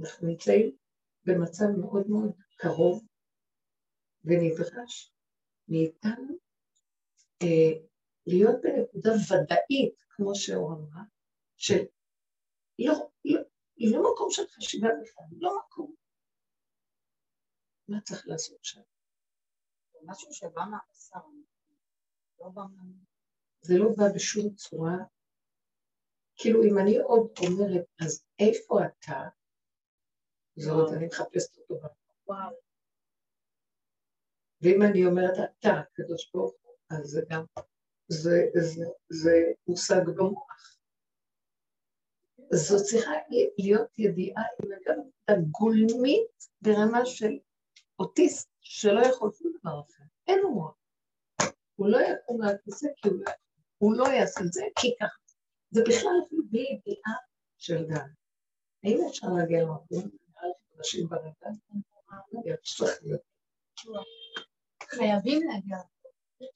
אנחנו 0.01 0.29
נמצאים 0.29 0.77
במצב 1.25 1.65
מאוד 1.81 2.07
מאוד 2.09 2.33
קרוב 2.57 3.10
ונדרש 4.25 5.13
מאיתנו 5.69 6.35
אה, 7.43 7.87
להיות 8.27 8.57
בנקודה 8.63 9.11
ודאית, 9.11 10.03
כמו 10.11 10.35
שאור 10.35 10.73
אמרה, 10.73 11.03
של 11.57 11.85
לא, 12.79 12.93
לא, 13.25 13.41
לא 13.79 14.13
מקום 14.13 14.31
של 14.31 14.43
חשיבה 14.47 14.89
בכלל, 15.03 15.25
לא 15.39 15.59
מקום. 15.59 15.95
מה 17.89 18.01
צריך 18.01 18.27
לעשות 18.27 18.65
שם? 18.65 18.81
זה 19.93 19.99
משהו 20.05 20.33
שבא 20.33 20.65
מהבשר, 20.71 21.29
לא 22.41 22.49
בא 22.49 22.63
מה... 22.77 22.83
זה 23.63 23.75
לא 23.79 23.89
בא 23.97 24.05
בשום 24.15 24.55
צורה 24.55 24.97
כאילו 26.41 26.63
אם 26.63 26.79
אני 26.79 26.99
עוד 26.99 27.31
אומרת, 27.47 27.85
אז 28.01 28.25
איפה 28.39 28.79
אתה? 28.87 29.29
זה 30.57 30.71
עוד 30.71 30.93
אני 30.93 31.07
מחפשת 31.07 31.59
אותו 31.59 31.75
וואו. 32.27 32.70
ואם 34.63 34.83
אני 34.83 35.07
אומרת 35.07 35.35
אתה, 35.35 35.69
הקדוש 35.69 36.31
ברוך 36.35 36.53
הוא, 36.63 36.75
אז 36.91 37.07
זה 37.07 37.23
גם, 37.31 37.45
זה, 38.09 38.47
זה, 38.55 38.85
זה 39.09 39.33
מושג 39.69 40.01
במוח. 40.17 40.77
זו 42.53 42.85
צריכה 42.85 43.11
להיות 43.59 43.99
ידיעה 43.99 44.43
עם 44.43 44.71
גם 45.31 45.43
גולמית 45.51 46.49
ברמה 46.63 47.07
של 47.07 47.39
אוטיסט 47.99 48.51
שלא 48.61 49.01
יכול 49.01 49.31
שום 49.33 49.53
דבר 49.61 49.81
אחר. 49.81 50.05
אין 50.27 50.39
לו 50.39 50.51
מוח. 50.51 50.75
הוא 51.77 51.89
לא 51.89 51.99
יקום 51.99 52.41
מהכיסא 52.41 52.87
כי 52.97 53.09
הוא 53.09 53.17
לא, 53.19 53.33
הוא 53.79 53.95
לא 53.97 54.05
יעשה 54.09 54.41
את 54.41 54.53
זה, 54.53 54.63
כי 54.79 54.95
ככה. 55.01 55.19
זה 55.71 55.83
בכלל 55.89 56.13
אפילו 56.27 56.43
בלי 56.51 56.61
ידיעה 56.61 57.15
של 57.59 57.87
גן. 57.87 58.09
האם 58.85 58.99
אפשר 59.09 59.27
להגיע 59.37 59.63
למקום? 59.63 60.11
אנשים 60.79 61.09
ברגע? 61.09 61.51
חייבים 64.91 65.49
להגיע. 65.49 65.77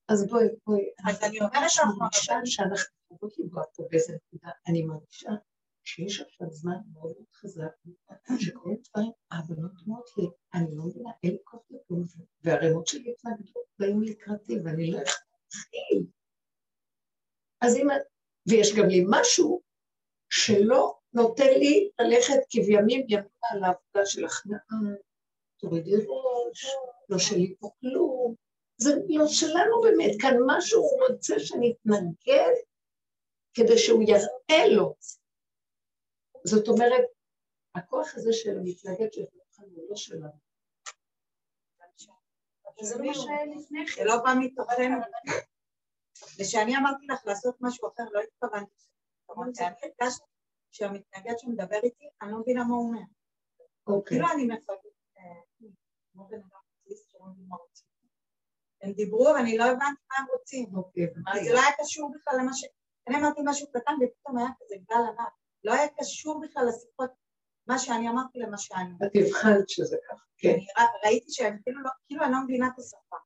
אז 0.08 0.26
בואי, 0.30 0.46
בואי. 0.66 0.84
אז 1.08 1.22
אני 1.22 1.38
אומרת 1.40 1.70
שאנחנו 1.70 1.98
מרגישה 1.98 2.34
שאנחנו 2.44 2.92
חייבות 3.08 3.38
לגוע 3.38 3.62
פה 3.74 3.84
באיזה 3.90 4.12
נקודה. 4.12 4.50
אני 4.68 4.82
מרגישה 4.82 5.30
שיש 5.84 6.20
עכשיו 6.20 6.50
זמן 6.50 6.76
מאוד 6.92 7.12
מאוד 7.16 7.32
חזק, 7.34 7.72
שקורים 8.38 8.78
דברים, 8.90 9.12
הבנות 9.30 9.72
אומרות 9.86 10.10
לי, 10.16 10.24
אני 10.54 10.76
לא 10.76 10.84
מבינה, 10.84 11.10
אין 11.22 11.32
לי 11.32 11.38
כוח 11.44 11.60
לכלום, 11.70 12.04
והרימות 12.42 12.86
שלי 12.86 13.12
התנגדו, 13.12 13.60
באים 13.78 14.02
לקראתי, 14.02 14.56
ואני 14.64 14.90
לא 14.90 14.98
להתחיל. 14.98 16.06
אז 17.60 17.76
אם 17.76 17.86
ויש 18.48 18.74
גם 18.76 18.88
לי 18.88 19.04
משהו 19.10 19.60
שלא 20.30 20.94
נותן 21.12 21.48
לי 21.58 21.90
ללכת 22.00 22.38
כבימים 22.50 23.06
ימימה 23.08 23.46
על 23.52 23.64
העבודה 23.64 24.06
של 24.06 24.24
הכנעה, 24.24 24.94
תורידי 25.60 25.96
ראש, 25.96 26.66
לא 27.08 27.18
שלי 27.18 27.54
פה 27.60 27.70
כלום. 27.80 28.34
זה 28.76 28.90
לא 29.08 29.26
שלנו 29.26 29.80
באמת, 29.82 30.10
כאן 30.20 30.34
משהו 30.46 30.80
הוא 30.80 31.00
רוצה 31.08 31.34
שנתנגד 31.38 32.54
כדי 33.54 33.78
שהוא 33.78 34.02
יראה 34.02 34.68
לו. 34.76 34.94
זאת 36.44 36.68
אומרת, 36.68 37.04
הכוח 37.74 38.14
הזה 38.14 38.32
של 38.32 38.58
המתנגד 38.58 39.12
של 39.12 39.22
לכם 39.22 39.62
הוא 39.62 39.90
לא 39.90 39.96
שלנו. 39.96 40.44
זה 42.80 43.02
מה 43.02 43.14
שלפני 43.14 43.86
כן, 43.86 44.04
לא 44.04 44.16
בא 44.24 44.34
מתוכנו. 44.40 44.96
וכשאני 46.38 46.76
אמרתי 46.76 47.06
לך 47.06 47.26
לעשות 47.26 47.56
משהו 47.60 47.88
אחר, 47.88 48.02
לא 48.12 48.20
התכוונתי. 48.20 48.84
אני 49.30 49.68
הרגשתי 50.00 50.24
שהמתנגד 50.72 51.38
שמדבר 51.38 51.78
איתי, 51.82 52.08
אני 52.22 52.32
לא 52.32 52.38
מבינה 52.38 52.64
מה 52.64 52.74
הוא 52.74 52.88
אומר. 52.88 53.00
כאילו 54.06 54.26
אני 54.34 54.46
מפגרת. 54.46 54.78
מבין 57.26 57.46
מה 57.48 57.56
רוצים. 57.56 57.88
הם 58.82 58.92
דיברו, 58.92 59.24
ואני 59.34 59.58
לא 59.58 59.64
הבנתי 59.64 60.02
מה 60.10 60.16
הם 60.18 60.26
רוצים. 60.32 60.76
אוקיי, 60.76 61.06
אבל 61.24 61.44
זה 61.44 61.52
לא 61.52 61.60
היה 61.60 61.72
קשור 61.80 62.12
בכלל 62.14 62.34
למה 62.40 62.54
ש... 62.54 62.64
אני 63.08 63.16
אמרתי 63.16 63.40
משהו 63.44 63.66
קטן 63.72 63.92
ופתאום 64.02 64.38
היה 64.38 64.48
כזה 64.60 64.74
גל 64.90 64.96
ענק. 64.96 65.32
לא 65.64 65.72
היה 65.72 65.88
קשור 65.98 66.40
בכלל 66.40 66.62
לשיחות, 66.68 67.10
מה 67.66 67.78
שאני 67.78 68.08
אמרתי 68.08 68.38
למה 68.38 68.58
שאני. 68.58 68.90
את 69.06 69.12
הבחנת 69.14 69.68
שזה 69.68 69.96
ככה, 70.08 70.24
כן. 70.38 70.56
ראיתי 71.04 71.30
שאני 71.30 71.62
כאילו 71.62 71.82
לא, 71.82 71.90
כאילו 72.06 72.24
אני 72.24 72.32
לא 72.32 72.38
מבינה 72.44 72.66
את 72.66 72.78
השפה. 72.78 73.16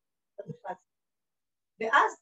ואז 1.80 2.12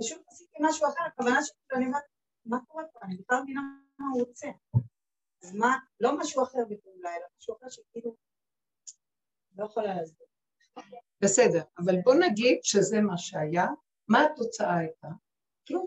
פשוט 0.00 0.22
עשיתי 0.28 0.58
משהו 0.60 0.88
אחר, 0.88 1.04
הכוונה 1.04 1.44
שלי, 1.44 1.76
אני 1.76 1.86
אומרת, 1.86 2.02
מה 2.44 2.58
קורה 2.66 2.84
פה? 2.92 3.00
אני 3.02 3.16
בכלל 3.16 3.42
מבינה 3.42 3.60
מה 3.98 4.06
הוא 4.12 4.26
רוצה. 4.26 4.48
אז 5.42 5.54
מה, 5.54 5.76
לא 6.00 6.18
משהו 6.18 6.42
אחר 6.42 6.58
בפעולה, 6.70 7.16
אלא 7.16 7.26
משהו 7.38 7.56
אחר 7.56 7.68
שכאילו, 7.68 8.16
לא 9.56 9.64
יכולה 9.64 9.94
להסביר. 9.94 10.26
בסדר, 11.22 11.62
אבל 11.78 11.94
בוא 12.04 12.14
נגיד 12.14 12.58
שזה 12.62 13.00
מה 13.00 13.18
שהיה, 13.18 13.66
מה 14.08 14.18
התוצאה 14.24 14.78
הייתה? 14.78 15.08
כלום. 15.68 15.86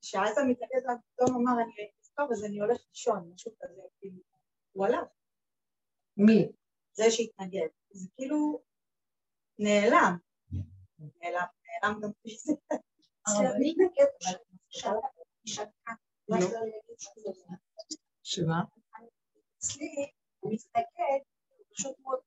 שאז 0.00 0.38
המתנגד 0.38 0.82
פתאום 1.14 1.36
אמר, 1.36 1.52
אני 1.62 1.90
טוב, 2.18 2.32
אז 2.32 2.44
אני 2.44 2.60
הולך 2.60 2.80
לישון, 2.88 3.30
משהו 3.34 3.52
כזה, 3.60 3.82
כאילו, 4.00 4.22
הוא 4.72 4.86
הלך, 4.86 5.08
מי? 6.16 6.48
זה 6.92 7.04
שהתנגד. 7.10 7.68
זה 7.90 8.08
כאילו 8.14 8.62
נעלם. 9.58 10.16
נעלם, 10.98 11.46
נעלם 11.64 12.00
גם 12.00 12.10
בלי 12.24 12.36
זה. 12.38 12.52
הרבנית 13.26 13.76
שתקה, 15.44 15.92
לא. 16.28 16.40
שזה 16.40 16.58
לא. 17.26 17.56
שמה? 18.22 18.62
אצלי, 19.58 20.10
הוא 20.40 20.52
מתנגד, 20.52 21.24
פשוט 21.70 21.98
מאוד, 21.98 22.18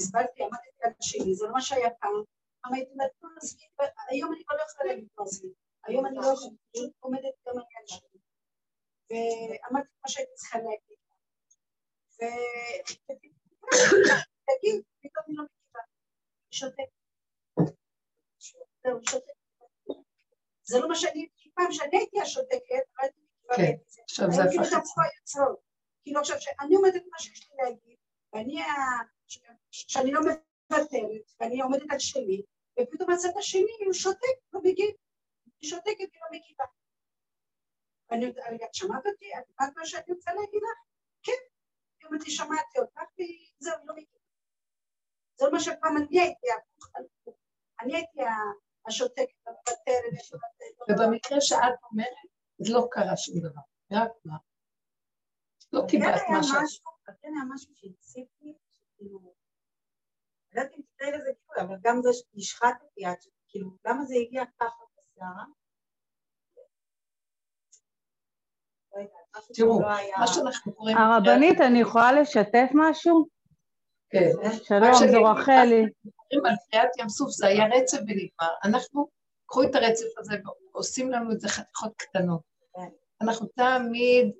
הסברתי, 0.00 0.42
עמדתי 0.44 0.68
על 0.82 0.92
השני, 1.00 1.34
זה 1.34 1.46
לא 1.46 1.52
מה 1.52 1.60
שהיה 1.60 1.90
פעם. 2.00 2.22
פעם 2.62 2.72
הייתי 2.74 2.90
אומרת, 2.92 3.10
"נו, 3.22 3.28
עזבי", 3.42 3.64
היום 4.08 4.32
אני 4.32 4.42
לא 4.50 4.62
יכולה 4.68 4.88
להגיד 4.88 5.08
לו 5.18 5.24
עזבי. 5.24 5.48
היום 5.86 6.06
אני 6.06 6.16
לא 6.16 6.20
יכולה, 6.20 6.50
פשוט 6.72 6.92
עומדת 7.00 7.34
גם 7.46 7.54
על 7.58 7.64
יד 7.74 7.88
שלי. 7.88 8.18
ואמרתי 9.10 9.88
מה 10.02 10.08
שהייתי 10.08 10.32
צריכה 10.34 10.58
להגיד. 10.58 10.96
ו- 12.16 12.84
תגיד, 14.46 14.82
פתאום 15.02 15.24
היא 15.28 15.36
לא 15.38 15.44
מגיבה. 15.44 15.80
היא 16.50 16.58
שותקת. 16.58 16.92
זה 20.62 20.78
לא 20.80 20.88
מה 20.88 20.94
שאני, 20.94 21.28
פעם 21.54 21.72
שאני 21.72 21.96
הייתי 21.98 22.20
השותקת, 22.20 22.84
לא 22.98 23.02
הייתי. 23.02 23.20
כן, 23.56 23.76
זה. 23.86 24.00
עכשיו 24.02 24.26
זה 24.30 24.42
הפך. 24.42 24.90
כאילו 26.02 26.20
עכשיו 26.20 26.36
שאני 26.40 26.76
אומרת 26.76 26.96
את 26.96 27.02
מה 27.12 27.18
שיש 27.18 27.50
לי 27.50 27.56
להגיד, 27.64 27.96
ואני, 28.32 28.62
ה- 28.62 29.19
שאני 29.70 30.12
לא 30.12 30.20
מוותרת, 30.20 31.32
ואני 31.40 31.60
עומדת 31.60 31.82
על 31.90 31.98
שלי, 31.98 32.42
ופתאום 32.80 33.10
הצד 33.10 33.28
השני 33.38 33.84
הוא 33.84 33.92
שותק, 33.92 34.36
לא 34.52 34.60
מגיב. 34.64 34.94
היא 35.60 35.70
שותקת 35.70 36.08
ולא 36.14 36.26
מגיבה. 36.32 36.64
ואני 38.10 38.24
יודעת, 38.24 38.70
את 38.70 38.74
שמעת 38.74 39.06
אותי? 39.06 39.34
את 39.38 39.48
יודעת 39.48 39.76
מה 39.76 39.86
שאני 39.86 40.12
רוצה 40.12 40.34
להגיד 40.34 40.60
לך? 40.62 40.78
כן. 41.22 41.42
היא 42.00 42.06
אומרת 42.06 42.24
לי, 42.24 42.30
שמעתי 42.30 42.78
אותך, 42.78 43.00
וזהו, 43.14 43.86
לא 43.86 43.94
מגיבה. 43.94 44.18
זה 45.38 45.46
לא 45.46 45.52
מה 45.52 45.60
שפעם 45.60 45.96
אני 45.96 46.20
הייתי, 46.20 46.46
הפוך 46.58 46.90
על 46.94 47.04
הפוך. 47.04 47.36
אני 47.80 47.96
הייתי 47.96 48.20
השותקת, 48.86 49.46
המוותרת. 49.46 50.42
ובמקרה 50.88 51.40
שאת 51.40 51.58
אומרת, 51.90 52.08
אז 52.60 52.70
לא 52.70 52.88
קרה 52.90 53.16
שום 53.16 53.40
דבר, 53.40 53.60
רק 53.92 54.10
מה? 54.24 54.36
לא 55.72 55.82
קיבלת 55.88 56.20
כן 56.26 56.32
מה. 56.32 56.40
משהו, 56.40 56.84
כן 57.22 57.28
היה 57.28 57.44
משהו 57.54 57.74
שהציב 57.74 58.26
לי, 58.40 58.54
שכאילו, 58.72 59.34
לא 60.52 60.60
יודעת 60.60 60.76
אם 60.76 60.82
תקראי 60.94 61.12
לזה 61.12 61.30
כאילו, 61.34 61.68
אבל 61.68 61.76
גם 61.82 62.00
זה 62.02 62.10
שהשחטתי 62.12 63.04
עד 63.04 63.16
שכאילו, 63.20 63.70
למה 63.86 64.04
זה 64.04 64.14
הגיע 64.14 64.44
ככה 64.60 64.84
בסערה? 64.96 65.44
לא 68.96 69.40
תראו. 69.54 69.80
מה 70.18 70.26
שאנחנו 70.26 70.74
קוראים... 70.74 70.96
הרבנית, 70.96 71.60
אני 71.60 71.80
יכולה 71.80 72.12
לשתף 72.12 72.68
משהו? 72.74 73.26
כן. 74.10 74.30
שלום, 74.62 74.94
זו 75.10 75.24
רחלי. 75.24 75.82
על 76.44 76.54
קריאת 76.70 76.96
ים 76.98 77.08
סוף, 77.08 77.30
זה 77.30 77.46
היה 77.46 77.64
רצף 77.66 77.98
ונגמר. 77.98 78.54
אנחנו, 78.64 79.08
קחו 79.46 79.62
את 79.62 79.74
הרצף 79.74 80.18
הזה 80.18 80.36
ועושים 80.74 81.10
לנו 81.10 81.32
את 81.32 81.40
זה 81.40 81.48
חתיכות 81.48 81.92
קטנות. 81.96 82.40
כן. 82.74 82.88
אנחנו 83.20 83.46
תמיד 83.46 84.32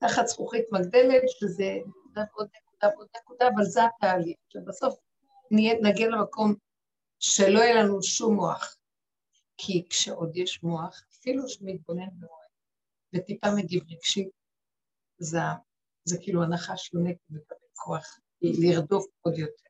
תחת 0.00 0.26
זכוכית 0.26 0.64
מגדלת, 0.72 1.22
שזה 1.26 1.72
נקודה 2.10 2.24
ועוד 2.34 2.48
נקודה 2.56 2.96
ועוד 2.96 3.08
נקודה, 3.16 3.48
אבל 3.54 3.64
זה 3.64 3.80
התהליך. 3.84 4.36
שבסוף 4.48 4.98
נגיע 5.50 6.08
למקום 6.08 6.54
שלא 7.18 7.58
יהיה 7.58 7.82
לנו 7.82 8.02
שום 8.02 8.34
מוח. 8.34 8.76
כי 9.58 9.86
כשעוד 9.90 10.36
יש 10.36 10.62
מוח, 10.62 11.02
אפילו 11.12 11.48
שמתבונן 11.48 12.08
ורואה, 12.20 12.46
וטיפה 13.14 13.46
מגיב 13.56 13.82
רגשי, 13.90 14.28
זה, 15.18 15.38
זה 16.04 16.18
כאילו 16.20 16.42
הנחש 16.42 16.94
יונק 16.94 17.16
ומקבל 17.30 17.56
כוח 17.74 18.18
לרדוף 18.42 19.06
עוד 19.20 19.38
יותר. 19.38 19.68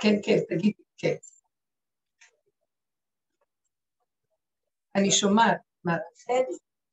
כן, 0.00 0.14
כן, 0.22 0.38
תגידי, 0.48 0.82
כן. 0.96 1.14
אני 4.94 5.10
שומעת, 5.10 5.60
מה, 5.84 5.96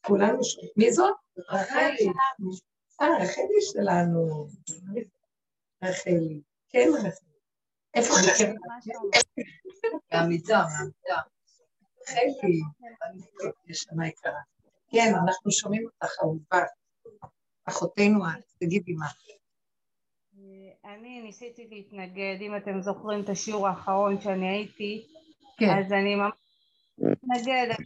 כולנו 0.02 0.44
שומעים. 0.44 0.72
מי 0.78 0.94
זאת? 0.94 1.16
רחלי. 1.38 2.10
אה, 3.02 3.08
רחלי 3.24 3.62
שלנו. 3.62 4.48
רחלי. 5.84 6.42
כן, 6.70 6.88
רחלי. 6.98 7.31
איפה 7.94 8.14
רחלי? 8.14 8.54
מהמיטה, 10.14 10.64
מהמיטה. 10.78 11.22
רחלי. 12.02 12.62
נשמה 13.68 14.08
יקרה. 14.08 14.40
כן, 14.92 15.14
אנחנו 15.26 15.52
שומעים 15.52 15.86
אותך, 15.86 16.14
אהובה. 16.22 16.64
אחותנו 17.66 18.26
את, 18.26 18.44
תגידי 18.60 18.94
מה. 18.94 19.08
אני 20.86 21.22
ניסיתי 21.22 21.68
להתנגד, 21.68 22.38
אם 22.42 22.56
אתם 22.58 22.82
זוכרים 22.82 23.24
את 23.24 23.30
השיעור 23.30 23.68
האחרון 23.68 24.22
שאני 24.22 24.50
הייתי, 24.50 25.08
כן, 25.60 25.70
אז 25.86 25.92
אני 25.92 26.16
ממש 26.16 26.34
מתנגדת. 26.98 27.78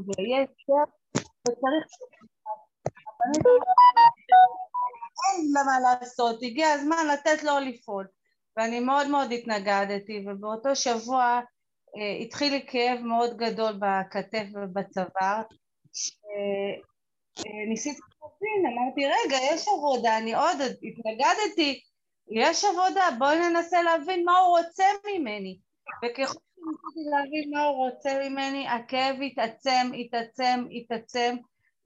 וצריך... 0.00 1.86
אין 5.24 5.52
לה 5.52 5.62
מה 5.62 5.80
לעשות, 5.80 6.42
הגיע 6.42 6.68
הזמן 6.68 7.06
לתת 7.12 7.42
לו 7.42 7.52
לפעול. 7.58 8.06
ואני 8.56 8.80
מאוד 8.80 9.08
מאוד 9.08 9.32
התנגדתי, 9.32 10.24
ובאותו 10.26 10.76
שבוע 10.76 11.40
אה, 11.96 12.16
התחיל 12.20 12.52
לי 12.52 12.66
כאב 12.66 13.00
מאוד 13.00 13.36
גדול 13.36 13.72
בכתף 13.72 14.46
ובצוואר, 14.54 15.42
שניסיתי 17.38 18.00
להבין, 18.22 18.72
אמרתי, 18.72 19.06
רגע, 19.06 19.36
יש 19.52 19.68
עבודה, 19.68 20.18
אני 20.18 20.34
עוד 20.34 20.56
התנגדתי, 20.60 21.80
יש 22.30 22.64
עבודה, 22.64 23.08
בואי 23.18 23.38
ננסה 23.38 23.82
להבין 23.82 24.24
מה 24.24 24.38
הוא 24.38 24.58
רוצה 24.58 24.84
ממני. 25.06 25.58
וככל 26.04 26.38
שניסיתי 26.54 27.10
להבין 27.10 27.50
מה 27.50 27.64
הוא 27.64 27.88
רוצה 27.88 28.28
ממני, 28.28 28.68
הכאב 28.68 29.16
התעצם, 29.26 29.90
התעצם, 30.00 30.64
התעצם. 30.70 31.36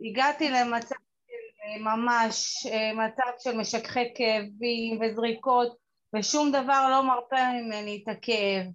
הגעתי 0.00 0.48
למצב 0.48 0.94
של 0.94 1.82
ממש, 1.82 2.66
אה, 2.66 2.92
מצב 2.92 3.30
של 3.38 3.56
משככי 3.56 4.14
כאבים 4.14 5.00
וזריקות, 5.00 5.76
ושום 6.18 6.48
דבר 6.48 6.88
לא 6.90 7.02
מרפא 7.02 7.50
ממני 7.52 8.02
את 8.02 8.08
הכאב. 8.08 8.66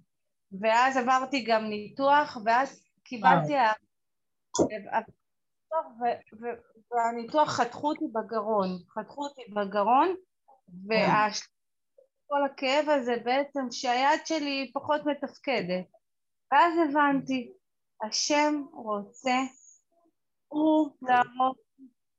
ואז 0.60 0.96
עברתי 0.96 1.44
גם 1.44 1.64
ניתוח, 1.64 2.36
ואז 2.44 2.84
קיבלתי... 3.04 3.56
ה- 3.56 3.72
ו- 6.00 6.40
ו- 6.42 6.60
והניתוח 6.90 7.48
חתכו 7.48 7.88
אותי 7.88 8.04
בגרון, 8.12 8.68
חתכו 8.94 9.24
אותי 9.24 9.42
בגרון, 9.50 10.14
וכל 10.84 12.44
הכאב 12.44 12.88
הזה 12.88 13.14
בעצם 13.24 13.66
שהיד 13.70 14.20
שלי 14.26 14.70
פחות 14.74 15.00
מתפקדת. 15.06 15.86
ואז 16.52 16.74
הבנתי, 16.88 17.52
השם 18.02 18.62
רוצה 18.72 19.36
הוא 20.48 20.90
להראות 21.02 21.56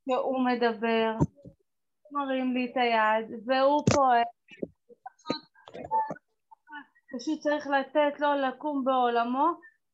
שהוא 0.05 0.45
מדבר, 0.45 1.11
מרים 2.11 2.53
לי 2.53 2.71
את 2.71 2.77
היד 2.77 3.41
והוא 3.45 3.83
פועל. 3.93 4.23
פשוט 7.17 7.39
צריך 7.39 7.67
לתת 7.67 8.19
לו 8.19 8.33
לקום 8.33 8.83
בעולמו 8.85 9.47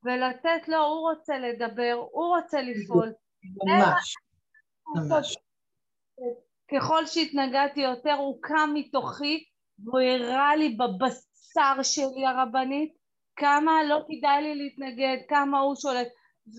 ולתת 0.03 0.67
לו, 0.67 0.77
הוא 0.77 1.09
רוצה 1.09 1.39
לדבר, 1.39 2.05
הוא 2.11 2.35
רוצה 2.35 2.61
לפעול. 2.61 3.13
ממש, 3.65 4.15
ממש. 4.95 5.37
ככל 6.71 7.05
שהתנגדתי 7.05 7.79
יותר 7.79 8.13
הוא 8.13 8.37
קם 8.41 8.69
מתוכי 8.73 9.43
והוא 9.85 9.99
הראה 9.99 10.55
לי 10.55 10.69
בבשר 10.69 11.83
שלי 11.83 12.25
הרבנית 12.25 12.93
כמה 13.35 13.83
לא 13.83 13.99
כדאי 14.07 14.41
לי 14.41 14.55
להתנגד, 14.55 15.17
כמה 15.29 15.59
הוא 15.59 15.75
שולט 15.75 16.07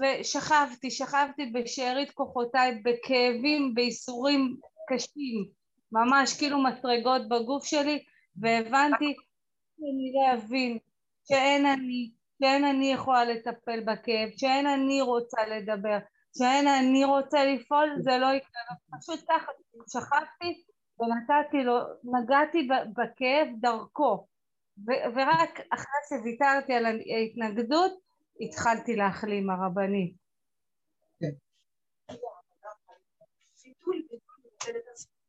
ושכבתי, 0.00 0.90
שכבתי 0.90 1.46
בשארית 1.46 2.10
כוחותיי 2.10 2.82
בכאבים, 2.84 3.74
בייסורים 3.74 4.56
קשים 4.88 5.48
ממש 5.92 6.38
כאילו 6.38 6.58
מסרגות 6.62 7.28
בגוף 7.28 7.64
שלי 7.64 8.04
והבנתי 8.36 9.14
שאני 9.76 10.12
להבין 10.14 10.78
שאין 11.28 11.66
אני, 11.66 12.10
שאין 12.42 12.64
אני 12.64 12.92
יכולה 12.92 13.24
לטפל 13.24 13.80
בכאב, 13.80 14.28
שאין 14.36 14.66
אני 14.66 15.00
רוצה 15.02 15.46
לדבר, 15.46 15.98
שאין 16.38 16.68
אני 16.68 17.04
רוצה 17.04 17.44
לפעול, 17.44 17.96
זה 17.98 18.18
לא 18.18 18.26
יקרה. 18.26 18.62
פשוט 19.00 19.20
ככה 19.28 19.52
שכבתי 19.92 20.62
ונתתי 21.00 21.64
לו, 21.64 21.78
נגעתי 22.04 22.68
בכאב 22.96 23.48
דרכו. 23.60 24.26
ורק 24.86 25.60
אחרי 25.74 26.00
שוויתרתי 26.08 26.72
על 26.72 26.86
ההתנגדות, 26.86 27.92
התחלתי 28.40 28.96
להחלים 28.96 29.50
הרבנית. 29.50 30.14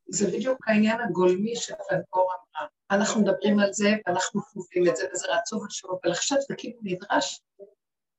זה 0.08 0.26
בדיוק 0.26 0.68
העניין 0.68 1.00
הגולמי 1.00 1.56
שפנקור 1.56 2.28
אמרה. 2.34 2.68
אנחנו 2.92 3.20
מדברים 3.20 3.58
על 3.58 3.72
זה 3.72 3.88
ואנחנו 4.06 4.42
חווים 4.42 4.88
את 4.88 4.96
זה 4.96 5.06
וזה 5.12 5.26
רצון 5.28 5.66
ושוב, 5.66 5.98
אבל 6.02 6.12
עכשיו 6.12 6.38
זה 6.48 6.54
כאילו 6.58 6.78
נדרש 6.82 7.40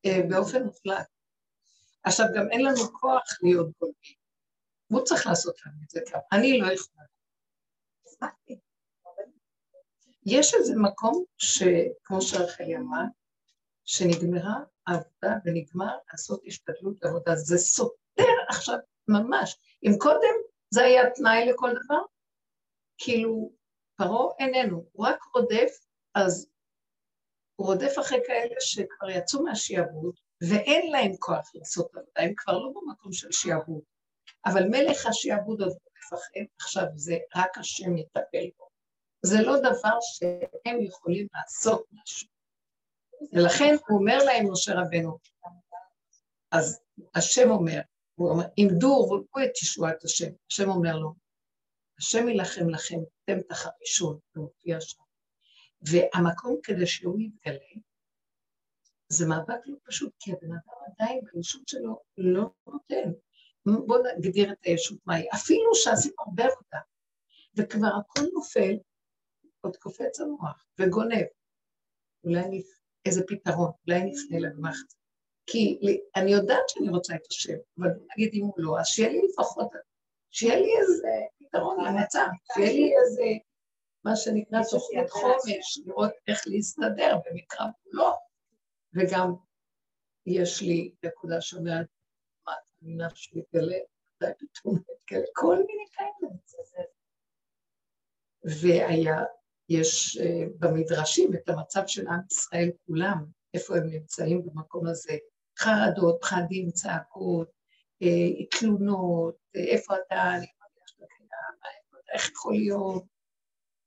אה, 0.06 0.20
באופן 0.30 0.64
מוחלט. 0.64 1.08
עכשיו 2.04 2.26
גם 2.36 2.50
אין 2.52 2.66
לנו 2.66 2.94
כוח 3.00 3.24
להיות 3.44 3.68
גולמי. 3.80 4.16
הוא 4.88 5.02
צריך 5.02 5.28
לעשות 5.28 5.56
לנו 5.66 5.76
את 5.86 5.90
זה 5.90 6.00
ככה, 6.08 6.20
אני 6.32 6.60
לא 6.60 6.74
יכולה. 6.74 7.04
יש 10.26 10.54
איזה 10.54 10.74
מקום 10.76 11.24
שכמו 11.38 12.22
שרחלי 12.22 12.78
אמרה, 12.78 13.04
שנגמרה 13.86 14.56
העבודה 14.88 15.38
ונגמר 15.46 15.98
לעשות 16.12 16.42
השתדלות 16.48 16.98
לעבודה. 17.04 17.36
זה 17.36 17.58
סותר 17.58 18.34
עכשיו 18.50 18.78
ממש. 19.08 19.56
אם 19.84 19.92
קודם 20.00 20.36
זה 20.70 20.84
היה 20.84 21.10
תנאי 21.16 21.46
לכל 21.46 21.70
דבר, 21.70 22.02
כאילו 22.98 23.52
פרעה 23.96 24.36
איננו, 24.39 24.86
הוא 24.91 25.08
רק 25.08 25.20
רודף, 25.36 25.86
אז 26.16 26.48
הוא 27.56 27.68
רודף 27.68 27.94
אחרי 28.00 28.20
כאלה 28.28 28.56
שכבר 28.60 29.10
יצאו 29.10 29.44
מהשיעבוד 29.44 30.16
ואין 30.50 30.91
להם 30.91 31.12
כוח 31.20 31.52
לעשות 31.56 31.96
עבודה, 31.96 32.22
הם 32.22 32.34
כבר 32.38 32.54
לא 32.54 32.72
במקום 32.76 33.14
של 33.14 33.32
שיעבוד. 33.32 33.82
אבל 34.46 34.64
מלך 34.64 35.06
השיעבוד 35.06 35.62
רודף 35.62 36.14
אחריהם, 36.14 36.48
עכשיו 36.60 36.84
זה 36.96 37.18
רק 37.36 37.58
השם 37.58 37.98
יטפל 37.98 38.50
בו. 38.58 38.68
זה 39.26 39.41
לא 39.41 39.60
דבר 39.60 39.98
שהם 40.02 40.82
יכולים 40.82 41.28
לעשות 41.34 41.86
משהו. 41.91 42.28
ולכן 43.34 43.76
הוא 43.88 44.00
אומר 44.00 44.18
להם, 44.18 44.52
משה 44.52 44.74
רבנו, 44.74 45.18
אז 46.52 46.82
השם 47.16 47.50
אומר, 47.50 47.80
הוא 48.16 48.30
אומר, 48.30 48.46
עמדו 48.58 48.88
וראו 48.88 49.46
את 49.46 49.62
ישועת 49.62 50.04
השם. 50.04 50.30
השם 50.52 50.70
אומר 50.70 50.96
לו, 50.96 51.14
השם 52.00 52.28
יילחם 52.28 52.70
לכם, 52.70 52.98
אתם 53.24 53.41
תחרישון, 53.50 54.20
זה 54.34 54.41
מופיע 54.41 54.82
שם. 54.82 55.04
והמקום 55.82 56.60
כדי 56.64 56.88
שהוא 56.88 57.20
יתגלה, 57.20 57.82
זה 59.10 59.28
מאבק 59.28 59.62
לא 59.66 59.78
פשוט, 59.84 60.14
כי 60.20 60.32
הבן 60.32 60.52
אדם 60.52 60.94
עדיין 60.94 61.22
בישות 61.34 61.68
שלו 61.68 62.02
לא 62.18 62.50
נותן. 62.68 63.12
בואו 63.66 64.02
נגדיר 64.18 64.52
את 64.52 64.58
הישות 64.64 64.98
מהי. 65.06 65.28
אפילו 65.34 65.76
שעשינו 65.76 66.16
הרבה 66.20 66.44
עבודה, 66.44 66.80
וכבר 67.58 67.88
הכל 68.00 68.22
נופל, 68.34 68.78
עוד 69.62 69.78
קופץ 69.78 70.20
המוח 70.20 70.66
וגונב. 70.80 71.26
אולי 72.24 72.64
איזה 73.06 73.22
פתרון, 73.28 73.72
אולי 73.88 74.04
נפנה 74.04 74.39
לגמחת. 74.39 74.94
כי 75.46 75.80
אני 76.16 76.32
יודעת 76.32 76.70
שאני 76.70 76.89
רוצה 76.89 77.16
את 77.16 77.28
השם, 77.32 77.58
אבל 77.80 77.89
נגיד 78.12 78.34
אם 78.34 78.44
הוא 78.44 78.54
לא, 78.58 78.80
אז 78.80 78.86
שיהיה 78.86 79.10
לי 79.10 79.22
לפחות, 79.30 79.72
שיהיה 80.32 80.56
לי 80.56 80.70
איזה 80.82 81.08
פתרון 81.54 81.86
למצב, 81.86 82.28
שיהיה 82.54 82.74
לי 82.74 82.93
איזה, 82.97 83.24
מה 84.06 84.16
שנקרא 84.16 84.60
תוכנית 84.72 85.10
חומש, 85.10 85.80
לראות 85.86 86.12
איך 86.28 86.43
להסתדר 86.47 87.18
במקרא 87.26 87.66
כולו. 87.84 88.12
וגם 88.93 89.34
יש 90.26 90.62
לי 90.62 90.93
נקודה 91.04 91.41
שאומרת, 91.41 91.86
מה, 92.47 92.54
אני 92.82 92.95
נפש 92.95 93.34
מתגלה, 93.34 93.78
מתי 94.16 94.32
פתאום 94.39 94.76
מתגלה, 94.76 95.26
כל 95.36 95.56
מיני 95.56 95.86
כאלה. 95.91 96.34
והיה, 98.62 99.24
יש 99.70 100.18
uh, 100.18 100.49
במדרשים 100.60 101.34
את 101.34 101.49
המצב 101.49 101.84
של 101.88 102.08
עם 102.08 102.20
ישראל 102.32 102.70
כולם, 102.86 103.26
איפה 103.54 103.78
הם 103.78 103.88
נמצאים 103.88 104.45
במקום 104.45 104.88
הזה, 104.88 105.14
חרדות, 105.60 106.18
פחדים, 106.22 106.72
צעקות, 106.72 107.47
אה, 108.04 108.45
תלונות, 108.60 109.36
אה, 109.56 109.64
איפה 109.64 109.93
אתה, 109.95 110.32
איך 112.14 112.32
יכול 112.32 112.53
להיות, 112.53 113.03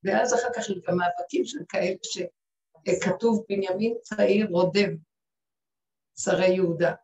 ואז 0.05 0.35
אחר 0.35 0.49
כך 0.57 0.65
גם 0.89 0.97
מאבקים 0.97 1.45
של 1.45 1.59
כאלה 1.69 1.97
שכתוב 2.03 3.45
בנימין 3.49 3.95
צעיר 4.03 4.47
רודם, 4.51 4.97
שרי 6.19 6.49
יהודה, 6.49 6.95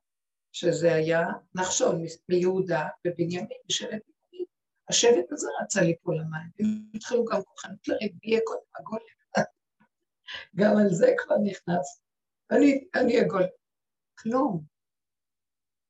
שזה 0.52 0.94
היה 0.94 1.22
נחשון 1.54 2.04
מיהודה 2.28 2.88
ובנימין, 3.06 3.46
משבט 3.68 3.88
בנימין. 3.90 4.46
השבט 4.88 5.32
הזה 5.32 5.48
רצה 5.62 5.80
ליפול 5.82 6.14
למים, 6.14 6.90
התחילו 6.94 7.24
גם 7.24 7.42
כוחנות 7.42 7.88
לריב, 7.88 8.12
יהיה 8.22 8.40
קודם 8.44 8.60
הגולם. 8.78 9.02
גם 10.58 10.76
על 10.76 10.88
זה 10.90 11.14
כבר 11.18 11.36
נכנס. 11.44 12.02
אני, 12.50 12.84
אני 12.94 13.20
הגולם. 13.20 13.46
כלום. 14.18 14.64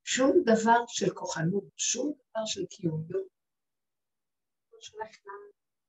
שום 0.04 0.42
דבר 0.44 0.84
של 0.88 1.14
כוחנות, 1.14 1.64
שום 1.76 2.12
דבר 2.12 2.46
של 2.46 2.66
קיומיות. 2.66 3.32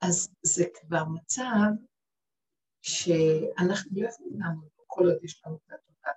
אז 0.02 0.30
זה 0.44 0.64
כבר 0.74 1.04
מצב 1.16 1.72
שאנחנו 2.82 3.92
לא 4.02 4.08
יכולים 4.08 4.40
לעמוד 4.40 4.70
בו 4.78 4.84
כל 4.88 5.04
עוד 5.06 5.24
יש 5.24 5.42
לנו 5.46 5.56
את 5.56 5.72
התודעה 5.72 6.14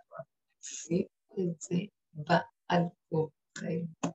תפעילו 0.61 1.09
את 1.33 1.61
זה 1.61 1.77
בעל 2.13 2.83
כוחנו. 3.09 4.13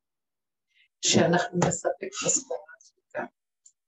שאנחנו 1.05 1.59
נספק 1.67 2.03
את 2.03 2.27
הסחורה 2.27 2.73
הזאת 2.77 3.29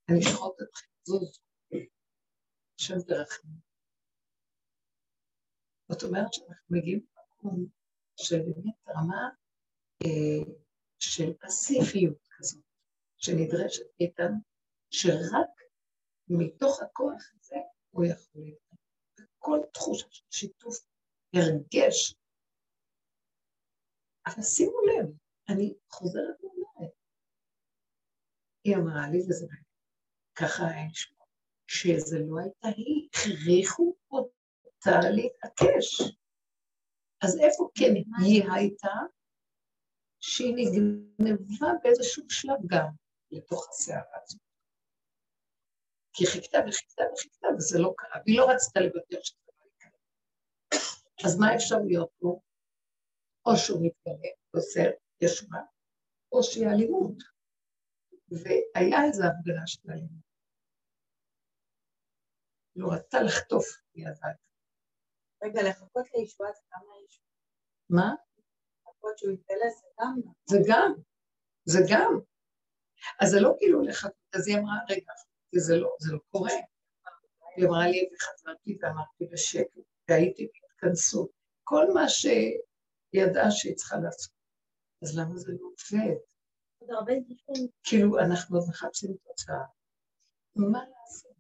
אני 0.10 0.20
אשחוט 0.20 0.56
אתכם, 0.62 0.88
זוז. 1.04 1.40
השם 2.80 3.02
תרחם. 3.08 3.48
זאת 5.92 6.04
אומרת 6.04 6.34
שאנחנו 6.34 6.78
מגיעים 6.78 7.06
למקום 7.18 7.66
של 8.16 8.40
באמת 8.40 8.76
רמה 8.88 9.30
אה, 10.06 10.54
של 11.00 11.34
פסיפיות 11.34 12.28
כזאת, 12.38 12.64
שנדרשת 13.18 13.84
מאיתנו, 14.00 14.53
שרק 14.94 15.50
מתוך 16.28 16.82
הכוח 16.82 17.32
הזה 17.36 17.56
הוא 17.90 18.06
יכול 18.06 18.42
להתקדם. 18.42 18.78
כל 19.40 19.60
תחושה 19.74 20.08
של 20.10 20.24
שיתוף 20.32 20.76
הרגש. 21.36 22.16
אבל 24.28 24.44
שימו 24.44 24.78
לב, 24.82 25.10
אני 25.50 25.74
חוזרת 25.90 26.42
ואומרת, 26.42 26.94
היא 28.64 28.76
אמרה 28.76 29.10
לי, 29.12 29.20
וזה 29.30 29.46
ככה 30.36 30.64
היה 30.68 30.88
נשמע, 30.88 31.26
שזה 31.68 32.18
לא 32.20 32.40
הייתה 32.40 32.68
היא, 32.68 33.10
הכריחו 33.10 33.96
אותה 34.12 35.00
להתעקש. 35.16 36.02
אז 37.24 37.40
איפה 37.40 37.70
כן 37.76 37.94
היא 38.24 38.44
הייתה? 38.56 38.96
שהיא 40.20 40.56
נגנבה 41.20 41.68
באיזשהו 41.84 42.30
שלב 42.30 42.60
גם 42.68 42.88
לתוך 43.32 43.70
הסערה 43.70 44.18
הזאת. 44.24 44.43
כי 46.14 46.26
חיכתה 46.26 46.58
וחיכתה 46.68 47.04
וחיכתה 47.14 47.48
וזה 47.58 47.80
לא 47.80 47.94
קרה, 47.98 48.22
והיא 48.26 48.38
לא 48.38 48.50
רצתה 48.52 48.80
לוותר 48.80 49.18
שזה 49.22 49.52
לא 49.60 49.66
יקרה. 49.68 49.92
אז 51.26 51.40
מה 51.40 51.56
אפשר 51.56 51.78
להיות 51.88 52.12
פה? 52.20 52.40
או 53.46 53.52
שהוא 53.58 53.80
מתגלה, 53.86 54.30
עושה 54.56 54.82
ישועה, 55.22 55.62
או 56.32 56.44
שהיא 56.44 56.68
אלימות. 56.68 57.18
והיה 58.30 58.98
איזו 59.08 59.24
הפגנה 59.24 59.68
של 59.68 59.92
אלימות. 59.92 60.24
לא 62.76 62.88
רצתה 62.94 63.18
לחטוף, 63.22 63.66
ידעת. 63.96 64.38
רגע, 65.44 65.62
לחכות 65.70 66.06
לישועה 66.14 66.52
זה 66.52 66.62
כמה 66.70 66.94
ישועה. 67.08 67.28
מה? 67.90 68.16
לחכות 68.88 69.18
שהוא 69.18 69.32
יתגלה 69.32 69.70
זה 69.70 69.88
גם. 70.00 70.22
זה 70.46 70.58
גם, 70.68 70.94
זה 71.66 71.80
גם. 71.92 72.20
אז 73.22 73.30
זה 73.32 73.38
לא 73.42 73.56
כאילו 73.60 73.82
לחכות, 73.82 74.14
אז 74.36 74.48
היא 74.48 74.58
אמרה, 74.58 74.76
רגע, 74.90 75.12
זה 75.60 75.78
לא, 75.78 75.96
זה 76.00 76.14
לא 76.14 76.20
קורה. 76.32 76.52
היא 77.56 77.66
אמרה 77.68 77.88
לי, 77.88 78.10
וחזרתי 78.14 78.78
ואמרתי 78.82 79.26
בשקט, 79.32 79.78
והייתי 80.10 80.48
בהתכנסות. 80.54 81.30
כל 81.64 81.86
מה 81.94 82.10
שידעה 82.10 83.52
שהיא 83.52 83.76
צריכה 83.76 83.98
לעשות. 83.98 84.34
אז 85.04 85.18
למה 85.18 85.38
זה 85.38 85.52
לא 85.52 85.68
עובד? 85.68 86.16
כאילו, 87.84 88.20
אנחנו 88.20 88.58
עוד 88.58 88.70
מחפשים 88.70 89.16
תוצאה. 89.24 89.64
מה 90.56 90.80
לעשות? 90.80 91.36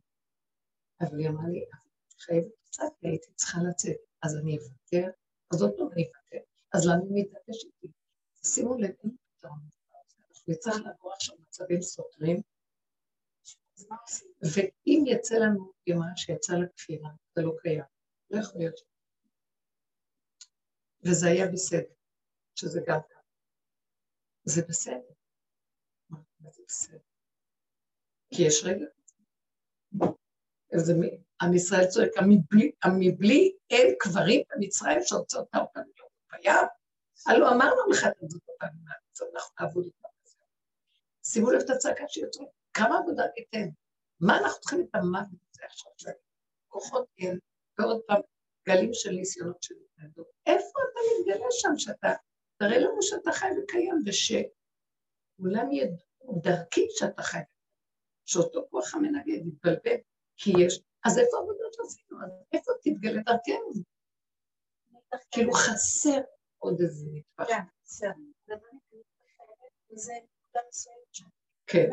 אבל 1.01 1.19
היא 1.19 1.29
אמרה 1.29 1.47
לי, 1.47 1.65
חייבת 2.19 2.51
קצת, 2.65 2.83
הייתי 3.01 3.33
צריכה 3.35 3.57
לצאת. 3.69 3.97
אז 4.23 4.35
אני 4.35 4.57
אוותר, 4.57 5.11
אז 5.53 5.61
עוד 5.61 5.71
פעם 5.77 5.87
אני 5.93 6.07
אוותר. 6.07 6.45
אז 6.73 6.87
למה 6.87 7.03
היא 7.15 7.25
מתעקשת? 7.25 7.67
שימו 8.45 8.77
לב, 8.77 8.91
אין 9.03 9.15
פתרון. 9.37 9.59
נצטרך 10.47 10.75
לעבור 10.75 11.13
עכשיו 11.13 11.35
מצבים 11.39 11.81
סותרים? 11.81 12.41
ואם 14.41 15.03
יצא 15.07 15.35
לנו 15.35 15.71
ימה 15.87 16.05
שיצא 16.15 16.53
לכפירה, 16.53 17.09
זה 17.35 17.41
לא 17.41 17.53
קיים. 17.61 17.83
לא 18.31 18.39
יכול 18.39 18.61
להיות. 18.61 18.79
וזה 21.05 21.27
היה 21.27 21.47
בסדר, 21.47 21.93
שזה 22.55 22.81
גם 22.87 22.99
ככה. 23.09 23.19
זה 24.43 24.61
בסדר. 24.69 25.13
מה 26.09 26.49
זה 26.51 26.63
בסדר? 26.67 26.97
כי 28.35 28.43
יש 28.47 28.63
רגע 28.65 28.85
כזה. 30.73 30.93
עם 31.41 31.53
ישראל 31.53 31.87
צועק, 31.87 32.11
המבלי 32.83 33.55
אין 33.69 33.95
קברים 33.99 34.41
במצרים 34.49 34.99
שהוצאות 35.03 35.47
אותנו 35.55 35.83
בים? 36.31 36.51
הלא 37.27 37.49
אמרנו 37.49 37.89
לך 37.91 38.03
את 38.03 38.23
אותנו 38.23 38.79
מהארץ, 38.83 39.21
אנחנו 39.33 39.55
נעבוד 39.59 39.85
איתם. 39.85 40.07
שימו 41.23 41.51
לב 41.51 41.61
את 41.61 41.69
הצעקה 41.69 42.03
שהיא 42.07 42.23
יוצאת, 42.23 42.47
כמה 42.73 42.97
עבודה 42.97 43.23
ניתן? 43.37 43.69
מה 44.19 44.37
אנחנו 44.37 44.59
צריכים 44.61 44.81
את 44.81 44.95
המוות 44.95 45.39
הזה 45.53 45.65
עכשיו, 45.65 46.13
כוחות 46.67 47.07
אין, 47.17 47.39
ועוד 47.79 48.01
פעם 48.07 48.21
גלים 48.69 48.89
של 48.93 49.11
ניסיונות 49.11 49.63
של 49.63 49.75
התנגדות. 49.85 50.27
איפה 50.45 50.79
אתה 50.91 50.99
מתגלה 51.19 51.47
שם 51.51 51.77
שאתה, 51.77 52.07
תראה 52.57 52.77
לנו 52.77 53.01
שאתה 53.01 53.31
חי 53.31 53.47
וקיים, 53.63 53.95
ושכולם 54.05 55.71
ידעו 55.71 56.41
דרכי 56.41 56.87
שאתה 56.89 57.23
חי, 57.23 57.39
שאותו 58.25 58.67
כוח 58.69 58.95
המנגד 58.95 59.47
יתבלבל, 59.47 59.97
כי 60.37 60.51
יש, 60.65 60.79
אז 61.05 61.19
איפה 61.19 61.37
העבודות 61.37 61.73
שעשינו? 61.73 62.25
אז 62.25 62.31
איפה 62.53 62.71
תתגלה 62.83 63.21
דרכנו? 63.21 63.83
כאילו 65.31 65.53
חסר 65.53 66.21
עוד 66.59 66.81
איזה 66.81 67.05
נדבך. 67.05 67.47
כן, 67.47 67.63
בסדר. 67.83 68.11
וזה 69.91 70.13
נקודה 70.13 70.59
מסוימת 70.69 71.13
שם. 71.13 71.25
כן. 71.67 71.89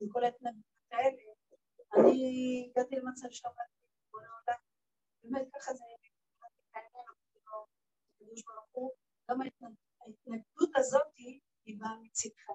עם 0.00 0.08
כל 0.08 0.24
ההתנגדות 0.24 0.64
האלה, 0.92 1.22
אני 1.96 2.70
הגעתי 2.70 2.96
למצב 2.96 3.26
שעבדתי 3.30 3.86
בכל 4.08 4.18
העולם, 4.24 4.60
באמת 5.22 5.48
ככה 5.54 5.74
זה, 5.74 5.84
גם 9.30 9.40
ההתנגדות 9.40 10.70
הזאת 10.76 11.02
היא 11.64 11.80
באה 11.80 11.96
מצדכם. 12.02 12.52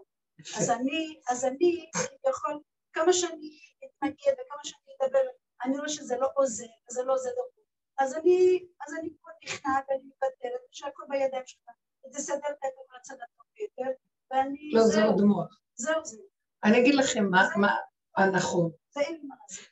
אז 0.57 0.69
אני, 0.69 1.19
אז 1.31 1.45
אני 1.45 1.89
יכול, 2.29 2.61
כמה 2.93 3.13
שאני 3.13 3.59
אתנגד 3.85 4.33
וכמה 4.33 4.63
שאני 4.63 4.93
אדבר, 5.01 5.19
אני 5.63 5.77
רואה 5.77 5.89
שזה 5.89 6.17
לא 6.17 6.27
עוזר, 6.35 6.71
וזה 6.89 7.03
לא 7.03 7.13
עוזר 7.13 7.29
דרכו. 7.29 7.61
אז 7.99 8.15
אני, 8.15 8.65
אז 8.87 8.93
אני 8.99 9.09
פה 9.21 9.29
נכנעת 9.43 9.85
ואני 9.89 10.03
מתבטלת, 10.03 10.61
שהכל 10.71 11.03
בידיים 11.09 11.43
שלך, 11.45 11.65
ותסדר 12.05 12.51
את 12.51 12.63
הכל 12.63 12.97
לצד 12.97 13.13
הטוב 13.13 13.45
ביותר, 13.55 13.91
ואני... 14.31 14.71
לא, 14.73 14.81
זה 15.17 15.25
מוח. 15.25 15.61
זהו 15.75 16.05
זה. 16.05 16.17
אני 16.64 16.80
אגיד 16.80 16.95
לכם 16.95 17.26
מה, 17.26 17.47
מה 17.57 17.76
הנכון. 18.18 18.72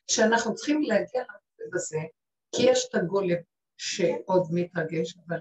שאנחנו 0.08 0.56
צריכים 0.56 0.82
להגיע 0.82 1.24
לזה, 1.74 1.98
כי 2.56 2.64
יש 2.64 2.88
את 2.90 2.96
הגולם 2.96 3.38
שעוד 3.78 4.48
מתרגש, 4.52 5.18
אבל 5.28 5.38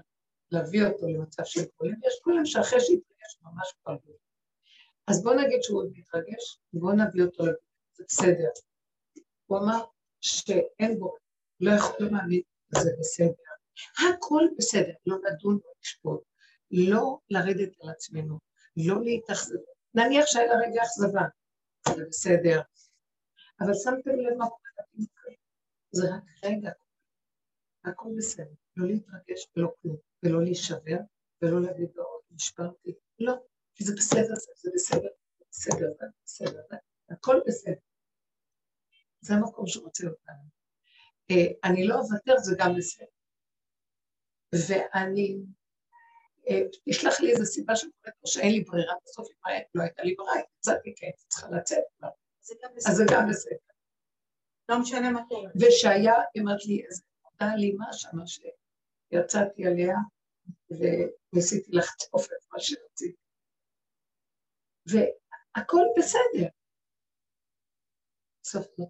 להביא 0.51 0.83
אותו 0.85 1.07
למצב 1.07 1.43
של 1.45 1.61
גולם, 1.79 1.95
יש 2.07 2.13
גולם 2.25 2.45
שאחרי 2.45 2.79
שהתרגש 2.79 3.37
ממש 3.41 3.73
כבר 3.83 3.95
גולם. 4.05 4.17
אז 5.07 5.23
בואו 5.23 5.35
נגיד 5.35 5.63
שהוא 5.63 5.79
עוד 5.79 5.91
מתרגש, 5.95 6.59
בואו 6.73 6.93
נביא 6.93 7.23
אותו 7.23 7.43
לגולם, 7.43 7.55
זה 7.97 8.03
בסדר. 8.07 8.49
הוא 9.45 9.57
אמר 9.57 9.83
שאין 10.21 10.99
בו, 10.99 11.15
לא 11.59 11.71
יכול 11.71 12.05
להאמין, 12.11 12.41
זה 12.69 12.89
בסדר. 12.99 13.33
הכל 13.97 14.43
בסדר, 14.57 14.93
לא 15.05 15.17
לדון 15.17 15.53
ולשפוט, 15.53 16.21
לא 16.71 17.17
לרדת 17.29 17.69
על 17.81 17.89
עצמנו, 17.89 18.39
לא 18.77 19.03
להתאכזב. 19.03 19.55
נניח 19.93 20.25
שהיה 20.25 20.45
לה 20.45 20.59
רגע 20.67 20.81
אכזבה, 20.83 21.21
זה 21.87 22.05
בסדר. 22.09 22.61
אבל 23.61 23.73
שמתם 23.73 24.19
לב 24.19 24.37
מה 24.37 24.45
קורה 24.49 24.69
זה 25.91 26.15
רק 26.15 26.23
רגע, 26.45 26.71
הכל 27.85 28.09
בסדר, 28.17 28.53
לא 28.77 28.87
להתרגש 28.87 29.47
ולא 29.57 29.73
כלום, 29.81 29.97
ולא 30.23 30.43
להישבר, 30.43 30.97
ולא 31.41 31.61
להגיד 31.61 31.89
לו, 31.95 32.03
נשברתי, 32.31 32.93
לא, 33.19 33.33
כי 33.75 33.83
זה 33.83 33.93
בסדר, 33.97 34.35
זה 34.35 34.71
בסדר, 34.73 35.09
זה 35.39 35.45
בסדר, 35.51 35.91
זה 35.99 36.05
בסדר, 36.25 36.61
הכל 37.09 37.39
בסדר. 37.47 37.79
זה 39.21 39.33
המקום 39.33 39.67
שרוצה 39.67 40.07
אותנו. 40.07 40.49
אה, 41.31 41.69
אני 41.71 41.87
לא 41.87 41.95
אוותר, 41.95 42.37
זה 42.37 42.55
גם 42.59 42.71
בסדר. 42.77 43.05
ואני, 44.53 45.37
תשלח 46.89 47.19
לי 47.19 47.31
איזה 47.31 47.45
סיבה 47.45 47.75
שקורית 47.75 48.15
פה 48.21 48.27
שאין 48.27 48.51
לי 48.51 48.63
ברירה, 48.63 48.93
בסוף 49.03 49.27
אם 49.29 49.51
לא 49.75 49.83
הייתה 49.83 50.03
לי 50.03 50.15
ברירה, 50.15 50.33
יצאתי 50.57 50.93
כי 50.95 51.05
הייתי 51.05 51.23
צריכה 51.27 51.47
לצאת 51.49 51.83
כבר. 51.97 52.09
אז 52.87 52.95
זה 52.95 53.03
גם 53.11 53.29
בסדר. 53.29 53.55
לא 54.69 54.79
משנה 54.81 55.11
מה 55.11 55.21
קורה. 55.27 55.49
ושהיה, 55.55 56.13
אמרת 56.39 56.65
לי, 56.65 56.85
איזה 56.85 57.03
אותה 57.25 57.45
אלימה 57.53 57.85
שמה 57.91 58.23
שיצאתי 58.27 59.65
עליה, 59.65 59.95
וניסיתי 60.69 61.71
לחטוף 61.71 62.25
את 62.25 62.53
מה 62.53 62.59
שרציתי. 62.59 63.15
והכל 64.85 65.85
בסדר. 65.97 66.49
סוף 68.43 68.67
זאת 68.77 68.89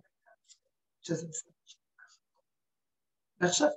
שזה 1.01 1.27
בסדר. 1.27 1.51
ועכשיו, 3.41 3.69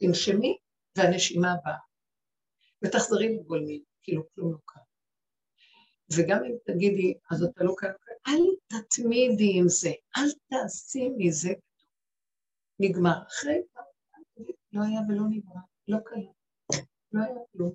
תנשמי, 0.00 0.58
והנשימה 0.98 1.52
הבאה. 1.52 1.93
ותחזרי 2.84 3.36
לגולמי, 3.36 3.82
כאילו 4.02 4.22
כלום 4.34 4.52
לא 4.52 4.58
קרה. 4.64 4.82
וגם 6.16 6.44
אם 6.44 6.56
תגידי, 6.66 7.14
אז 7.30 7.42
אתה 7.42 7.64
לא 7.64 7.74
כאן, 7.78 7.90
אל 8.28 8.42
תתמידי 8.66 9.58
עם 9.58 9.68
זה, 9.68 9.90
אל 10.16 10.28
תעשי 10.48 11.08
מזה. 11.18 11.52
נגמר. 12.78 13.22
אחרי 13.28 13.62
לא 14.72 14.82
היה 14.82 15.00
ולא 15.08 15.22
נגמר, 15.30 15.62
לא 15.88 15.98
קיים, 16.04 16.32
לא 17.12 17.20
היה 17.24 17.38
כלום. 17.52 17.74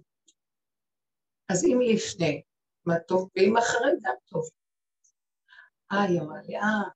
אז 1.49 1.65
אם 1.65 1.79
לפני, 1.81 2.41
מה 2.85 2.99
טוב, 2.99 3.29
ואם 3.35 3.57
אחרי 3.57 3.91
גם 4.01 4.15
טוב. 4.25 4.49
אה, 5.91 6.03
היא 6.03 6.21
אמרה 6.21 6.41
לי, 6.41 6.57
אה, 6.57 6.89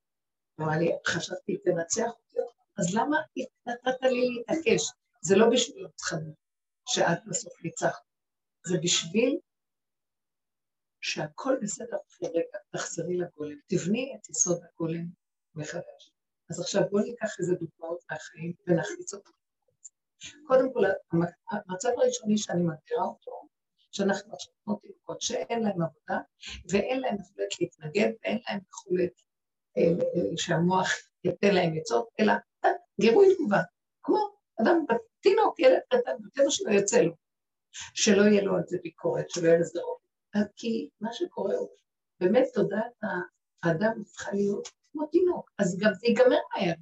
אמרה 0.60 0.78
לי, 0.78 0.92
חשבתי, 1.08 1.58
תנצח 1.58 2.12
אותי, 2.12 2.38
אז 2.78 2.96
למה 2.96 3.18
נתת 3.68 4.02
לי 4.02 4.30
להתעקש? 4.30 4.92
זה 5.22 5.36
לא 5.36 5.46
בשביל 5.52 5.86
אותך, 5.86 6.14
שאת 6.88 7.20
בסוף 7.28 7.54
ניצחת, 7.64 8.04
זה 8.68 8.78
בשביל 8.84 9.40
שהכל 11.02 11.58
בסדר 11.62 11.98
אחרי 12.08 12.30
רגע, 12.30 12.58
תחזרי 12.72 13.18
לגולם, 13.18 13.58
תבני 13.68 14.16
את 14.16 14.30
יסוד 14.30 14.60
הגולם 14.64 15.06
מחדש. 15.56 16.12
אז 16.50 16.60
עכשיו 16.60 16.82
בואו 16.92 17.04
ניקח 17.04 17.40
איזה 17.40 17.54
דוגמאות 17.56 18.00
מהחיים 18.12 18.54
ונכניס 18.68 19.14
אותן. 19.14 19.32
קודם 20.48 20.74
כל, 20.74 20.84
המצב 21.52 21.90
הראשוני 21.98 22.38
שאני 22.38 22.64
מכירה 22.64 23.04
אותו, 23.04 23.48
שאנחנו 23.92 24.34
עכשיו 24.34 24.54
כמו 24.64 24.76
תינוקות 24.76 25.22
שאין 25.22 25.64
להם 25.64 25.82
עבודה 25.82 26.20
ואין 26.70 27.00
להם 27.00 27.16
יכולת 27.16 27.62
להתנגד 27.62 28.12
ואין 28.24 28.40
להם 28.48 28.60
יכולת 28.70 29.22
אה, 29.78 29.84
אה, 29.84 30.38
שהמוח 30.38 30.90
ייתן 31.24 31.56
להם 31.56 31.74
עצות, 31.78 32.08
אלא 32.20 32.34
אה, 32.66 32.70
גירוי 33.02 33.36
תגובה, 33.36 33.62
כמו 34.04 34.18
אדם, 34.62 34.86
תינוק, 35.20 35.60
ילד 35.60 35.80
קטן, 35.90 36.12
וטבע 36.26 36.50
שלא 36.50 36.72
יוצא 36.72 37.02
לו, 37.02 37.14
שלא 37.94 38.22
יהיה 38.22 38.44
לו 38.44 38.56
על 38.56 38.64
זה 38.68 38.78
ביקורת, 38.84 39.30
שלא 39.30 39.48
יהיה 39.48 39.60
לזה 39.60 39.82
רוב. 39.82 39.98
כי 40.56 40.90
מה 41.02 41.14
שקורה 41.14 41.56
הוא, 41.56 41.70
באמת 42.20 42.48
תודעת 42.54 43.02
האדם 43.64 44.04
צריכה 44.04 44.32
להיות 44.32 44.68
כמו 44.92 45.06
תינוק, 45.06 45.52
אז 45.58 45.78
גם 45.80 45.94
זה 45.94 46.08
ייגמר 46.08 46.40
מהר. 46.56 46.74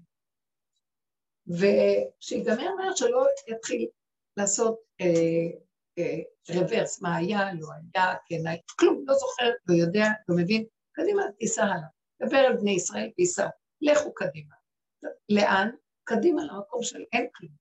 ושיגמר 1.48 2.76
מהר 2.76 2.96
שלא 2.96 3.26
יתחיל 3.48 3.88
לעשות 4.38 4.80
אה, 5.02 5.58
אה, 5.98 6.20
רוורס, 6.50 7.02
מה 7.02 7.16
היה, 7.16 7.54
לא 7.60 7.68
היה, 7.94 8.16
כן 8.26 8.48
היה, 8.48 8.58
כלום, 8.80 9.04
לא 9.08 9.14
זוכר, 9.14 9.50
לא 9.68 9.76
יודע, 9.76 10.06
לא 10.30 10.36
מבין, 10.38 10.66
קדימה, 10.92 11.24
תיסע 11.40 11.64
הלאה. 11.64 11.88
דבר 12.28 12.38
על 12.38 12.58
בני 12.58 12.72
ישראל, 12.72 13.10
תיסע, 13.16 13.48
לכו 13.82 14.14
קדימה. 14.14 14.56
לאן? 15.30 15.70
קדימה 16.16 16.41
למקום 16.43 16.84
של 16.84 17.03
אין 17.14 17.28
כלום, 17.36 17.51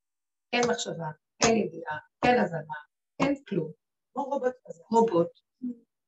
אין 0.53 0.62
מחשבה, 0.70 1.11
אין 1.42 1.57
ידיעה, 1.57 1.98
אין 2.24 2.38
הבנה, 2.38 2.78
אין 3.20 3.44
כלום. 3.48 3.72
כמו 4.12 4.24
רובוט 4.24 4.55
כזה. 4.66 4.82
רובוט, 4.90 5.40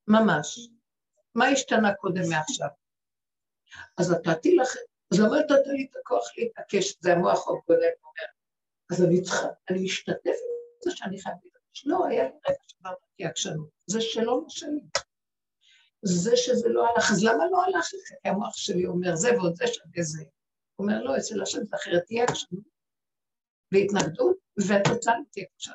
ממש. 0.09 0.69
מה 1.35 1.47
השתנה 1.47 1.95
קודם 1.95 2.23
מעכשיו? 2.31 2.69
אז 3.99 4.13
נתתי 4.13 4.57
לכם, 4.57 4.81
אז 5.13 5.21
למה 5.21 5.39
נתת 5.39 5.67
לי 5.67 5.89
את 5.91 5.97
הכוח 5.97 6.25
להתעקש? 6.39 6.97
זה 7.01 7.13
המוח 7.13 7.39
הקודם 7.39 7.81
אומר. 7.81 8.29
אז 8.93 9.05
אני 9.05 9.23
צריכה, 9.23 9.49
אני 9.71 9.85
משתתפת 9.85 10.25
בזה 10.81 10.97
שאני 10.97 11.21
חייבת 11.21 11.39
להתעקש. 11.45 11.87
לא, 11.87 12.07
היה 12.07 12.25
לי 12.25 12.31
רגע 12.49 12.59
שעברתי 12.67 13.25
עקשנות. 13.25 13.69
זה 13.87 14.01
שלא 14.01 14.25
לא 14.25 14.45
שלי. 14.49 14.81
זה 16.03 16.37
שזה 16.37 16.69
לא 16.69 16.87
הלך, 16.87 17.11
אז 17.13 17.25
למה 17.25 17.45
לא 17.51 17.65
הלך 17.65 17.91
לך? 17.95 18.23
כי 18.23 18.29
המוח 18.29 18.57
שלי 18.57 18.87
אומר 18.87 19.17
זה 19.17 19.33
ועוד 19.37 19.57
זה 19.57 19.67
שווה 19.67 20.03
זה. 20.03 20.25
הוא 20.77 20.87
אומר, 20.87 21.03
לא, 21.03 21.17
אצל 21.17 21.43
השם 21.43 21.65
זה 21.65 21.77
אחרת 21.77 22.03
תהיה 22.07 22.25
עקשנות 22.25 22.65
והתנגדות, 23.73 24.37
והתוצאה 24.69 25.15
תהיה 25.33 25.47
קשה. 25.57 25.73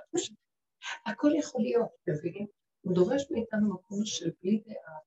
הכל 1.05 1.31
יכול 1.39 1.61
להיות, 1.61 1.89
מבינים? 2.07 2.47
הוא 2.81 2.95
דורש 2.95 3.23
מאיתנו 3.31 3.73
מקום 3.73 4.05
של 4.05 4.31
בלי 4.43 4.63
דעה, 4.65 4.97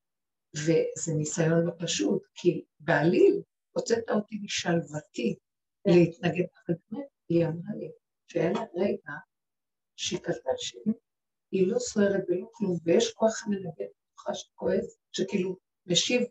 וזה 0.56 1.12
ניסיון 1.18 1.66
לא 1.66 1.72
פשוט, 1.78 2.22
כי 2.34 2.64
בעליל 2.80 3.42
הוצאת 3.72 4.10
אותי 4.10 4.38
משלוותי 4.42 5.36
להתנגד, 5.86 6.44
אבל 6.66 6.76
באמת, 6.90 7.06
היא 7.28 7.46
אמרה 7.46 7.74
לי 7.78 7.90
שהיה 8.26 8.52
לה 8.52 8.60
רגע 8.74 9.12
שהיא 9.96 10.20
קלטה 10.20 10.50
שהיא 10.56 11.66
לא 11.66 11.78
סוערת 11.78 12.24
ולא 12.28 12.46
כלום, 12.52 12.78
ויש 12.84 13.12
כוח 13.12 13.44
המנגד 13.46 13.88
בתוכה 14.10 14.34
שכועס, 14.34 14.96
שכאילו 15.12 15.56
משיב, 15.86 16.22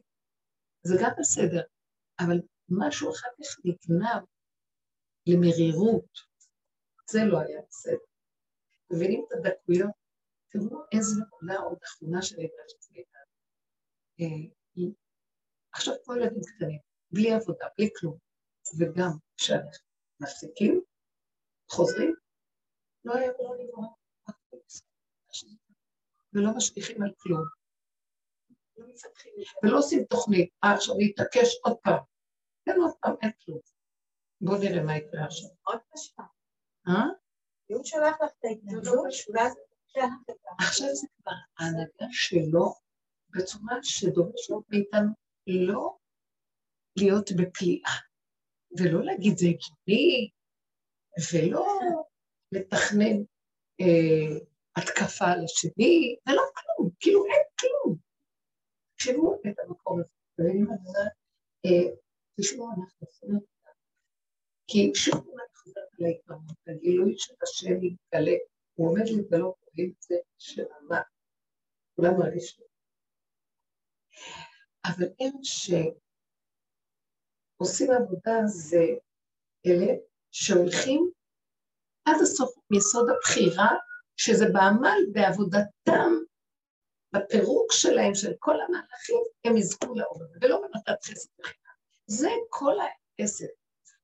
זה 0.84 0.96
גם 1.02 1.12
בסדר, 1.20 1.62
אבל 2.20 2.42
משהו 2.72 3.12
אחר 3.12 3.28
כך 3.38 3.60
נגנב 3.66 4.24
למרירות, 5.28 6.10
זה 7.10 7.20
לא 7.26 7.40
היה 7.40 7.62
בסדר. 7.70 8.10
מבינים 8.92 9.26
את 9.28 9.32
הדקויות? 9.34 9.92
תראו 10.50 10.82
איזה 10.92 11.22
נקודה 11.22 11.56
עוד 11.60 11.78
אחרונה 11.84 12.22
שנדרשת 12.22 12.92
מאיתנו. 12.92 13.22
אה, 14.20 14.86
עכשיו 15.74 15.94
כמו 16.04 16.16
ילדים 16.16 16.42
קטנים, 16.56 16.80
בלי 17.12 17.32
עבודה, 17.32 17.66
בלי 17.78 17.90
כלום, 18.00 18.18
וגם 18.80 19.12
כשאנחנו 19.38 19.86
מפסיקים, 20.20 20.82
חוזרים, 21.70 22.16
לא 23.06 23.14
היה 23.14 23.32
ולא 23.40 23.56
נגמר, 23.60 23.88
ולא 26.34 26.50
משגיחים 26.58 27.04
על 27.04 27.14
כלום. 27.18 27.44
ולא 29.64 29.78
עושים 29.78 30.04
תוכנית, 30.04 30.50
אה, 30.64 30.74
עכשיו 30.74 30.96
להתעקש 30.98 31.56
עוד 31.64 31.78
פעם. 31.84 32.04
אין 32.68 32.82
עוד 32.82 32.92
פעם, 33.02 33.16
אין 33.22 33.32
כלום. 33.46 33.60
בואו 34.42 34.58
נראה 34.58 34.84
מה 34.84 34.98
יקרה 34.98 35.26
עכשיו. 35.26 35.50
עוד 35.64 35.80
פשטה. 35.94 36.24
אה? 36.88 37.06
הוא 37.70 37.86
שולח 37.86 38.16
לך 38.22 38.32
את 38.40 38.46
ההתנגדות, 38.46 39.06
ואז 39.34 39.54
עכשיו 40.60 40.88
זה 40.96 41.08
כבר 41.22 41.32
ההנהגה 41.60 42.08
שלו 42.12 42.74
בצורה 43.30 43.76
שדורשת 43.84 44.54
מאיתנו 44.70 45.12
לא 45.48 45.98
להיות 46.98 47.30
בכליאה, 47.32 47.96
ולא 48.78 49.04
להגיד 49.04 49.38
זה 49.38 49.46
הגיוני, 49.46 50.30
ולא 51.34 51.68
לתכנן 52.52 53.18
אה, 53.82 54.40
התקפה 54.76 55.26
על 55.26 55.44
השני, 55.44 56.16
ולא 56.28 56.42
כלום, 56.54 56.90
כאילו 57.00 57.26
אין 57.26 57.44
כלום. 57.60 57.98
תחשבו 58.96 59.36
את 59.48 59.60
המקום 59.60 60.00
הזה, 60.00 60.50
תשמעו, 62.40 62.70
אנחנו 62.70 63.08
עושים 63.08 63.30
את 63.36 63.42
זה. 63.42 63.48
כי 64.68 64.92
שוב 64.96 65.16
אני 65.16 65.56
חוזרת 65.56 65.88
על 66.00 66.06
ההתאמות, 66.06 66.58
הגילוי 66.68 67.14
של 67.18 67.34
השם 67.44 67.74
מתגלה, 67.82 68.38
הוא 68.74 68.90
עומד 68.90 69.06
להתגלות, 69.06 69.56
רואים 69.62 69.94
את 69.98 70.02
זה 70.02 70.16
של 70.38 70.64
מה, 70.90 71.02
כולם 71.96 72.14
מרגישים. 72.20 72.66
אבל 74.86 75.06
הם 75.20 75.32
שעושים 77.58 77.92
עבודה 77.92 78.38
זה 78.46 78.86
אלה 79.66 79.94
שהולכים 80.32 81.12
עד 82.06 82.16
הסוף 82.22 82.50
מיסוד 82.72 83.10
הבחירה, 83.10 83.70
שזה 84.18 84.46
בעמל 84.54 85.00
בעבודתם, 85.12 86.12
בפירוק 87.14 87.72
שלהם, 87.72 88.16
של 88.16 88.34
כל 88.40 88.56
המהלכים, 88.62 89.24
הם 89.46 89.58
יזכו 89.58 89.96
לאור 89.96 90.22
ולא 90.42 90.62
במתת 90.62 91.04
חסד 91.04 91.30
וחינם. 91.40 91.69
זה 92.10 92.30
כל 92.50 92.76
העסק, 92.80 93.50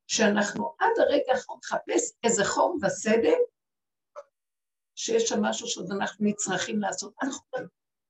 שאנחנו 0.08 0.76
עד 0.80 0.92
הרגע 0.98 1.34
האחרון 1.34 1.60
נחפש 1.64 2.12
איזה 2.24 2.46
חום 2.46 2.78
וסדר, 2.84 3.38
שיש 4.96 5.24
שם 5.24 5.42
משהו 5.42 5.68
שעוד 5.68 5.92
אנחנו 5.92 6.26
נצרכים 6.26 6.80
לעשות. 6.80 7.14
אנחנו 7.24 7.46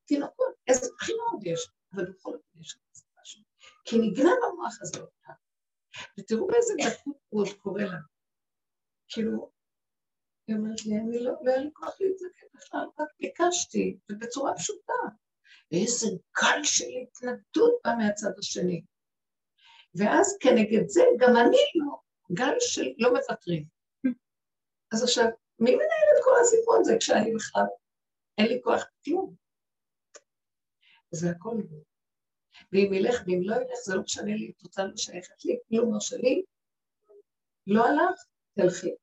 תינוקות, 0.05 0.53
איזה 0.67 0.87
בחינה 0.97 1.23
עוד 1.31 1.45
יש, 1.45 1.71
אבל 1.93 2.11
בכל 2.11 2.31
זאת 2.31 2.61
יש 2.61 2.71
שם 2.71 2.79
משהו. 3.21 3.41
כי 3.85 3.97
נגנב 3.97 4.39
המוח 4.51 4.77
הזה 4.81 4.99
אותה. 4.99 5.33
ותראו 6.19 6.47
באיזה 6.47 6.73
דקות 6.77 7.17
הוא 7.29 7.41
עוד 7.41 7.53
קורא 7.57 7.81
לנו. 7.81 8.07
כאילו, 9.07 9.51
היא 10.47 10.55
אומרת 10.55 10.85
לי, 10.85 10.97
אני 10.97 11.23
לא, 11.23 11.31
לא 11.41 11.51
היה 11.51 11.59
לי 11.59 11.69
כוח 11.73 12.01
להתנגד 12.01 12.47
בכלל, 12.53 12.85
רק 12.99 13.07
ביקשתי, 13.19 13.97
ובצורה 14.11 14.55
פשוטה. 14.55 14.93
ואיזה 15.71 16.07
גל 16.41 16.63
של 16.63 16.85
התנגדות 17.03 17.73
בא 17.83 17.91
מהצד 17.97 18.31
השני. 18.39 18.83
ואז 19.97 20.37
כנגד 20.39 20.87
זה 20.87 21.01
גם 21.19 21.29
אני 21.29 21.57
לא, 21.75 21.97
גל 22.31 22.55
של 22.59 22.85
לא 22.97 23.09
מוותרים. 23.13 23.65
אז 24.93 25.03
עכשיו, 25.03 25.25
מי 25.59 25.75
מנהל 25.75 26.07
את 26.17 26.23
כל 26.23 26.31
הסיפור 26.41 26.77
הזה 26.79 26.95
כשאני 26.99 27.35
בכלל, 27.35 27.63
אין 28.37 28.47
לי 28.47 28.61
כוח 28.63 28.83
כלום. 29.05 29.35
זה 31.11 31.29
הכל 31.29 31.55
לא. 31.71 31.77
ואם 32.71 32.93
ילך 32.93 33.23
ואם 33.27 33.39
לא 33.43 33.55
ילך, 33.55 33.77
זה 33.85 33.95
לא 33.95 34.01
משנה 34.01 34.35
לי, 34.35 34.51
את 34.57 34.61
רוצה 34.61 34.83
לא 34.83 34.97
שייכת 34.97 35.45
לי, 35.45 35.59
כלום 35.69 35.93
לא 35.93 35.99
שלי, 35.99 36.43
לא 37.67 37.85
הלך, 37.85 38.25
תלכי. 38.55 38.95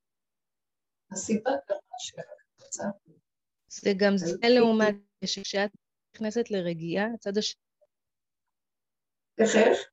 הסיבה 1.12 1.50
קרה 1.66 1.78
שהקבוצה... 1.98 2.84
זה 3.68 3.90
גם 3.96 4.16
זה 4.16 4.48
לעומת 4.48 4.94
שכשאת 5.24 5.70
נכנסת 6.14 6.50
לרגיעה, 6.50 7.06
הצד 7.14 7.38
השני... 7.38 7.62
איך 9.38 9.56
איך? 9.56 9.91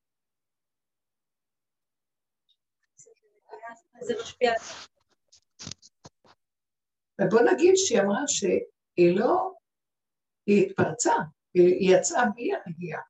זה 4.01 4.13
משפיע. 4.21 4.53
ובוא 7.21 7.41
נגיד 7.53 7.73
שהיא 7.75 8.01
אמרה 8.01 8.21
שהיא 8.27 9.19
לא, 9.19 9.51
היא 10.45 10.65
התפרצה, 10.65 11.13
היא 11.53 11.97
יצאה 11.97 12.25
בלי 12.35 12.49
הרגיעה. 12.53 13.01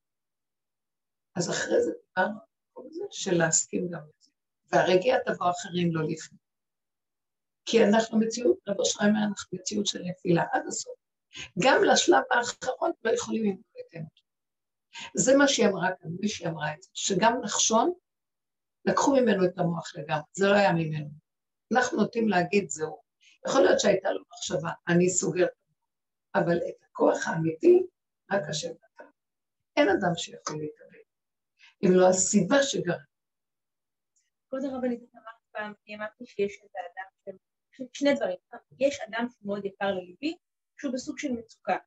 אז 1.36 1.50
אחרי 1.50 1.84
זה 1.84 1.92
דיברנו 1.92 2.40
על 2.78 2.84
זה 2.90 3.04
של 3.12 3.38
להסכים 3.38 3.90
גם 3.92 4.00
לזה. 4.00 4.32
והרגיעה 4.72 5.20
תבוא 5.26 5.50
אחרים 5.50 5.96
לא 5.96 6.02
לפני. 6.10 6.38
כי 7.66 7.84
אנחנו 7.84 8.20
מציאות, 8.20 8.58
רבו 8.68 8.86
שריימה, 8.86 9.20
אנחנו 9.30 9.58
מציאות 9.58 9.88
של 9.88 10.00
נפילה 10.04 10.44
עד 10.52 10.64
הסוף. 10.68 10.94
גם 11.64 11.84
לשלב 11.84 12.24
האחרון 12.32 12.92
לא 13.04 13.12
יכולים 13.12 13.44
למכור 13.44 13.82
את 13.96 14.20
זה 15.16 15.38
מה 15.38 15.48
שהיא 15.48 15.68
אמרה 15.68 15.90
כאן, 16.02 16.10
מי 16.20 16.28
שהיא 16.28 16.48
אמרה 16.50 16.74
את 16.74 16.82
זה, 16.82 16.90
שגם 16.94 17.34
נחשון, 17.44 17.94
לקחו 18.86 19.12
ממנו 19.12 19.46
את 19.46 19.60
המוח 19.60 19.96
לגמרי, 19.96 20.24
זה 20.32 20.48
לא 20.48 20.56
היה 20.56 20.74
ממנו. 20.74 21.10
אנחנו 21.74 21.98
נוטים 21.98 22.30
להגיד 22.30 22.70
זהו. 22.70 23.02
יכול 23.48 23.62
להיות 23.62 23.80
שהייתה 23.80 24.12
לו 24.12 24.24
מחשבה, 24.34 24.70
אני 24.88 25.10
סוגר 25.10 25.46
את 25.46 25.52
המוח, 25.66 26.46
אבל 26.46 26.58
את 26.58 26.84
הכוח 26.90 27.28
האמיתי, 27.28 27.84
רק 28.32 28.42
השם 28.50 28.70
נתן. 28.70 29.10
אין 29.78 29.90
אדם 29.90 30.16
שיכול 30.16 30.58
להתאבד, 30.58 31.04
אם 31.86 31.90
לא 31.92 32.10
הסיבה 32.10 32.64
שגרה. 32.64 33.04
כבוד 34.50 34.64
הרבנית, 34.64 35.00
אמרת 35.00 35.36
פעם, 35.52 35.74
אני 35.86 35.96
אמרתי 35.96 36.26
שיש 36.26 36.58
את 36.66 36.72
האדם 36.76 37.38
שני 37.94 38.14
דברים. 38.14 38.38
יש 38.80 39.00
אדם 39.08 39.28
שהוא 39.30 39.48
מאוד 39.48 39.66
יקר 39.66 39.92
לליבי, 39.92 40.36
שהוא 40.78 40.94
בסוג 40.94 41.20
של 41.20 41.32
מצוקה. 41.32 41.78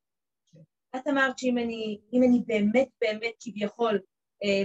את 0.97 1.07
אמרת 1.07 1.38
שאם 1.38 1.59
אני, 1.59 2.01
אני 2.18 2.43
באמת 2.47 2.88
באמת 3.01 3.34
כביכול 3.40 4.01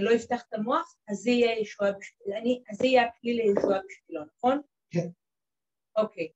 לא 0.00 0.16
אפתח 0.16 0.42
את 0.48 0.54
המוח, 0.54 0.96
אז 1.08 1.16
זה 1.16 1.30
יהיה 1.30 1.58
ישועה 1.60 1.92
בשבילו, 1.92 2.36
אז 2.70 2.78
זה 2.78 2.86
יהיה 2.86 3.02
הכלי 3.02 3.34
לישועה 3.34 3.78
בשבילו, 3.88 4.24
נכון? 4.36 4.60
כן. 4.90 5.08
אוקיי. 5.96 6.28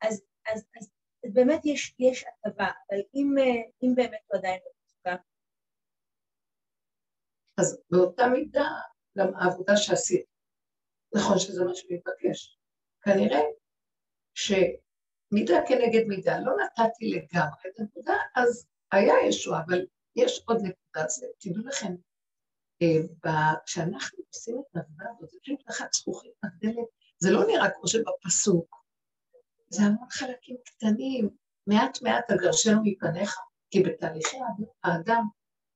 אז, 0.00 0.22
אז, 0.52 0.64
אז, 0.76 0.90
אז 1.24 1.34
באמת 1.34 1.60
יש, 1.64 1.94
יש 1.98 2.24
הטבה, 2.24 2.66
אבל 2.90 2.98
אם, 3.14 3.34
אה, 3.38 3.62
אם 3.82 3.94
באמת 3.94 4.20
הוא 4.26 4.38
עדיין 4.38 4.60
במצוקה. 4.64 5.22
אז 7.60 7.82
באותה 7.90 8.26
מידה 8.26 8.68
גם 9.18 9.34
העבודה 9.34 9.76
שעשית, 9.76 10.26
נכון 11.14 11.38
שזה 11.38 11.64
מה 11.64 11.74
שמתבקש. 11.74 12.58
כנראה 13.04 13.40
שמידה 14.34 15.56
כנגד 15.68 16.06
מידה, 16.08 16.38
לא 16.40 16.52
נתתי 16.56 17.10
לגמרי 17.10 17.62
את 17.68 17.80
הנקודה, 17.80 18.14
אז 18.36 18.68
היה 18.92 19.14
ישוע, 19.28 19.58
אבל 19.66 19.86
יש 20.16 20.44
עוד 20.46 20.56
נקודה, 20.56 21.08
זה, 21.08 21.26
תדעו 21.38 21.62
לכם, 21.66 21.86
אה, 21.86 22.07
כשאנחנו 23.66 24.18
עושים 24.28 24.56
את 24.58 24.76
העבודה 24.76 25.04
הזאת, 25.16 25.30
זה 25.30 25.38
פשוט 25.42 25.60
תחת 25.66 25.92
זכוכית 25.92 26.32
מגדלת, 26.44 26.86
זה 27.18 27.30
לא 27.30 27.46
נראה 27.46 27.70
כמו 27.70 27.88
שבפסוק, 27.88 28.76
זה 29.68 29.82
המון 29.82 30.10
חלקים 30.10 30.56
קטנים, 30.64 31.30
מעט 31.66 32.02
מעט 32.02 32.30
אגרשנו 32.30 32.80
מפניך, 32.84 33.36
כי 33.70 33.82
בתהליכי 33.82 34.36
האדם, 34.84 35.22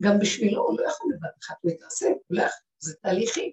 גם 0.03 0.19
בשבילו 0.21 0.63
הוא 0.63 0.81
לא 0.81 0.89
יכול 0.89 1.13
לבד 1.15 1.29
אחת, 1.43 1.57
הוא 1.61 1.71
יתעסק, 1.71 2.07
הוא 2.07 2.37
לא 2.37 2.43
יכול, 2.43 2.61
זה 2.79 2.95
תהליכי. 3.03 3.53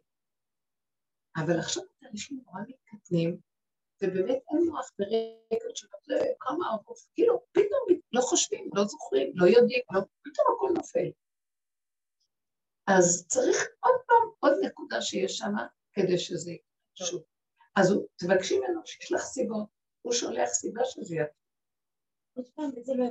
אבל 1.37 1.59
עכשיו 1.59 1.83
התהליכים 1.97 2.41
נורא 2.45 2.61
מתקטנים, 2.67 3.37
ובאמת 4.03 4.39
אין 4.51 4.69
מוח 4.69 4.91
ברקע 4.99 5.65
שלו, 5.75 5.97
זה 6.07 6.25
כמה 6.39 6.69
ארוך, 6.69 7.07
כאילו 7.13 7.41
פתאום 7.51 7.99
לא 8.11 8.21
חושבים, 8.21 8.69
לא 8.73 8.85
זוכרים, 8.85 9.31
לא 9.35 9.45
יודעים, 9.45 9.81
לא, 9.91 10.01
פתאום 10.21 10.45
הכל 10.55 10.69
נופל. 10.75 11.09
אז 12.97 13.25
צריך 13.27 13.57
עוד 13.79 13.95
פעם 14.07 14.29
עוד 14.39 14.53
נקודה 14.65 15.01
שיש 15.01 15.37
שם 15.37 15.53
כדי 15.93 16.17
שזה 16.17 16.51
שוב. 16.95 17.23
אז 17.75 17.93
תבקשי 18.15 18.59
ממנו 18.59 18.81
שישלח 18.85 19.21
סיבות, 19.21 19.67
הוא 20.01 20.13
שולח 20.13 20.49
סיבה 20.49 20.85
שזה 20.85 21.15
זה 22.81 22.93
לא. 22.97 23.05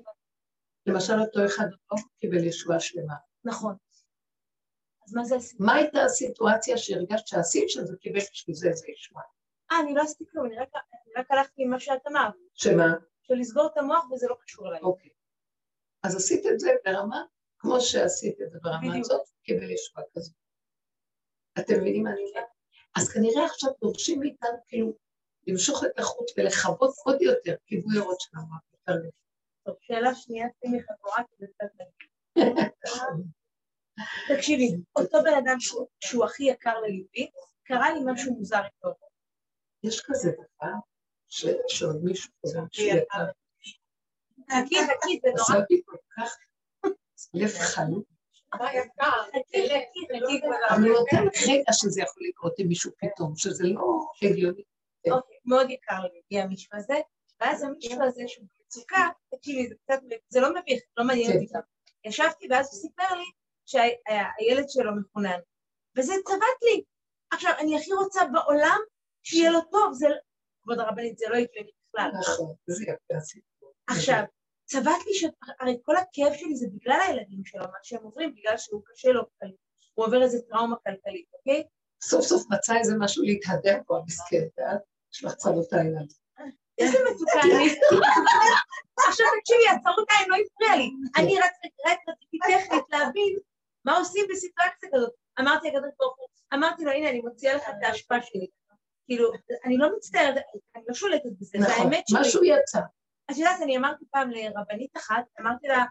למשל 0.87 1.13
אותו 1.21 1.47
אחד 1.47 1.67
לא 1.93 1.97
קיבל 2.21 2.45
ישועה 2.45 2.81
שלמה. 2.81 3.15
נכון. 3.45 3.77
אז 5.07 5.15
מה 5.15 5.25
זה 5.25 5.37
עשית? 5.37 5.61
מה 5.61 5.75
הייתה 5.75 6.05
הסיטואציה 6.05 6.79
שהרגשת 6.79 7.27
שעשית 7.27 7.71
שזה 7.71 7.97
קיבל 8.01 8.21
בשביל 8.33 8.57
זה 8.57 8.69
איזה 8.69 8.87
ישועה? 8.89 9.25
אה, 9.73 9.81
אני 9.81 9.95
לא 9.95 10.03
עשיתי 10.03 10.25
כלום, 10.31 10.47
אני 10.47 10.59
רק, 10.59 10.69
אני 10.75 11.13
רק 11.17 11.31
הלכתי 11.31 11.63
עם 11.63 11.71
מה 11.71 11.81
שאת 11.81 12.07
אמרת, 12.07 12.35
שמה? 12.55 12.95
של 13.23 13.35
לסגור 13.35 13.67
את 13.73 13.79
המוח 13.79 14.11
וזה 14.11 14.27
לא 14.29 14.37
קשור 14.43 14.69
אליי. 14.69 14.81
אוקיי. 14.81 15.11
אז 16.03 16.17
עשית 16.17 16.47
את 16.47 16.61
זה 16.61 16.71
ברמה, 16.85 17.25
כמו 17.59 17.81
שעשית 17.81 18.41
את 18.41 18.51
זה 18.51 18.59
ברמה. 18.63 18.99
הזאת, 19.01 19.21
קיבל 19.43 19.71
ישועה 19.71 20.05
כזאת. 20.15 20.35
אתם 21.59 21.75
מבינים 21.81 22.03
מה 22.03 22.11
אני 22.11 22.21
אומרת? 22.21 22.49
אז 22.97 23.13
כנראה 23.13 23.45
עכשיו 23.45 23.71
דורשים 23.81 24.21
מאיתנו 24.21 24.59
כאילו 24.67 24.93
למשוך 25.47 25.85
את 25.85 25.99
החוט 25.99 26.31
ולכבות 26.37 26.95
עוד 27.05 27.23
יותר 27.23 27.55
כיבוי 27.67 27.99
אורות 27.99 28.21
של 28.21 28.37
המוח. 28.37 28.69
טוב, 29.65 29.77
שאלה 29.81 30.15
שנייה, 30.15 30.47
שימי 30.61 30.79
חגורה, 30.83 31.17
כי 31.17 31.37
זה 31.39 31.47
קצת. 31.47 31.67
תקשיבי, 34.37 34.77
אותו 34.97 35.19
בן 35.25 35.35
אדם 35.45 35.61
שהוא, 36.01 36.25
הכי 36.25 36.45
יקר 36.45 36.81
לליבי, 36.81 37.31
קרה 37.63 37.91
לי 37.91 38.01
משהו 38.07 38.33
מוזר 38.33 38.65
איתו. 38.65 38.89
יש 39.83 40.03
כזה 40.07 40.31
דבר 40.31 40.73
שעוד 41.69 42.05
מישהו 42.05 42.33
חושב 42.41 42.59
שהוא 42.71 42.89
יקר. 42.89 43.25
חכי, 44.51 44.75
חכי, 44.75 45.21
זה 45.23 45.29
נורא. 45.29 45.43
עשה 45.43 45.65
בי 45.69 45.83
כל 45.85 45.97
כך 46.17 46.37
לב 47.35 47.51
הרב. 50.51 50.79
אני 50.79 50.89
נותנת 50.89 51.37
רגע 51.49 51.73
שזה 51.73 52.03
יכול 52.03 52.23
לקרות 52.29 52.55
עם 52.59 52.69
מישהו 52.69 52.91
פתאום, 52.99 53.33
שזה 53.37 53.65
לא 53.65 53.83
הגיוני. 54.23 54.63
אוקיי, 55.11 55.37
מאוד 55.45 55.71
יקר 55.71 56.03
לי, 56.31 56.41
המישהו 56.41 56.79
הזה, 56.79 56.95
ואז 57.41 57.63
המישהו 57.63 58.03
הזה 58.03 58.23
שהוא 58.27 58.47
במצוקה, 58.59 59.09
תקשיבי, 59.35 59.69
זה 59.69 59.75
קצת, 59.85 60.01
זה 60.29 60.41
לא 60.41 60.49
מביך, 60.51 60.83
לא 60.97 61.05
מעניין 61.05 61.33
אותי 61.33 61.47
גם. 61.55 61.61
ישבתי 62.05 62.47
ואז 62.51 62.67
הוא 62.73 62.81
סיפר 62.81 63.15
לי 63.15 63.25
שהילד 63.67 64.65
שלו 64.69 64.91
מחונן, 65.01 65.39
וזה 65.97 66.13
צבט 66.27 66.63
לי. 66.63 66.83
עכשיו, 67.31 67.53
אני 67.59 67.79
הכי 67.79 67.93
רוצה 67.93 68.21
בעולם 68.33 68.79
שיהיה 69.23 69.51
לו 69.51 69.61
טוב, 69.71 69.93
זה, 69.93 70.07
כבוד 70.63 70.79
הרבנית, 70.79 71.19
זה 71.19 71.27
לא 71.29 71.35
הגיוני 71.35 71.71
בכלל. 71.89 72.11
נכון, 72.21 72.55
זה 72.67 72.85
יפה. 72.85 73.39
עכשיו, 73.87 74.23
צבט 74.69 75.07
לי, 75.07 75.15
ש... 75.15 75.25
הרי 75.61 75.79
כל 75.83 75.97
הכאב 75.97 76.33
שלי 76.35 76.57
זה 76.57 76.67
בגלל 76.75 77.01
הילדים 77.07 77.45
שלו, 77.45 77.63
מה 77.63 77.79
שהם 77.83 78.03
עוברים, 78.03 78.35
בגלל 78.35 78.57
שהוא 78.57 78.83
קשה 78.87 79.09
לו 79.09 79.23
כלכלית. 79.31 79.57
הוא 79.95 80.07
עובר 80.07 80.23
איזה 80.23 80.39
טראומה 80.49 80.77
כלכלית, 80.77 81.27
אוקיי? 81.35 81.65
סוף 82.03 82.25
סוף 82.25 82.43
מצא 82.51 82.77
איזה 82.77 82.95
משהו 82.99 83.23
להתהדר 83.23 83.79
בו, 83.87 83.97
המסכן, 83.97 84.45
ואת 84.59 84.81
יש 85.15 85.25
לך 85.25 85.35
על 85.47 85.63
זה. 85.63 85.77
איזה 86.79 86.99
מתוקה 87.11 87.41
אני. 87.43 87.75
עכשיו 89.09 89.27
תקשיבי, 89.41 89.69
הצרות 89.69 90.09
העין 90.11 90.31
לא 90.31 90.37
הפריע 90.47 90.77
לי. 90.77 90.91
אני 91.17 91.39
רק 91.39 91.53
רק 91.87 91.99
רציתי 92.09 92.39
טכנית 92.39 92.85
להבין 92.91 93.39
מה 93.85 93.99
עושים 93.99 94.27
בסיטואציה 94.31 94.89
כזאת. 94.95 95.13
אמרתי 95.41 95.69
לקדוש 95.69 95.91
ברוך 95.99 96.17
הוא, 96.19 96.29
אמרתי 96.55 96.85
לו, 96.85 96.91
הנה, 96.91 97.11
אני 97.11 97.21
מוציאה 97.21 97.55
לך 97.55 97.63
את 97.69 97.75
ההשפעה 97.83 98.23
שלי. 98.23 98.47
כאילו, 99.07 99.31
אני 99.65 99.77
לא 99.77 99.97
מצטערת, 99.97 100.43
אני 100.77 100.85
לא 100.89 100.95
שולטת 100.95 101.31
בזה, 101.41 101.59
זה 101.59 101.59
נכון, 101.59 101.87
האמת 101.87 102.09
שלי. 102.09 102.21
משהו 102.21 102.45
יצא. 102.45 102.81
את 103.31 103.37
יודעת, 103.37 103.63
אני 103.63 103.77
אמרתי 103.77 104.05
פעם 104.11 104.31
לרבנית 104.31 104.97
אחת, 104.97 105.25
אמרתי 105.41 105.69
לה, 105.69 105.85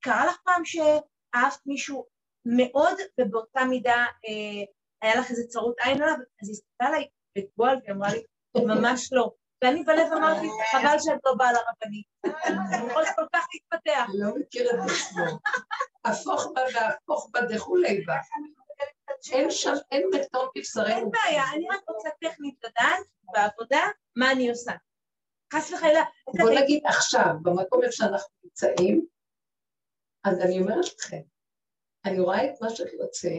קרה 0.00 0.26
לך 0.26 0.36
פעם 0.44 0.64
שאהבת 0.64 1.60
מישהו 1.66 2.06
מאוד, 2.44 2.98
ובאותה 3.20 3.64
מידה 3.64 3.96
אה, 3.96 4.64
היה 5.02 5.20
לך 5.20 5.30
איזה 5.30 5.42
צרות 5.48 5.74
עין 5.80 6.02
עליו? 6.02 6.16
אז 6.42 6.48
היא 6.48 6.52
הסתכלה 6.52 6.88
עליי 6.88 7.08
בגועל 7.38 7.78
ואמרה 7.86 8.08
לי, 8.12 8.24
ממש 8.56 9.12
לא. 9.12 9.30
ואני 9.64 9.84
בלב 9.84 10.12
אמרתי, 10.12 10.46
חבל 10.72 10.98
שאת 10.98 11.20
לא 11.24 11.34
באה 11.34 11.52
לרבנית. 11.52 12.06
יכול 12.90 13.04
כל 13.16 13.26
כך 13.32 13.46
להתפתח. 13.54 14.06
לא 14.14 14.28
מכיר 14.36 14.70
את 14.70 14.78
עצמו. 14.84 15.38
הפוך 16.04 16.46
בה 16.54 16.60
והפוך 16.74 17.30
בה 17.32 17.40
דכולי 17.40 18.04
בה. 18.04 18.16
אין 19.32 19.50
שם, 19.50 19.72
אין 19.90 20.02
בתור 20.12 20.42
אין 20.42 20.50
בבשרנו. 20.56 21.10
בעיה, 21.10 21.42
אני 21.54 21.66
רק 21.70 21.80
רוצה 21.88 22.08
טכנית 22.20 22.54
לדעת 22.64 23.06
בעבודה 23.32 23.80
מה 24.16 24.32
אני 24.32 24.50
עושה. 24.50 24.72
חס 25.52 25.72
וחלילה, 25.72 26.02
בוא 26.38 26.50
נגיד 26.62 26.82
עכשיו, 26.86 27.34
במקום 27.42 27.82
איפה 27.82 27.92
שאנחנו 27.92 28.34
נמצאים, 28.44 29.06
אז 30.24 30.40
אני 30.40 30.60
אומרת 30.60 30.84
לכם, 30.98 31.20
אני 32.04 32.20
רואה 32.20 32.44
את 32.44 32.54
מה 32.60 32.70
שיוצא, 32.70 33.34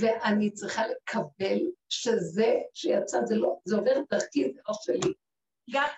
ואני 0.00 0.50
צריכה 0.50 0.82
לקבל 0.86 1.58
שזה 1.88 2.54
שיצא, 2.74 3.24
זה 3.24 3.34
לא, 3.34 3.58
זה 3.64 3.76
עובר 3.76 3.94
דרכי, 4.10 4.52
זה 4.54 4.60
לא 4.68 4.74
שלי. 4.82 5.14
גם 5.70 5.88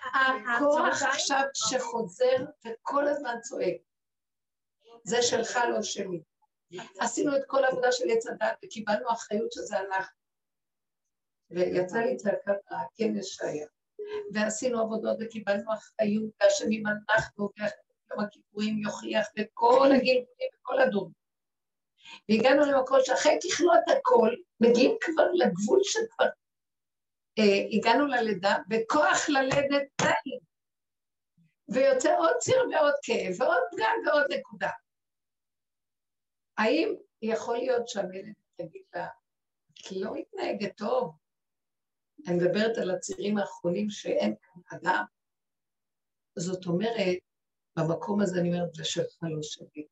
הכוח 0.55 1.03
עכשיו 1.03 1.41
שחוזר 1.53 2.45
וכל 2.65 3.07
הזמן 3.07 3.35
צועק, 3.41 3.77
זה 5.03 5.21
שלך, 5.21 5.59
לא 5.69 5.81
שלי. 5.81 6.21
עשינו 6.99 7.37
את 7.37 7.41
כל 7.47 7.63
העבודה 7.63 7.91
של 7.91 8.03
עץ 8.09 8.27
הדת 8.27 8.57
וקיבלנו 8.65 9.11
אחריות 9.11 9.51
שזה 9.51 9.79
אנחנו. 9.79 10.17
ויצא 11.49 11.97
לי 11.97 12.15
צעקת 12.15 12.61
הכנס 12.69 13.25
שהיה. 13.25 13.67
ועשינו 14.33 14.81
עבודות 14.81 15.17
וקיבלנו 15.21 15.73
אחריות, 15.73 16.31
ואשמים 16.43 16.83
אנחנו, 16.87 17.49
ויום 17.57 18.25
הכיפורים 18.25 18.77
יוכיח, 18.77 19.27
וכל 19.37 19.85
הגלגולים 19.85 20.25
וכל 20.61 20.79
הדון. 20.79 21.11
והגענו 22.29 22.71
למקום 22.71 22.97
שאחרי 23.03 23.39
ככלות 23.43 23.97
הכל, 23.97 24.29
מגיעים 24.59 24.97
כבר 25.01 25.31
לגבול 25.33 25.79
שכבר 25.83 26.25
אה, 27.39 27.65
הגענו 27.71 28.05
ללידה, 28.05 28.55
וכוח 28.71 29.29
ללדת 29.29 29.87
די. 30.01 30.37
ויוצא 31.69 32.17
עוד 32.17 32.35
ציר 32.39 32.57
ועוד 32.71 32.93
כאב, 33.03 33.41
ועוד 33.41 33.63
פגם 33.71 33.95
ועוד 34.05 34.25
נקודה. 34.33 34.69
האם 36.57 36.95
יכול 37.21 37.57
להיות 37.57 37.87
שהמלך 37.87 38.35
תגיד 38.55 38.83
לה, 38.95 39.07
את 39.73 39.91
לא 39.91 40.11
מתנהגת 40.13 40.77
טוב? 40.77 41.15
אני 42.27 42.35
מדברת 42.35 42.77
על 42.77 42.91
הצירים 42.91 43.37
האחרונים 43.37 43.89
שאין 43.89 44.35
כאן 44.41 44.61
אדם. 44.77 45.03
זאת 46.39 46.65
אומרת, 46.65 47.17
במקום 47.77 48.21
הזה 48.21 48.39
אני 48.39 48.53
אומרת, 48.53 48.73
זה 48.73 48.83
שלך 48.83 49.17
לא 49.21 49.41
שלי. 49.41 49.87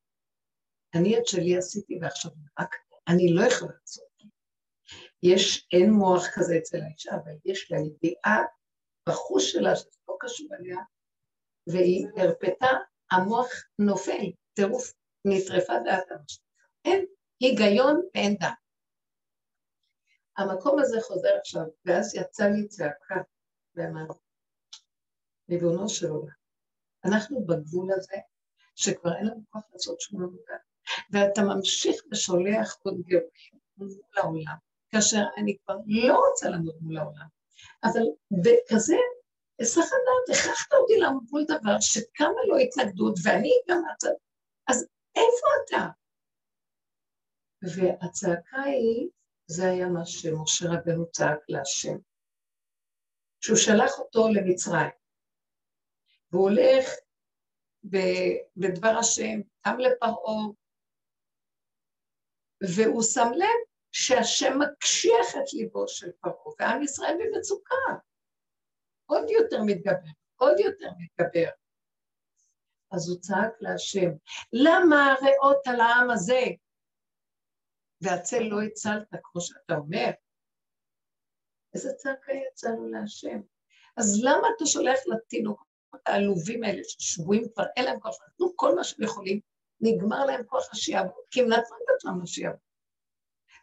אני 0.96 1.20
את 1.20 1.28
שלי 1.28 1.58
עשיתי 1.58 2.00
ועכשיו 2.02 2.32
רק 2.60 2.76
אני 3.08 3.34
לא 3.34 3.42
יכולה 3.48 3.72
לעשות. 3.82 4.06
יש, 5.24 5.68
אין 5.74 5.92
מוח 5.92 6.24
כזה 6.34 6.58
אצל 6.58 6.78
האישה, 6.82 7.12
אבל 7.16 7.32
יש 7.46 7.72
לה 7.72 7.78
ידיעה 7.80 8.42
בחוש 9.10 9.52
שלה 9.52 9.76
שזה 9.76 10.00
לא 10.08 10.18
קשור 10.20 10.48
אליה, 10.60 10.78
והיא 11.68 12.08
הרפתה, 12.18 12.68
המוח 13.12 13.48
נופל, 13.80 14.32
טירוף, 14.54 14.94
נטרפה 15.26 15.74
דעתה. 15.86 16.16
אין 16.86 17.06
היגיון 17.40 18.02
ואין 18.14 18.36
דעת. 18.36 18.65
המקום 20.38 20.80
הזה 20.80 20.98
חוזר 21.02 21.30
עכשיו, 21.40 21.64
ואז 21.86 22.16
יצא 22.16 22.46
לי 22.46 22.68
צעקה, 22.68 23.16
ואמרתי, 23.76 24.20
ריבונו 25.50 25.90
של 25.90 26.08
עולם, 26.08 26.34
אנחנו 27.06 27.46
בגבול 27.46 27.92
הזה, 27.92 28.16
שכבר 28.76 29.16
אין 29.16 29.26
לנו 29.26 29.44
כוח 29.50 29.64
לעשות 29.74 30.02
שום 30.02 30.24
עבודה, 30.24 30.56
ואתה 31.12 31.42
ממשיך 31.42 32.02
ושולח 32.12 32.78
עוד 32.84 32.96
גירושים 33.06 33.60
מול 33.78 33.90
העולם, 34.18 34.56
כאשר 34.90 35.24
אני 35.38 35.58
כבר 35.64 35.76
לא 35.86 36.20
רוצה 36.30 36.50
לעמוד 36.50 36.76
מול 36.82 36.98
העולם, 36.98 37.28
אבל 37.84 38.04
בכזה 38.32 38.96
היסח 39.60 39.82
הדעת, 39.82 40.40
הכרחת 40.40 40.74
אותי 40.74 40.98
לעמוד 40.98 41.24
מול 41.32 41.44
דבר 41.44 41.80
שכמה 41.80 42.42
לא 42.48 42.58
התנגדות, 42.58 43.20
ואני 43.24 43.52
גם 43.70 43.82
אז 44.68 44.88
איפה 45.16 45.48
אתה? 45.66 45.88
והצעקה 47.62 48.62
היא, 48.62 49.10
זה 49.48 49.70
היה 49.70 49.88
מה 49.88 50.06
שמשה 50.06 50.66
רבנו 50.66 51.12
צעק 51.12 51.40
להשם, 51.50 51.98
שהוא 53.40 53.58
שלח 53.58 54.00
אותו 54.00 54.28
למצרים, 54.30 54.90
והוא 56.32 56.50
הולך 56.50 56.90
בדבר 58.56 58.98
השם, 59.00 59.40
גם 59.68 59.80
לפרעה, 59.80 60.46
והוא 62.76 63.04
שם 63.04 63.32
לב 63.36 63.60
שהשם 63.92 64.54
מקשיח 64.60 65.36
את 65.38 65.54
ליבו 65.54 65.88
של 65.88 66.12
פרעה, 66.12 66.36
ועם 66.60 66.84
ישראל 66.84 67.18
במצוקה. 67.20 67.76
עוד 69.06 69.30
יותר 69.30 69.58
מתגבר, 69.66 70.12
עוד 70.36 70.60
יותר 70.60 70.90
מתגבר. 71.00 71.50
אז 72.92 73.10
הוא 73.10 73.20
צעק 73.20 73.54
להשם, 73.60 74.10
למה 74.54 75.14
הרעות 75.14 75.68
על 75.68 75.80
העם 75.80 76.12
הזה? 76.12 76.42
והצל 78.02 78.40
לא 78.40 78.62
הצלת, 78.62 79.08
כמו 79.24 79.42
שאתה 79.42 79.76
אומר. 79.76 80.12
איזה 81.74 81.94
צעקה 81.94 82.32
יצא 82.34 82.70
לו 82.70 82.88
להשם? 82.88 83.42
אז 83.98 84.22
למה 84.24 84.48
אתה 84.56 84.66
שולח 84.66 85.00
לתינוקות 85.08 85.68
העלובים 86.06 86.64
האלה 86.64 86.82
ששבויים 86.84 87.44
כבר, 87.54 87.64
אין 87.76 87.86
להם 87.86 88.00
כוח, 88.00 88.18
נתנו 88.28 88.54
כל 88.56 88.76
מה 88.76 88.84
שהם 88.84 89.04
יכולים, 89.04 89.40
נגמר 89.82 90.26
להם 90.26 90.44
כוח 90.46 90.72
השיעבוד, 90.72 91.24
כי 91.32 91.42
הם 91.42 91.48
נתנו 91.48 91.78
את 91.78 91.90
עצמם 91.96 92.22
לשיעבוד. 92.24 92.60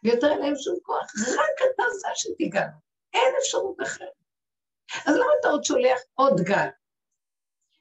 ויותר 0.03 0.27
אין 0.27 0.39
להם 0.39 0.55
שום 0.55 0.75
כוח, 0.83 1.11
רק 1.27 1.69
אתה 1.75 1.83
זה 1.99 2.07
שתיגע, 2.15 2.67
אין 3.13 3.33
אפשרות 3.39 3.77
אחרת. 3.83 4.13
אז 5.07 5.15
למה 5.15 5.31
אתה 5.39 5.47
עוד 5.47 5.63
שולח 5.63 5.99
עוד 6.13 6.33
גל? 6.45 6.67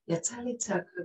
יצא 0.08 0.36
לי 0.36 0.56
צעקה 0.56 1.02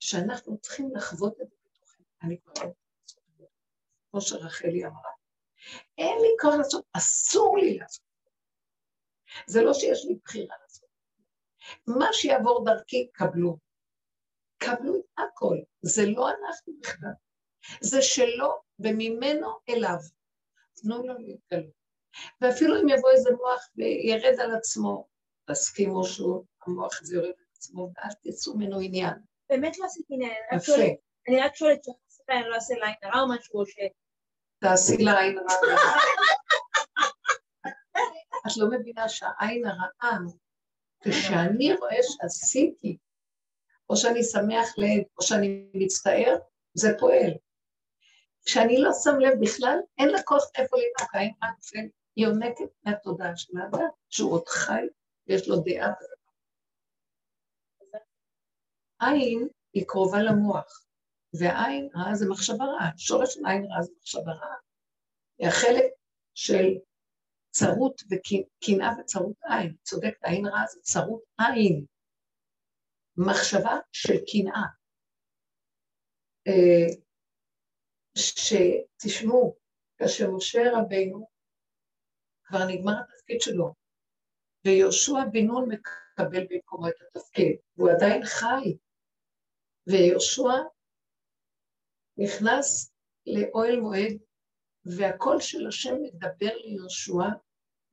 שאנחנו 0.00 0.58
צריכים 0.58 0.90
לחוות 0.96 1.40
את 1.40 1.50
זה 1.50 1.56
בתוכנו. 1.64 2.04
אני 2.22 2.40
כבר 2.40 2.52
לא 2.52 2.68
רוצה 2.68 2.74
לעשות 3.02 3.18
את 3.30 3.38
זה. 3.38 3.44
כמו 4.10 4.20
שרחלי 4.20 4.86
אמרה. 4.86 5.10
אין 5.98 6.18
לי 6.20 6.28
כוח 6.40 6.54
לעשות, 6.58 6.84
אסור 6.92 7.58
לי 7.58 7.78
לעשות. 7.78 8.04
זה 9.46 9.62
לא 9.62 9.74
שיש 9.74 10.04
לי 10.04 10.14
בחירה 10.24 10.56
לעשות. 10.62 10.88
מה 11.86 12.06
שיעבור 12.12 12.64
דרכי, 12.64 13.08
קבלו. 13.12 13.58
קבלו 14.58 14.96
את 14.96 15.04
הכל. 15.18 15.56
זה 15.82 16.02
לא 16.06 16.28
אנחנו 16.28 16.72
בכלל. 16.80 17.12
זה 17.80 18.02
שלו 18.02 18.62
וממנו 18.78 19.48
אליו. 19.68 19.98
תנו 20.74 21.06
לו 21.06 21.14
להתגלות. 21.18 21.80
ואפילו 22.40 22.80
אם 22.82 22.88
יבוא 22.88 23.10
איזה 23.10 23.30
מוח 23.30 23.68
וירד 23.76 24.40
על 24.40 24.54
עצמו, 24.54 25.08
תסכימו 25.50 26.04
שהוא, 26.04 26.44
המוח 26.66 27.00
הזה 27.02 27.14
יורד 27.14 27.28
על 27.28 27.44
עצמו, 27.56 27.92
ואל 27.96 28.10
תצאו 28.22 28.54
ממנו 28.54 28.80
עניין. 28.80 29.14
באמת 29.50 29.78
לא 29.78 29.84
עשיתי 29.84 30.14
עניין, 30.14 30.32
יפה. 30.56 30.72
אני 31.28 31.40
רק 31.40 31.54
שואלת, 31.54 31.80
אני 32.30 32.48
לא 32.48 32.54
אעשה 32.54 32.74
ליין 32.74 32.94
הרע 33.02 33.20
או 33.20 33.28
משהו, 33.28 33.60
או 33.60 33.66
ש... 33.66 33.74
תעשי 34.60 34.96
לה 34.96 35.20
עין 35.20 35.38
רעה. 35.38 35.96
את 38.46 38.56
לא 38.56 38.66
מבינה 38.70 39.08
שהעין 39.08 39.64
הרעה, 39.66 40.18
כשאני 41.04 41.74
רואה 41.74 41.96
שעשיתי, 42.02 42.96
או 43.90 43.96
שאני 43.96 44.24
שמח 44.24 44.78
לב, 44.78 45.02
או 45.18 45.22
שאני 45.22 45.70
מצטער, 45.74 46.36
זה 46.74 46.88
פועל. 46.98 47.30
כשאני 48.44 48.78
לא 48.78 48.90
שם 49.04 49.18
לב 49.20 49.38
בכלל, 49.40 49.78
אין 49.98 50.08
לה 50.08 50.22
כוח 50.22 50.44
איפה 50.54 50.76
לנהוג, 50.76 51.10
העין 51.12 51.32
רק 51.42 51.54
היא 51.74 52.26
יונקת 52.26 52.70
מהתודעה 52.84 53.36
של 53.36 53.52
האדם, 53.58 53.88
שהוא 54.08 54.32
עוד 54.32 54.48
חי, 54.48 54.86
ויש 55.26 55.48
לו 55.48 55.56
דעה. 55.56 55.92
עין 59.00 59.48
היא 59.72 59.84
קרובה 59.86 60.22
למוח, 60.22 60.84
והעין 61.38 61.88
רעה 61.94 62.14
זה 62.14 62.26
מחשבה 62.30 62.64
רעה, 62.64 62.90
שורש 62.96 63.34
של 63.34 63.40
עין 63.46 63.64
רעה 63.64 63.82
זה 63.82 63.92
מחשבה 63.98 64.32
רעה. 64.32 64.56
היא 65.38 65.48
החלק 65.48 65.92
של 66.34 66.66
צרות 67.50 68.02
וקנאה 68.10 68.90
וצרות 69.00 69.36
עין. 69.42 69.76
צודקת, 69.82 70.24
עין 70.24 70.46
רעה 70.46 70.66
זה 70.66 70.80
צרות 70.80 71.22
עין. 71.38 71.84
מחשבה 73.16 73.78
של 73.92 74.14
קנאה. 74.32 74.66
אה, 76.48 76.94
שתשמעו, 78.14 79.56
כאשר 79.98 80.30
משה 80.30 80.60
רבינו 80.72 81.28
כבר 82.44 82.58
נגמר 82.68 82.92
התפקיד 83.00 83.40
שלו, 83.40 83.74
ויהושע 84.64 85.24
בן 85.32 85.46
נון 85.46 85.68
מקבל 85.68 86.46
במקומו 86.50 86.88
את 86.88 86.94
התפקיד, 87.02 87.56
והוא 87.76 87.90
עדיין 87.90 88.24
חי, 88.24 88.76
ויהושע 89.86 90.52
נכנס 92.16 92.92
לאוהל 93.26 93.80
מועד, 93.80 94.18
והקול 94.84 95.40
של 95.40 95.66
השם 95.66 95.94
מדבר 96.02 96.56
ליהושע, 96.56 97.28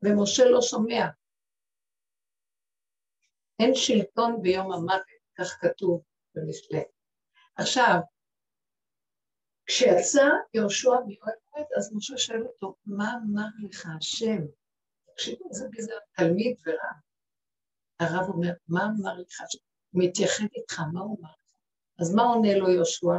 ומשה 0.02 0.46
לא 0.46 0.62
שומע. 0.62 1.06
אין 3.60 3.76
שלטון 3.76 4.42
ביום 4.42 4.74
המוות, 4.74 5.02
כך 5.38 5.58
כתוב 5.62 6.04
במשלי. 6.36 6.84
עכשיו, 7.56 8.00
כשיצא 9.66 10.26
יהושע 10.54 10.90
מאוהל 10.90 11.36
מועד, 11.52 11.66
אז 11.78 11.94
משה 11.96 12.18
שואל 12.18 12.48
אותו, 12.48 12.76
מה 12.86 13.14
אמר 13.24 13.48
לך 13.70 13.88
השם? 13.98 14.42
תקשיבו, 15.14 15.54
זה 15.54 15.68
בזה 15.72 15.94
תלמיד 16.16 16.58
ורב. 16.66 16.98
הרב 18.00 18.30
אומר, 18.30 18.54
מה 18.68 18.86
אמר 18.86 19.14
לך 19.20 19.42
השם? 19.42 19.60
הוא 19.92 20.04
מתייחד 20.04 20.46
איתך, 20.56 20.80
מה 20.94 21.00
הוא 21.00 21.18
אמר 21.20 21.30
לך? 21.30 21.56
אז 22.02 22.16
מה 22.16 22.24
עונה 22.24 22.58
לו 22.58 22.70
יהושע? 22.70 23.18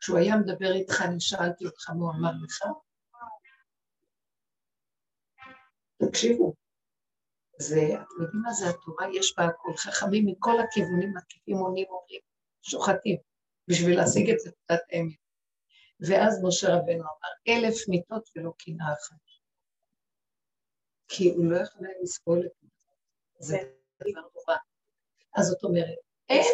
כשהוא 0.00 0.18
היה 0.18 0.36
מדבר 0.36 0.72
איתך, 0.72 1.02
אני 1.08 1.20
שאלתי 1.20 1.66
אותך 1.66 1.90
מה 1.90 2.04
הוא 2.04 2.10
אמר 2.10 2.30
לך? 2.44 2.62
תקשיבו, 6.06 6.54
זה, 7.58 7.80
אתם 7.80 8.22
יודעים 8.22 8.42
מה 8.42 8.52
זה 8.52 8.64
התורה? 8.68 9.06
יש 9.14 9.34
בה 9.36 9.44
הכל. 9.44 9.76
חכמים 9.76 10.26
מכל 10.26 10.60
הכיוונים 10.60 11.12
מקיפים 11.16 11.56
עונים 11.56 11.86
אומרים, 11.88 12.20
שוחטים, 12.62 13.16
בשביל 13.68 13.96
להשיג 13.96 14.30
את 14.30 14.36
נקודת 14.46 14.82
האמת. 14.92 15.18
ואז 16.00 16.40
משה 16.44 16.68
רבנו 16.68 17.02
אמר, 17.02 17.32
אלף 17.48 17.88
מיטות 17.88 18.28
ולא 18.36 18.52
קנאה 18.58 18.92
אחת. 18.92 19.16
כי 21.08 21.30
הוא 21.30 21.50
לא 21.50 21.56
יכול 21.56 21.86
היה 21.86 21.94
לסבול 22.02 22.46
את 22.46 22.52
זה. 22.60 22.66
זה 23.38 23.56
דבר 24.00 24.20
נורא. 24.20 24.56
אז 25.36 25.46
זאת 25.46 25.64
אומרת, 25.64 25.98
אין 26.28 26.44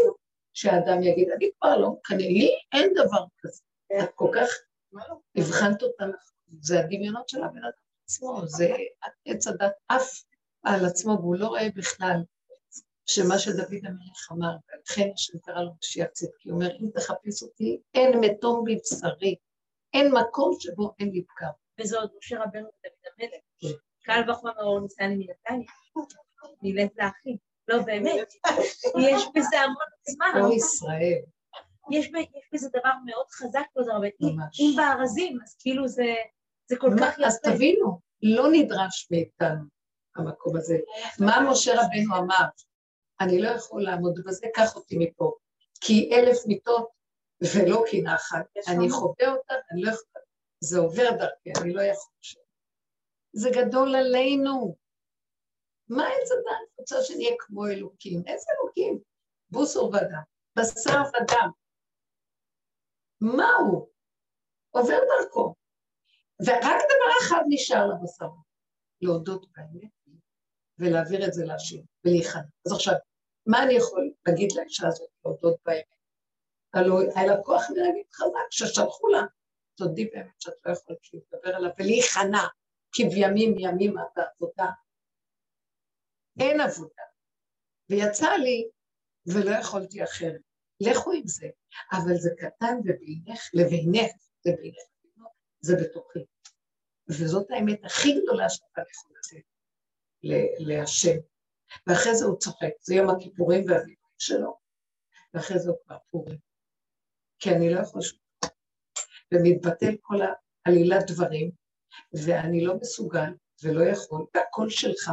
שאדם 0.54 1.02
יגיד, 1.02 1.28
אני 1.36 1.50
כבר 1.60 1.76
לא 1.76 1.90
מקנא, 1.90 2.16
לי 2.16 2.50
אין 2.72 2.92
דבר 2.94 3.24
כזה. 3.38 3.62
את 4.02 4.10
כל 4.14 4.30
כך 4.34 4.48
הבחנת 5.36 5.82
אותה, 5.82 6.04
זה 6.46 6.80
הדמיונות 6.80 7.28
של 7.28 7.44
הבן 7.44 7.58
אדם 7.58 7.70
עצמו, 8.04 8.46
זה 8.46 8.72
עץ 9.24 9.46
הדת 9.46 9.72
עף 9.88 10.24
על 10.62 10.84
עצמו, 10.84 11.10
והוא 11.20 11.36
לא 11.36 11.46
רואה 11.46 11.68
בכלל 11.74 12.16
שמה 13.06 13.38
שדוד 13.38 13.84
המלך 13.84 14.32
אמר, 14.32 14.56
ולכן 14.68 15.08
השם 15.14 15.38
קרא 15.38 15.62
לו 15.62 15.70
משיח 15.78 16.06
צדקי, 16.12 16.48
הוא 16.48 16.54
אומר, 16.54 16.70
אם 16.80 16.90
תחפש 16.94 17.42
אותי, 17.42 17.80
אין 17.94 18.20
מתום 18.20 18.64
בבשרי, 18.64 19.36
אין 19.94 20.12
מקום 20.12 20.56
שבו 20.60 20.94
אין 20.98 21.10
לי 21.10 21.24
פגם. 21.24 21.50
וזה 21.80 21.98
עוד 21.98 22.10
משה 22.18 22.36
רבנו 22.36 22.68
ודוד 22.68 23.12
המלך. 23.18 23.40
כן. 23.60 23.68
קל 24.04 24.30
וחומר 24.30 24.62
אור 24.62 24.80
ניסני 24.80 25.16
מנתניה. 25.16 25.68
נלך 26.62 26.90
לאחים. 26.96 27.36
לא, 27.68 27.82
באמת. 27.82 28.28
יש 29.00 29.22
בזה 29.34 29.60
המון 29.60 29.76
זמן. 30.08 30.40
או 30.42 30.52
ישראל, 30.52 31.18
יש 31.90 32.10
בזה 32.52 32.68
דבר 32.68 32.90
מאוד 33.06 33.26
חזק. 33.30 33.62
אם- 34.60 34.76
בארזים, 34.76 35.38
אז 35.44 35.56
כאילו 35.58 35.88
זה 35.88 36.14
זה 36.70 36.76
כל 36.78 36.90
כך 37.00 37.18
מה- 37.18 37.26
אז 37.26 37.38
יפה. 37.44 37.50
תבינו, 37.56 38.00
לא 38.22 38.48
נדרש 38.52 39.08
מאיתנו 39.10 39.64
המקום 40.16 40.56
הזה. 40.56 40.78
מה 41.20 41.50
משה 41.50 41.72
רבנו 41.74 42.16
אמר? 42.18 42.44
אני 43.20 43.40
לא 43.42 43.48
יכול 43.48 43.82
לעמוד 43.82 44.20
בזה, 44.26 44.46
קח 44.54 44.76
אותי 44.76 44.96
מפה. 44.98 45.32
כי 45.80 46.10
אלף 46.14 46.36
מיטות 46.46 46.88
ולא 47.54 47.84
קנאה 47.90 48.14
אחת, 48.14 48.44
אני 48.68 48.90
חווה 48.90 49.28
אותה, 49.28 49.54
אני 49.72 49.82
לא 49.82 49.88
יכול, 49.90 50.04
זה 50.60 50.78
עובר 50.78 51.10
דרכי, 51.10 51.52
אני 51.62 51.72
לא 51.72 51.82
יכול. 51.82 52.12
זה 53.32 53.50
גדול 53.50 53.96
עלינו. 53.96 54.76
מה 55.88 56.06
עץ 56.06 56.30
הדת 56.32 56.78
רוצה 56.78 56.96
שנהיה 57.02 57.34
כמו 57.38 57.66
אלוקים? 57.66 58.22
איזה 58.26 58.46
אלוקים? 58.60 59.00
בוסור 59.50 59.88
ודם, 59.88 60.22
בשר 60.58 61.02
ודם. 61.08 61.50
מה 63.20 63.54
הוא? 63.54 63.88
עובר 64.70 64.98
דרכו. 65.08 65.54
ורק 66.46 66.80
דבר 66.84 67.10
אחד 67.22 67.42
נשאר 67.48 67.86
לבשר, 67.86 68.28
להודות 69.00 69.46
באמת 69.56 69.90
ולהעביר 70.78 71.26
את 71.26 71.32
זה 71.32 71.44
להשם 71.44 71.80
ולהיכנע. 72.04 72.42
אז 72.66 72.72
עכשיו, 72.72 72.94
מה 73.46 73.62
אני 73.62 73.74
יכול 73.74 74.12
להגיד 74.26 74.52
לאישה 74.56 74.88
הזאת 74.88 75.08
להודות 75.24 75.56
באמת? 75.66 75.84
הלוא 76.74 77.00
היה 77.14 77.26
לה 77.26 77.42
כוח 77.42 77.62
להגיד 77.70 78.06
חזק 78.12 78.50
ששלחו 78.50 79.08
לה. 79.08 79.22
תודי 79.76 80.04
באמת 80.04 80.40
שאת 80.40 80.52
לא 80.66 80.72
יכולת 80.72 80.98
להתגבר 81.12 81.56
עליו 81.56 81.70
ולהיכנע, 81.78 82.46
כבימים 82.92 83.54
ימים 83.58 83.98
את 83.98 84.04
בעבודה. 84.16 84.70
אין 86.40 86.60
עבודה. 86.60 87.02
ויצא 87.90 88.30
לי, 88.30 88.68
ולא 89.26 89.50
יכולתי 89.50 90.04
אחרת. 90.04 90.40
לכו 90.80 91.12
עם 91.12 91.26
זה, 91.26 91.46
אבל 91.92 92.14
זה 92.16 92.30
קטן 92.38 92.76
ובינך 92.84 93.40
לבינך, 93.54 94.12
זה 94.44 94.50
בינך, 94.62 95.28
זה 95.60 95.76
בתוכי. 95.82 96.24
וזאת 97.08 97.50
האמת 97.50 97.84
הכי 97.84 98.20
גדולה 98.20 98.48
שאתה 98.50 98.80
יכול 98.90 99.12
לתת 99.18 99.44
להשם. 100.58 101.16
ואחרי 101.86 102.16
זה 102.16 102.24
הוא 102.24 102.38
צוחק, 102.38 102.70
זה 102.80 102.94
יום 102.94 103.10
הכיפורים 103.10 103.64
והוויכוח 103.68 104.14
שלו, 104.18 104.58
ואחרי 105.34 105.58
זה 105.58 105.70
הוא 105.70 105.78
כבר 105.86 105.96
פורים. 106.10 106.38
כי 107.38 107.50
אני 107.50 107.74
לא 107.74 107.80
יכול 107.80 108.00
לשמוע. 108.00 108.20
ומתבטל 109.34 109.96
כל 110.00 110.16
העלילת 110.66 111.10
דברים, 111.10 111.50
ואני 112.26 112.64
לא 112.64 112.74
מסוגל 112.80 113.30
ולא 113.62 113.84
יכול, 113.84 114.26
והכל 114.34 114.70
שלך. 114.70 115.10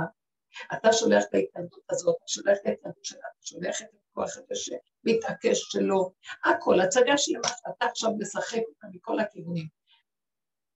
אתה 0.73 0.93
שולח 0.93 1.23
את 1.29 1.33
ההתנגדות 1.33 1.83
הזאת, 1.89 2.15
אתה 2.17 2.27
שולח 2.27 2.57
את 2.61 2.65
ההתנגדות 2.65 3.05
שלה, 3.05 3.19
אתה 3.19 3.45
שולח 3.47 3.81
את 3.81 3.87
הכוח 4.11 4.37
הזה 4.37 4.55
שמתעקש 4.55 5.59
שלו, 5.71 6.13
הכל, 6.43 6.79
הצגה 6.79 7.17
שלמה 7.17 7.47
שאתה 7.47 7.85
עכשיו 7.85 8.11
משחק 8.19 8.61
אותה 8.67 8.87
מכל 8.93 9.19
הכיוונים. 9.19 9.67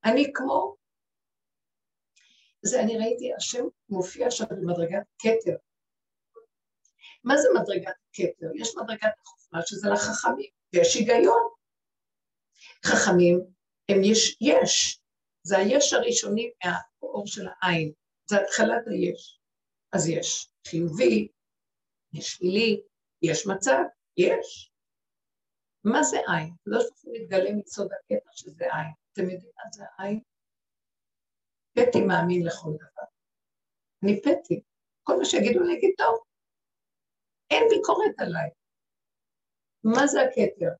אני 0.05 0.31
כמו, 0.33 0.75
זה 2.61 2.81
אני 2.81 2.97
ראיתי, 2.97 3.33
השם 3.33 3.65
מופיע 3.89 4.27
עכשיו 4.27 4.47
במדרגת 4.49 5.03
כתר. 5.19 5.55
מה 7.23 7.37
זה 7.37 7.47
מדרגת 7.55 7.95
כתר? 8.13 8.47
יש 8.55 8.75
מדרגת 8.75 9.13
החוכמה 9.21 9.61
שזה 9.65 9.89
לחכמים, 9.89 10.49
ויש 10.73 10.95
היגיון. 10.95 11.49
חכמים 12.85 13.39
הם 13.89 14.03
יש, 14.03 14.37
יש, 14.41 15.01
זה 15.43 15.57
היש 15.57 15.93
הראשוני 15.93 16.51
מהאור 16.65 17.27
של 17.27 17.47
העין, 17.61 17.91
זה 18.25 18.37
התחלת 18.41 18.87
היש. 18.87 19.39
אז 19.95 20.07
יש 20.09 20.49
חיובי, 20.67 21.27
יש 22.13 22.31
שלילי, 22.31 22.81
יש 23.21 23.47
מצב, 23.47 23.81
יש. 24.17 24.71
מה 25.83 26.03
זה 26.03 26.17
עין? 26.17 26.53
לא 26.65 26.79
שאנחנו 26.81 27.11
מתגלה 27.11 27.49
מסוד 27.55 27.89
הקטע 27.93 28.29
שזה 28.31 28.63
עין. 28.63 28.93
אתם 29.13 29.21
יודעים 29.21 29.51
מה 29.55 29.63
זה 29.71 29.83
העין? 29.97 30.19
פטי 31.73 32.01
מאמין 32.07 32.45
לכל 32.45 32.69
דבר. 32.75 33.07
אני 34.03 34.21
פטי. 34.21 34.61
כל 35.03 35.13
מה 35.17 35.25
שיגידו 35.25 35.59
לי, 35.63 35.77
אגיד 35.77 35.93
טוב. 35.97 36.23
אין 37.51 37.63
ביקורת 37.69 38.15
עליי. 38.17 38.49
מה 39.83 40.07
זה 40.07 40.21
הכתר? 40.21 40.71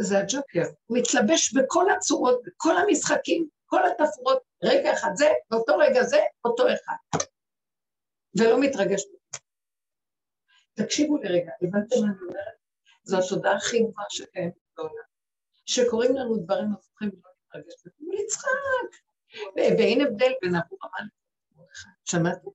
זה 0.00 0.14
הג'וקר. 0.18 0.66
הוא 0.86 0.98
מתלבש 0.98 1.54
בכל 1.56 1.86
הצורות, 1.96 2.40
בכל 2.46 2.74
המשחקים, 2.76 3.48
כל 3.66 3.80
התפרות, 3.86 4.42
רגע 4.62 4.92
אחד 4.92 5.10
זה, 5.14 5.28
באותו 5.50 5.76
רגע 5.76 6.02
זה, 6.02 6.20
אותו 6.44 6.64
אחד. 6.68 7.18
ולא 8.38 8.60
מתרגש. 8.60 9.02
תקשיבו 10.74 11.16
לי 11.16 11.28
רגע, 11.28 11.52
הבנתם 11.62 11.96
מה 12.00 12.06
אני 12.06 12.20
אומרת? 12.28 12.56
זו 13.04 13.18
התודעה 13.18 13.56
הכי 13.56 13.78
גבוהה 13.78 14.06
שקיימת 14.10 14.52
בעולם. 14.76 15.06
שקוראים 15.66 16.16
לנו 16.16 16.36
דברים 16.36 16.72
הפוכים 16.72 17.08
ולא 17.08 17.30
להתרגש. 17.54 17.74
ולצחק. 18.00 19.06
ואין 19.56 20.00
הבדל 20.00 20.32
בין 20.42 20.54
אבו 20.54 20.76
רמן 20.84 21.08
שמעתם? 22.04 22.48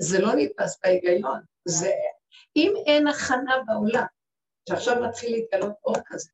זה 0.00 0.18
לא 0.20 0.28
נתפס 0.36 0.80
בהיגיון. 0.82 1.40
זה... 1.64 1.92
אם 2.56 2.72
אין 2.86 3.06
הכנה 3.06 3.56
בעולם, 3.66 4.06
שעכשיו 4.68 5.02
מתחיל 5.02 5.32
להתגלות 5.32 5.72
אור 5.84 5.96
כזה, 6.06 6.30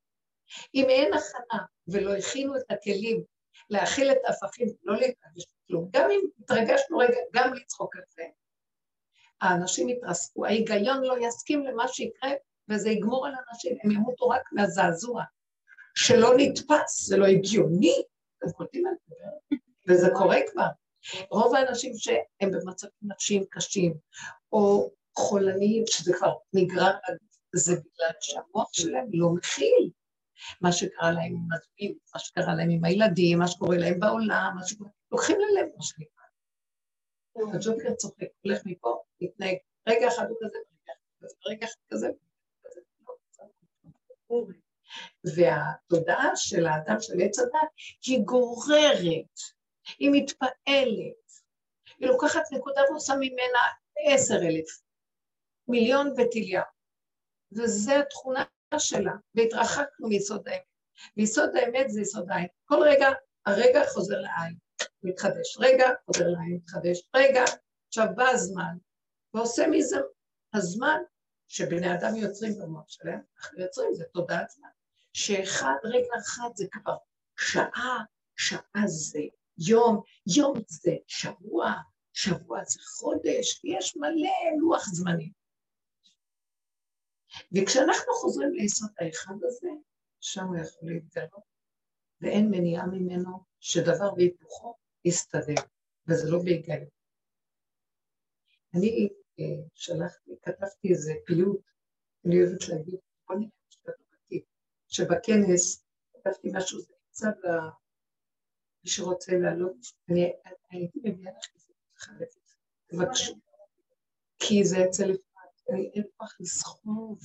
אם 0.75 0.87
אין 0.89 1.13
הכנה 1.15 1.65
ולא 1.89 2.17
הכינו 2.17 2.57
את 2.57 2.63
הכלים 2.71 3.25
להכיל 3.71 4.13
את 4.13 4.19
ההפכים, 4.27 4.69
לא 4.85 4.95
להתרגש 4.95 5.45
כלום, 5.69 5.89
גם 5.93 6.11
אם 6.11 6.21
התרגשנו 6.39 6.99
רגע, 6.99 7.17
גם 7.33 7.55
לצחוק 7.55 7.97
על 7.97 8.03
זה, 8.09 8.23
האנשים 9.41 9.89
יתרסקו, 9.89 10.47
ההיגיון 10.47 11.05
לא 11.05 11.17
יסכים 11.21 11.67
למה 11.67 11.89
שיקרה, 11.89 12.31
וזה 12.69 12.91
יגמור 12.91 13.27
על 13.27 13.33
אנשים, 13.49 13.79
הם 13.83 13.91
ימותו 13.91 14.29
רק 14.29 14.43
מהזעזוע, 14.53 15.23
שלא 15.95 16.31
נתפס, 16.37 17.07
זה 17.07 17.17
לא 17.17 17.27
הגיוני, 17.27 18.03
אתם 18.39 18.53
קולטים 18.53 18.87
על 18.87 18.95
זה, 19.07 19.15
וזה 19.89 20.09
קורה 20.15 20.39
כבר. 20.53 20.67
רוב 21.31 21.55
האנשים 21.55 21.93
שהם 21.97 22.51
במצבים 22.51 22.91
נפשיים 23.03 23.45
קשים, 23.51 23.95
או 24.53 24.91
חולניים, 25.17 25.85
שזה 25.87 26.13
כבר 26.19 26.35
נגרר, 26.53 26.93
זה 27.55 27.73
בגלל 27.73 28.11
שהמוח 28.21 28.69
שלהם 28.73 29.07
לא 29.13 29.29
מכיל. 29.31 29.91
מה 30.61 30.73
שקרה 30.73 31.13
להם 31.13 31.33
עם 31.33 31.49
הזוגים, 31.53 31.99
מה 32.15 32.21
שקרה 32.21 32.55
להם 32.55 32.71
עם 32.71 32.85
הילדים, 32.85 33.39
מה 33.39 33.49
שקורה 33.49 33.77
להם 33.77 34.01
בעולם, 34.01 34.53
מה 34.55 34.67
שקורה... 34.67 34.91
לוקחים 35.13 35.37
ללב 35.41 35.69
מה 35.77 35.83
שנקרא. 35.83 36.25
הג'וקר 37.55 37.95
צוחק, 37.95 38.27
הולך 38.41 38.63
מפה, 38.65 39.03
מתנהג, 39.21 39.57
רגע 39.89 40.09
אחד 40.09 40.27
הוא 40.29 40.37
כזה, 40.41 40.59
רגע 41.47 41.67
אחד 41.67 41.81
כזה, 41.91 42.09
והתודעה 45.25 46.31
של 46.37 46.67
האדם 46.67 46.97
של 47.01 47.13
עץ 47.25 47.39
הדת 47.39 47.69
היא 48.07 48.21
גוררת, 48.25 49.39
היא 49.99 50.11
מתפעלת, 50.13 51.25
היא 51.99 52.09
לוקחת 52.09 52.43
נקודה 52.53 52.81
ועושה 52.91 53.15
ממנה 53.21 53.59
עשר 53.99 54.35
אלף, 54.35 54.83
מיליון 55.69 56.15
וטיליה, 56.17 56.63
וזו 57.53 57.93
התכונה 57.93 58.45
שלה, 58.79 59.13
והתרחקנו 59.35 60.09
מיסוד 60.09 60.49
האמת. 60.49 60.63
ויסוד 61.17 61.57
האמת 61.57 61.91
זה 61.91 62.01
יסוד 62.01 62.31
העין. 62.31 62.47
כל 62.65 62.83
רגע, 62.83 63.09
הרגע 63.47 63.81
חוזר 63.93 64.21
לעין, 64.21 64.57
מתחדש. 65.03 65.57
רגע, 65.59 65.89
חוזר 66.07 66.29
לעין, 66.29 66.55
מתחדש. 66.55 67.09
רגע, 67.17 67.45
עכשיו 67.89 68.07
בא 68.15 68.29
הזמן, 68.29 68.77
ועושה 69.35 69.67
מזה 69.67 69.97
הזמן 70.55 70.99
שבני 71.49 71.95
אדם 71.95 72.17
יוצרים 72.17 72.53
במוח 72.59 72.85
שלהם, 72.89 73.21
אנחנו 73.39 73.61
יוצרים, 73.61 73.95
זה 73.95 74.05
תודעת 74.05 74.51
זמן. 74.51 74.69
שאחד, 75.13 75.75
רגע 75.85 76.15
אחד 76.19 76.49
זה 76.55 76.67
כבר 76.71 76.97
שעה, 77.39 78.05
שעה 78.37 78.83
זה 78.87 79.21
יום, 79.59 80.03
יום 80.37 80.55
זה 80.67 80.93
שבוע, 81.07 81.73
שבוע 82.13 82.65
זה 82.65 82.81
חודש, 82.99 83.61
יש 83.65 83.97
מלא 83.97 84.59
לוח 84.61 84.85
זמנים. 84.93 85.44
וכשאנחנו 87.53 88.13
חוזרים 88.15 88.53
ליסוד 88.53 88.91
האחד 88.99 89.35
הזה, 89.43 89.69
שם 90.21 90.45
הוא 90.45 90.57
יכול 90.57 90.93
להתגלות, 90.93 91.45
ואין 92.21 92.51
מניעה 92.51 92.87
ממנו 92.87 93.45
שדבר 93.61 94.15
והיפוכו 94.17 94.75
יסתדר, 95.05 95.63
וזה 96.09 96.31
לא 96.31 96.39
בהיגיון. 96.45 96.89
אני 98.75 99.09
אה, 99.39 99.45
שלחתי, 99.75 100.31
כתבתי 100.43 100.89
איזה 100.89 101.13
פיוט, 101.27 101.61
אני 102.27 102.43
אוהבת 102.43 102.69
להגיד, 102.69 102.99
בוא 103.29 103.37
נראה 103.37 103.51
משפט 103.69 103.95
שבכנס 104.95 105.85
כתבתי 106.13 106.49
משהו, 106.55 106.81
זה 106.81 106.95
נמצא 107.07 107.27
למי 107.45 107.71
שרוצה 108.85 109.33
לעלות, 109.33 109.77
אני 110.09 110.33
הייתי 110.71 110.99
מביאה 111.05 111.33
לך 111.39 111.47
כזה 111.55 111.73
מתחלפת, 111.93 112.41
תבקשו, 112.87 113.35
כי 114.39 114.65
זה 114.65 114.77
אצל 114.85 115.11
אין 115.69 116.05
כוח 116.17 116.37
לסחוב. 116.41 117.19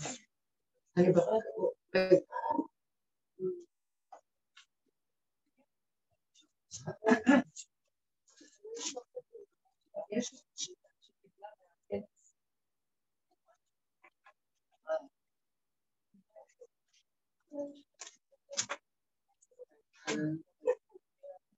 אני 0.98 1.12
ברור... 1.14 1.42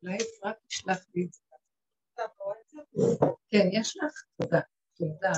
אולי 0.04 0.18
אפרת 0.18 0.56
תשלח 0.68 1.06
לי 1.16 1.26
את 1.26 1.34
זה. 1.34 1.42
כן, 3.50 3.70
יש 3.72 3.98
לך? 3.98 4.24
תודה, 4.38 4.60
תודה. 4.96 5.32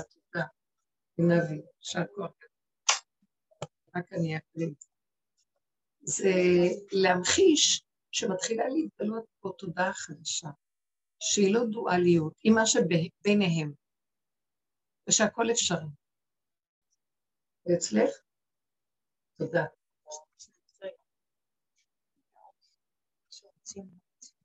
נביא, 1.17 1.61
יישר 1.79 2.01
כוח. 2.15 2.31
רק 3.95 4.13
אני 4.13 4.37
אקריא. 4.37 4.67
זה 6.01 6.29
להמחיש 6.91 7.85
שמתחילה 8.11 8.63
להתגלות 8.67 9.25
פה 9.39 9.51
תודעה 9.57 9.93
חדשה, 9.93 10.47
שהיא 11.19 11.53
לא 11.53 11.59
דואליות, 11.71 12.33
היא 12.43 12.51
מה 12.51 12.65
שביניהם, 12.65 13.73
ושהכול 15.07 15.51
אפשרי. 15.51 15.87
ואצלך? 17.65 18.09
תודה. 19.37 19.63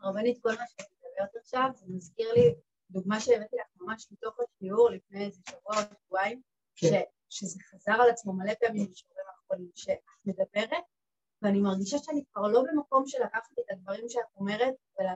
רבנית, 0.01 0.43
כל 0.43 0.49
מה 0.49 0.65
שאת 0.69 0.87
מדברת 0.93 1.37
עכשיו, 1.37 1.69
זה 1.75 1.87
מזכיר 1.89 2.33
לי 2.33 2.55
דוגמה 2.91 3.21
שהבאתי 3.21 3.57
לך 3.57 3.67
ממש 3.81 4.07
מתוך 4.13 4.37
השיעור 4.41 4.91
לפני 4.91 5.27
איזה 5.27 5.41
שבוע 5.51 5.77
או 5.77 5.97
שבועיים, 6.07 6.43
כן. 6.81 7.01
שזה 7.31 7.59
חזר 7.71 7.93
על 7.93 8.11
עצמו 8.11 8.33
מלא 8.33 8.53
פעמים 8.61 8.87
בשיעורים 8.91 9.25
האחרונים, 9.29 9.71
שאת 9.75 9.99
מדברת, 10.25 10.85
ואני 11.43 11.61
מרגישה 11.61 11.99
שאני 11.99 12.25
כבר 12.33 12.49
לא 12.49 12.63
במקום 12.63 13.07
של 13.07 13.19
לקחת 13.25 13.53
את 13.53 13.65
הדברים 13.71 14.09
שאת 14.09 14.23
אומרת 14.37 14.75
ולה, 15.01 15.15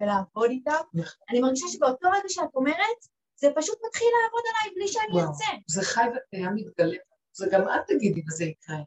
ולעבוד 0.00 0.50
איתם, 0.50 0.72
נכון. 0.94 1.22
אני 1.30 1.40
מרגישה 1.40 1.66
שבאותו 1.68 2.08
רגע 2.08 2.28
שאת 2.28 2.54
אומרת, 2.54 3.00
זה 3.36 3.48
פשוט 3.56 3.78
מתחיל 3.86 4.08
לעבוד 4.24 4.42
עליי 4.50 4.74
בלי 4.74 4.88
שאני 4.88 5.26
ארצה. 5.26 5.44
זה 5.66 5.82
חי 5.82 6.04
וקיים 6.16 6.54
מתגלה, 6.54 6.98
זה 7.32 7.46
גם 7.52 7.62
את 7.62 7.86
תגידי 7.86 8.22
וזה 8.28 8.44
יקרה. 8.44 8.78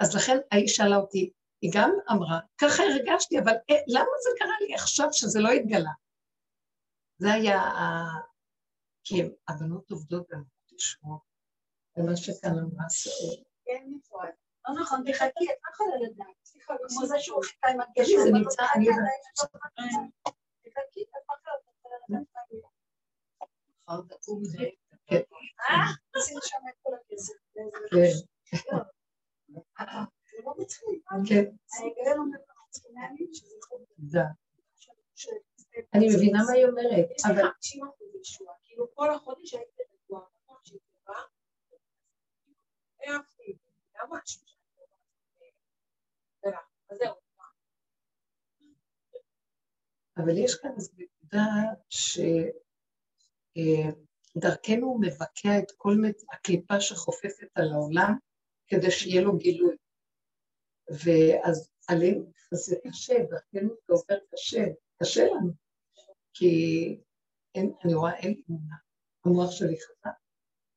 אז 0.00 0.16
לכן 0.16 0.36
האיש 0.50 0.76
שאלה 0.76 0.96
אותי, 0.96 1.30
היא 1.62 1.70
גם 1.74 1.90
אמרה, 2.10 2.40
ככה 2.58 2.82
הרגשתי, 2.82 3.38
אבל 3.38 3.52
אה, 3.70 3.76
למה 3.86 4.10
זה 4.22 4.30
קרה 4.38 4.56
לי 4.60 4.74
עכשיו 4.74 5.08
שזה 5.12 5.40
לא 5.40 5.48
התגלה? 5.48 5.90
זה 7.18 7.32
היה 7.32 7.60
כי 9.04 9.22
הבנות 9.48 9.90
עובדות 9.90 10.26
והן 10.30 10.42
לשמוע. 10.72 11.18
זה 11.96 12.02
מה 12.02 12.16
שכאן 12.16 12.50
אמרה 12.50 12.88
סעוד. 12.88 13.38
כן, 13.64 13.84
נפרד. 13.86 14.30
לא 14.68 14.74
נכון, 14.82 15.02
תחכי, 15.06 15.24
את 15.24 15.58
לא 15.64 15.72
יכולה 15.72 15.96
לדעת. 16.06 16.36
סליחה, 16.44 16.74
כמו 16.88 17.06
זה 17.06 17.14
שהוא 17.18 17.42
חיכה 17.44 17.68
עם 17.68 17.80
הגשם. 17.80 18.16
זה 18.24 18.30
נמצא, 18.32 18.62
אני 18.74 18.86
יודעת. 18.86 19.48
תחכי, 20.62 21.02
את 21.02 21.08
לא 21.14 21.34
יכולה 21.34 21.96
לדעת. 22.08 22.26
מחר 23.88 24.00
תקום 24.08 24.44
זה. 24.44 24.58
כן. 25.06 25.20
שים 26.18 26.38
שם 26.42 26.56
את 26.68 26.74
כל 26.82 26.92
הכסף. 26.94 27.34
כן. 27.90 28.12
זה 30.30 30.36
לא 30.44 30.54
מצחיק. 30.58 31.04
כן. 31.28 31.44
ההיגיון 31.78 32.18
אומר 32.18 32.38
אנחנו 32.38 32.70
צריכים 32.70 32.92
להאמין 32.94 33.28
שזה 33.34 33.54
יכול 33.58 33.78
להיות. 33.78 34.26
אני 35.94 36.06
מבינה 36.16 36.38
מה 36.46 36.52
היא 36.52 36.66
אומרת, 36.66 37.06
אבל... 37.24 37.48
יש 37.60 37.74
לי 37.74 37.82
50% 37.82 37.84
ישועה. 38.20 38.54
כאילו 38.64 38.94
כל 38.94 39.14
החודש 39.14 39.54
הייתי 39.54 39.82
רגועה, 40.04 40.24
נכון 40.42 40.56
שהיא 40.64 40.80
טובה, 40.92 41.18
העפתי, 43.00 43.56
היה 43.94 44.04
משהו 44.10 44.42
זהו. 46.94 47.14
אבל 50.16 50.38
יש 50.38 50.54
כאן 50.54 50.70
איזו 50.76 50.92
נקודה 50.96 51.44
שדרכנו 54.34 54.86
הוא 54.86 55.00
מבקע 55.00 55.58
את 55.58 55.72
כל 55.76 55.94
הקליפה 56.32 56.80
שחופפת 56.80 57.48
על 57.54 57.72
העולם 57.72 58.14
כדי 58.66 58.90
שיהיה 58.90 59.22
לו 59.22 59.36
גילוי. 59.36 59.76
ואז 60.88 61.70
עלינו, 61.88 62.32
זה 62.52 62.76
קשה, 62.88 63.14
דרכנו 63.30 63.74
זה 63.86 63.92
עובר 63.92 64.18
קשה, 64.32 64.64
קשה 65.02 65.24
לנו, 65.24 65.52
כי 66.34 66.50
אין, 67.54 67.72
אני 67.84 67.94
רואה, 67.94 68.16
אין 68.16 68.42
אמונה. 68.50 68.74
המוח 69.24 69.50
שלי 69.50 69.76
חזק, 69.80 70.16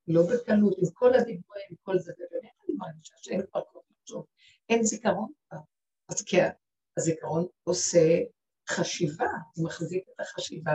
לא 0.08 0.22
בקלות, 0.24 0.78
עם 0.78 0.90
כל 0.94 1.14
הדיבורים, 1.14 1.66
עם 1.70 1.76
כל 1.82 2.00
זה, 2.00 2.14
ובאמת 2.14 2.52
אני 2.70 2.76
מרגישה 2.78 3.16
שאין 3.18 3.42
כבר 3.52 3.62
כוח 3.72 3.84
לחשוב, 3.92 4.26
אין 4.70 4.84
זיכרון 4.84 5.32
כבר. 5.48 5.60
אז 6.10 6.22
כי 6.22 6.38
הזיכרון 6.98 7.46
עושה 7.64 8.20
חשיבה, 8.70 9.28
הוא 9.56 9.66
מחזיק 9.66 10.04
את 10.16 10.20
החשיבה, 10.20 10.72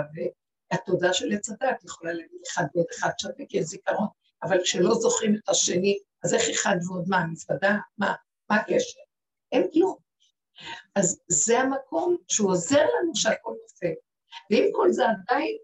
והתודה 0.73 1.13
של 1.13 1.33
עץ 1.33 1.49
הדת 1.49 1.85
יכולה 1.85 2.13
להגיד 2.13 2.41
אחד 2.53 2.65
ועוד 2.75 2.87
אחד 2.99 3.11
שווה, 3.19 3.47
כי 3.49 3.59
יש 3.59 3.65
זיכרון, 3.65 4.09
אבל 4.43 4.59
כשלא 4.63 4.95
זוכרים 4.95 5.35
את 5.35 5.49
השני, 5.49 5.99
אז 6.25 6.35
איך 6.35 6.43
אחד 6.55 6.77
ועוד 6.89 7.05
מה, 7.09 7.27
מזוודה? 7.27 7.77
מה? 7.99 8.15
מה 8.51 8.57
הקשר? 8.57 9.01
אין 9.53 9.69
כלום. 9.73 10.10
אז 10.95 11.21
זה 11.29 11.59
המקום 11.59 12.17
שהוא 12.29 12.51
עוזר 12.51 12.85
לנו 12.85 13.13
שהכל 13.15 13.55
נופל. 13.63 13.95
ועם 14.51 14.65
כל 14.73 14.93
זה 14.93 15.03
עדיין, 15.05 15.59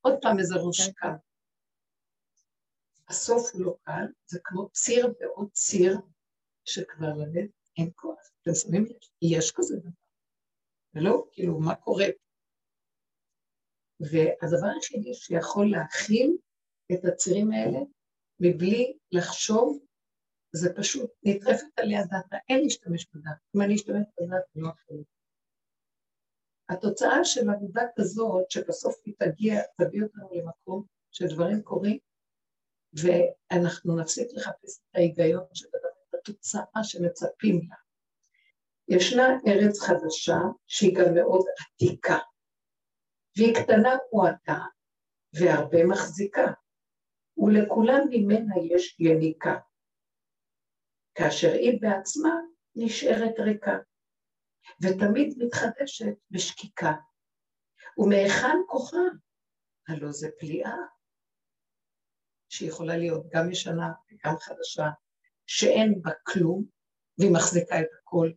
עוד 0.00 0.14
פעם 0.22 0.38
איזה 0.38 0.54
ראש 0.54 0.80
קו. 1.00 1.08
הסוף 3.08 3.54
הוא 3.54 3.64
לא 3.64 3.74
קל, 3.82 4.06
זה 4.26 4.38
כמו 4.44 4.68
ציר 4.70 5.14
ועוד 5.20 5.50
ציר, 5.52 5.96
שכבר 6.64 7.08
ללב 7.16 7.48
אין 7.78 7.90
כוח. 7.94 8.30
אתם 8.42 8.54
שמים 8.54 8.84
לב? 8.84 8.96
יש 9.22 9.52
כזה 9.52 9.76
דבר. 9.76 9.90
ולא, 10.94 11.24
כאילו, 11.32 11.60
מה 11.60 11.74
קורה? 11.74 12.06
והדבר 14.00 14.66
היחידי 14.74 15.14
שיכול 15.14 15.70
להכיל 15.70 16.36
את 16.92 17.04
הצירים 17.04 17.52
האלה, 17.52 17.78
מבלי 18.40 18.98
לחשוב, 19.12 19.78
זה 20.52 20.74
פשוט 20.74 21.10
נטרפת 21.22 21.78
עליה 21.80 22.04
דעתה, 22.04 22.36
אין 22.48 22.60
להשתמש 22.62 23.06
בדעת. 23.14 23.36
אם 23.56 23.62
אני 23.62 23.74
אשתמש 23.74 24.06
בדעת, 24.20 24.42
לא 24.56 24.68
אחרת. 24.68 25.04
התוצאה 26.68 27.24
של 27.24 27.50
עבודה 27.50 27.82
כזאת, 27.96 28.50
שבסוף 28.50 28.94
היא 29.04 29.14
תגיע, 29.18 29.62
תביא 29.76 30.02
אותנו 30.02 30.28
למקום 30.32 30.84
שדברים 31.10 31.62
קורים, 31.62 31.98
ואנחנו 32.92 33.96
נפסיק 33.96 34.28
לחפש 34.32 34.78
את 34.78 34.96
ההיגיון 34.96 35.44
של 35.54 35.66
הדבר, 35.68 35.88
את 36.08 36.14
התוצאה 36.14 36.84
שמצפים 36.84 37.60
לה. 37.68 37.76
ישנה 38.88 39.38
ארץ 39.46 39.80
חדשה 39.80 40.38
שהיא 40.66 40.96
גם 40.96 41.14
מאוד 41.14 41.44
עתיקה, 41.60 42.18
והיא 43.36 43.54
קטנה 43.54 43.96
מועטה 44.12 44.58
והרבה 45.40 45.84
מחזיקה, 45.84 46.52
ולכולם 47.36 48.00
ממנה 48.10 48.54
יש 48.62 48.96
יניקה, 49.00 49.58
כאשר 51.14 51.52
היא 51.52 51.80
בעצמה 51.80 52.30
נשארת 52.74 53.34
ריקה, 53.38 53.76
ותמיד 54.82 55.34
מתחדשת 55.38 56.16
בשקיקה. 56.30 56.92
ומהיכן 57.98 58.56
כוחה? 58.66 58.96
הלא 59.88 60.12
זה 60.12 60.28
פליאה, 60.38 60.76
שיכולה 62.48 62.96
להיות 62.96 63.26
גם 63.32 63.50
ישנה 63.50 63.92
וגם 64.12 64.36
חדשה, 64.36 64.88
שאין 65.46 66.02
בה 66.02 66.10
כלום, 66.22 66.64
והיא 67.18 67.32
מחזיקה 67.32 67.80
את 67.80 67.88
הכל. 68.00 68.30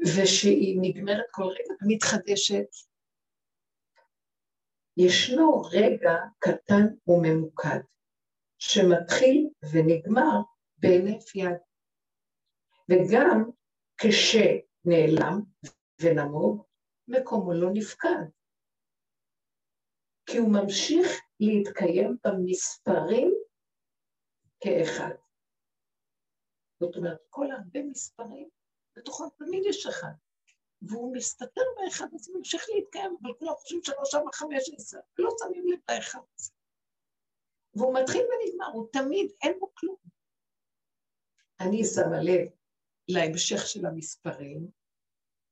ושהיא 0.00 0.78
נגמרת 0.80 1.26
כל 1.30 1.42
רגע 1.42 1.74
ומתחדשת. 1.82 2.70
ישנו 4.96 5.62
רגע 5.62 6.12
קטן 6.38 6.84
וממוקד, 7.06 7.80
שמתחיל 8.70 9.48
ונגמר 9.72 10.36
בהינף 10.78 11.34
יד. 11.34 11.58
וגם 12.88 13.50
כשנעלם 14.00 15.40
ונמוג, 16.02 16.64
מקומו 17.08 17.52
לא 17.52 17.68
נפקד. 17.72 18.24
כי 20.26 20.36
הוא 20.38 20.52
ממשיך 20.52 21.06
להתקיים 21.40 22.16
במספרים 22.24 23.34
כאחד. 24.60 25.14
זאת 26.80 26.96
אומרת, 26.96 27.18
כל 27.30 27.50
הרבה 27.50 27.82
מספרים, 27.82 28.48
בתוכם 28.96 29.24
תמיד 29.38 29.62
יש 29.66 29.86
אחד. 29.86 30.12
והוא 30.82 31.16
מסתתר 31.16 31.62
באחד 31.76 32.06
הזה, 32.12 32.32
ממשיך 32.34 32.66
להתקיים, 32.74 33.16
אבל 33.22 33.30
כולם 33.38 33.52
חושבים 33.54 33.80
שלוש, 33.82 34.14
ארבע, 34.14 34.30
חמש, 34.32 34.70
עשר, 34.76 34.98
ולא 35.18 35.30
שמים 35.38 35.64
לב 35.68 35.78
לאחד 35.90 36.18
הזה. 36.38 36.55
והוא 37.76 37.94
מתחיל 37.94 38.22
ונגמר, 38.22 38.66
הוא 38.66 38.88
תמיד, 38.92 39.30
אין 39.42 39.52
בו 39.60 39.74
כלום. 39.74 39.96
אני 41.60 41.84
שמה 41.84 42.22
לב 42.22 42.48
להמשך 43.08 43.66
של 43.66 43.86
המספרים, 43.86 44.68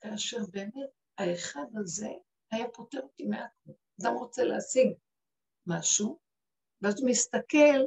כאשר 0.01 0.39
באמת 0.51 0.91
האחד 1.19 1.67
הזה 1.75 2.09
היה 2.51 2.69
פותר 2.69 3.01
אותי 3.01 3.27
מהכל. 3.27 3.73
אדם 4.01 4.15
רוצה 4.15 4.45
להשיג 4.45 4.93
משהו, 5.67 6.19
ואז 6.83 7.01
הוא 7.01 7.11
מסתכל 7.11 7.81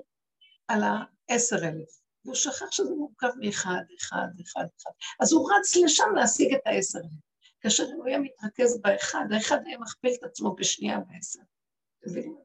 על 0.67 0.81
העשר 0.83 1.55
אלף, 1.55 2.01
והוא 2.25 2.35
שכח 2.35 2.71
שזה 2.71 2.93
מורכב 2.95 3.31
מאחד, 3.39 3.83
אחד, 3.97 4.27
אחד, 4.41 4.65
אחד. 4.77 4.91
אז 5.19 5.33
הוא 5.33 5.51
רץ 5.51 5.75
לשם 5.75 6.15
להשיג 6.15 6.53
את 6.53 6.61
העשר 6.65 6.99
אלף. 6.99 7.27
כאשר 7.61 7.83
הוא 7.83 8.05
היה 8.07 8.19
מתרכז 8.19 8.81
באחד, 8.81 9.25
האחד 9.31 9.57
היה 9.65 9.77
מכפיל 9.77 10.13
את 10.19 10.23
עצמו 10.23 10.55
בשנייה 10.55 10.99
בעשר. 10.99 11.39
אתם 11.39 12.09
מבינים? 12.09 12.37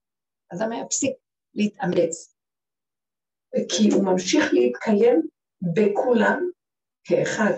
אדם 0.55 0.73
היה 0.73 0.87
פסיק 0.87 1.22
להתאמץ. 1.55 2.37
כי 3.69 3.89
הוא 3.95 4.05
ממשיך 4.05 4.45
להתקיים 4.53 5.23
בכולם 5.75 6.51
כאחד, 7.05 7.53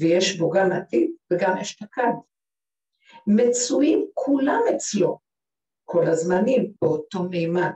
ויש 0.00 0.38
בו 0.38 0.50
גם 0.50 0.72
עתיד 0.72 1.10
וגם 1.32 1.56
אשתקד. 1.62 2.14
מצויים 3.26 4.06
כולם 4.14 4.60
אצלו, 4.76 5.18
כל 5.84 6.04
הזמנים, 6.06 6.72
באותו 6.82 7.22
מימד. 7.22 7.72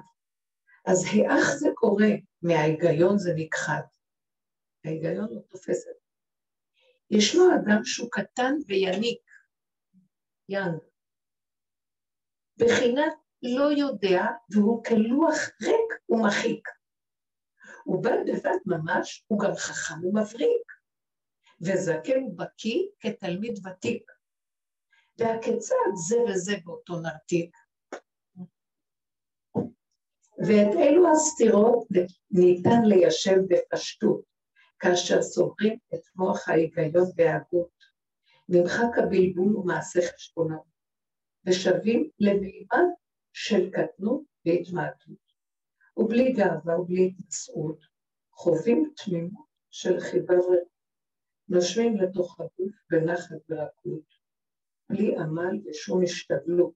אז 0.86 1.04
היאך 1.12 1.46
זה 1.58 1.68
קורה, 1.74 2.08
מההיגיון 2.42 3.18
זה 3.18 3.32
נכחד. 3.36 3.82
ההיגיון 4.84 5.34
לא 5.34 5.40
תופס 5.48 5.68
את 5.88 5.94
זה. 5.94 6.08
ישנו 7.10 7.44
אדם 7.54 7.84
שהוא 7.84 8.08
קטן 8.10 8.52
ויניק, 8.66 9.20
יאנג, 10.48 10.78
בחינת 12.56 13.12
לא 13.42 13.72
יודע, 13.76 14.22
והוא 14.50 14.84
כלוח 14.84 15.36
ריק 15.62 15.94
ומחיק. 16.08 16.68
ובד 17.86 18.18
בבד 18.26 18.58
ממש 18.66 19.24
הוא 19.28 19.40
גם 19.40 19.54
חכם 19.54 20.04
ומבריק, 20.04 20.72
וזקן 21.60 22.22
ובקיא 22.22 22.86
כתלמיד 23.00 23.66
ותיק. 23.66 24.10
והכיצד 25.18 25.74
זה 26.08 26.16
וזה 26.28 26.56
באותו 26.64 27.00
נרתיק? 27.00 27.56
ואת 30.38 30.74
אלו 30.76 31.10
הסתירות 31.12 31.88
ניתן 32.30 32.82
ליישב 32.84 33.36
בפשטות, 33.48 34.22
כאשר 34.78 35.22
סוגרים 35.22 35.78
את 35.94 36.00
מוח 36.16 36.48
ההיגיון 36.48 37.10
וההגות, 37.16 37.78
נמחק 38.48 38.98
הבלבול 38.98 39.56
ומעשה 39.56 40.00
חשבונות, 40.14 40.62
ושבים 41.46 42.10
למימד 42.20 42.88
של 43.40 43.70
קטנות 43.70 44.22
והתמעטות. 44.46 45.28
ובלי 45.96 46.32
גאווה 46.32 46.80
ובלי 46.80 47.06
התנשאות, 47.06 47.78
חווים 48.32 48.92
תמימות 48.96 49.46
של 49.70 50.00
חיבה 50.00 50.34
נושמים 51.48 51.96
לתוך 51.96 52.40
הגוף 52.40 52.74
בנחת 52.90 53.36
ורכות, 53.48 54.04
בלי 54.90 55.16
עמל 55.16 55.60
ושום 55.64 56.02
השתדלות. 56.02 56.72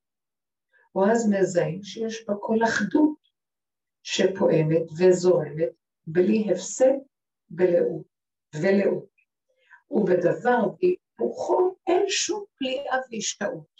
או 0.94 1.06
אז 1.10 1.30
מזהים 1.30 1.82
שיש 1.82 2.24
בה 2.28 2.34
כל 2.40 2.58
אחדות 2.64 3.18
שפועמת 4.02 4.86
וזורמת 4.98 5.72
בלי 6.06 6.52
הפסק 6.52 6.94
בלאות, 7.50 8.06
ולאות. 8.54 9.12
ובדבר 9.90 10.58
והיפוכו 10.78 11.76
אין 11.86 12.04
שום 12.08 12.44
פליאה 12.58 12.96
והשתאות. 13.10 13.72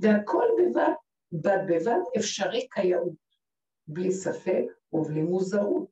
והכל 0.00 0.46
בבד, 0.58 0.92
בד 1.42 1.58
בבד 1.68 2.00
אפשרי 2.18 2.68
כיאות. 2.74 3.24
בלי 3.86 4.12
ספק 4.12 4.64
ובלי 4.92 5.22
מוזרות. 5.22 5.90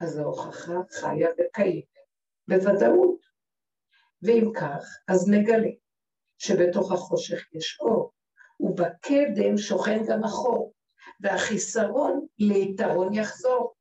אז 0.00 0.18
ההוכחה 0.18 0.74
חיה 0.90 1.28
וקיימת 1.30 1.84
בוודאות. 2.48 3.20
ואם 4.22 4.52
כך, 4.54 4.84
אז 5.08 5.28
נגלה 5.28 5.70
שבתוך 6.38 6.92
החושך 6.92 7.54
יש 7.54 7.78
אור, 7.80 8.12
ובקדם 8.60 9.58
שוכן 9.58 9.98
גם 10.08 10.24
החור, 10.24 10.74
והחיסרון 11.20 12.26
ליתרון 12.38 13.14
יחזור. 13.14 13.74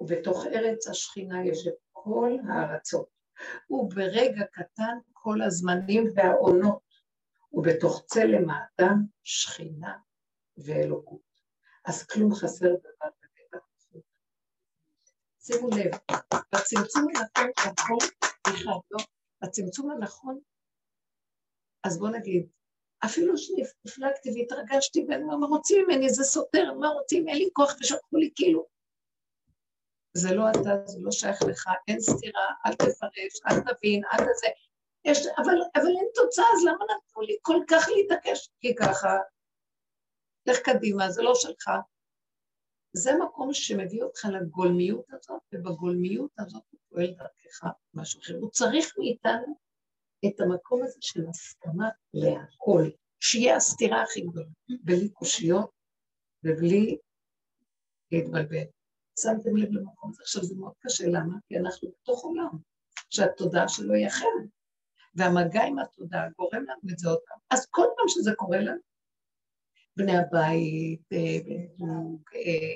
ובתוך 0.00 0.46
ארץ 0.46 0.88
השכינה 0.88 1.46
יש 1.46 1.66
את 1.66 1.74
כל 1.92 2.30
הארצות, 2.48 3.08
וברגע 3.70 4.44
קטן 4.52 4.98
כל 5.12 5.42
הזמנים 5.42 6.04
והעונות, 6.14 6.85
ובתוך 7.56 8.04
צלם 8.06 8.50
האדם 8.50 9.02
שכינה 9.24 9.98
ואלוקות. 10.56 11.20
אז 11.84 12.06
כלום 12.06 12.34
חסר 12.34 12.68
דבר 12.68 13.08
בטבע. 13.22 13.58
שימו 15.40 15.68
לב, 15.68 16.18
בצמצום 16.54 17.06
הנכון 17.08 17.50
שהכל, 17.60 17.96
סליחה, 18.48 18.70
לא, 18.90 18.98
בצמצום 19.42 19.90
הנכון, 19.90 20.38
אז 21.84 21.98
בוא 21.98 22.08
נגיד, 22.08 22.48
אפילו 23.04 23.34
שנפלגתי 23.38 24.30
והתרגשתי, 24.34 25.06
ואני 25.08 25.22
אומר, 25.22 25.36
מה 25.36 25.46
רוצים 25.46 25.84
ממני? 25.84 26.10
זה 26.10 26.24
סותר, 26.24 26.72
מה 26.80 26.88
רוצים? 26.88 27.28
אין 27.28 27.38
לי 27.38 27.48
כוח 27.52 27.76
ושלחו 27.80 28.16
לי 28.16 28.30
כאילו. 28.34 28.66
זה 30.16 30.34
לא 30.34 30.50
אתה, 30.50 30.86
זה 30.86 30.98
לא 31.00 31.10
שייך 31.10 31.42
לך, 31.42 31.68
אין 31.88 32.00
סתירה, 32.00 32.46
אל 32.66 32.74
תפרש, 32.74 33.40
אל 33.46 33.60
תבין, 33.60 34.02
אל 34.04 34.18
תזה. 34.18 34.65
יש, 35.06 35.26
אבל, 35.26 35.58
אבל 35.76 35.86
אין 35.86 36.08
תוצאה, 36.14 36.44
אז 36.56 36.64
למה 36.64 36.84
נתנו 36.84 37.22
לי 37.22 37.36
כל 37.42 37.60
כך 37.68 37.88
להתעקש? 37.96 38.48
כי 38.60 38.74
ככה, 38.74 39.16
לך 40.46 40.58
קדימה, 40.58 41.10
זה 41.10 41.22
לא 41.22 41.32
שלך. 41.34 41.70
זה 42.92 43.10
מקום 43.24 43.52
שמביא 43.52 44.02
אותך 44.02 44.24
לגולמיות 44.24 45.04
הזאת, 45.12 45.42
ובגולמיות 45.52 46.30
הזאת 46.38 46.62
הוא 46.70 46.80
פועל 46.88 47.06
דרכך 47.06 47.70
משהו 47.94 48.20
אחר. 48.20 48.34
הוא 48.40 48.50
צריך 48.50 48.94
מאיתנו 48.98 49.58
את 50.26 50.40
המקום 50.40 50.82
הזה 50.82 50.98
של 51.00 51.28
הסכמה 51.28 51.88
להכל, 52.14 52.90
שיהיה 53.20 53.56
הסתירה 53.56 54.02
הכי 54.02 54.20
גדולה, 54.20 54.46
בלי 54.82 55.08
קושיות 55.08 55.70
ובלי 56.44 56.98
להתבלבל. 58.12 58.64
שמתם 59.20 59.56
לב 59.56 59.72
למקום 59.72 60.10
הזה. 60.10 60.22
עכשיו 60.22 60.42
זה 60.42 60.54
מאוד 60.58 60.72
קשה, 60.78 61.04
למה? 61.06 61.38
כי 61.48 61.58
אנחנו 61.58 61.88
בתוך 61.88 62.24
עולם, 62.24 62.58
שהתודעה 63.10 63.68
שלו 63.68 63.94
היא 63.94 64.06
אחרת. 64.06 64.55
והמגע 65.16 65.62
עם 65.62 65.78
התודעה 65.78 66.28
גורם 66.38 66.62
לנו 66.62 66.92
את 66.92 66.98
זה 66.98 67.08
עוד 67.08 67.18
פעם. 67.28 67.38
אז 67.50 67.66
כל 67.70 67.86
פעם 67.96 68.08
שזה 68.08 68.30
קורה 68.36 68.58
לנו, 68.58 68.80
בני 69.96 70.16
הבית, 70.16 71.02
אה, 71.12 71.18
אה, 72.36 72.74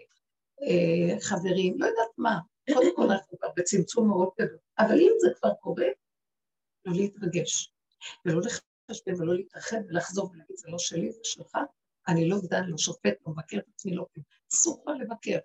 אה, 0.63 1.21
חברים, 1.21 1.75
לא 1.79 1.87
יודעת 1.87 2.11
מה, 2.19 2.39
קודם 2.75 2.97
כל 2.97 3.03
אנחנו 3.03 3.39
כבר 3.39 3.49
בצמצום 3.57 4.09
מאוד 4.09 4.29
גדול, 4.41 4.59
אבל 4.79 5.01
אם 5.01 5.13
זה 5.21 5.29
כבר 5.39 5.55
קורה, 5.55 5.87
לא 6.85 6.93
להתרגש, 6.93 7.73
ולא 8.27 8.41
לחשבן 8.41 9.21
ולא 9.23 9.35
להתרחב 9.35 9.77
ולחזור 9.89 10.31
ולהגיד 10.33 10.57
זה 10.57 10.71
לא 10.71 10.79
שלי, 10.79 11.13
זה 11.13 11.21
שלך, 11.23 11.59
אני 12.09 12.29
לא 12.29 12.37
דן, 12.51 12.65
לא 12.67 12.79
שופט, 12.79 13.15
לא 13.27 13.33
מבקר 13.33 13.59
את 13.59 13.69
עצמי, 13.75 13.95
לא 13.95 14.07
כלום. 14.15 14.25
אסור 14.53 14.83
כבר 14.83 14.93
לבקר, 14.93 15.39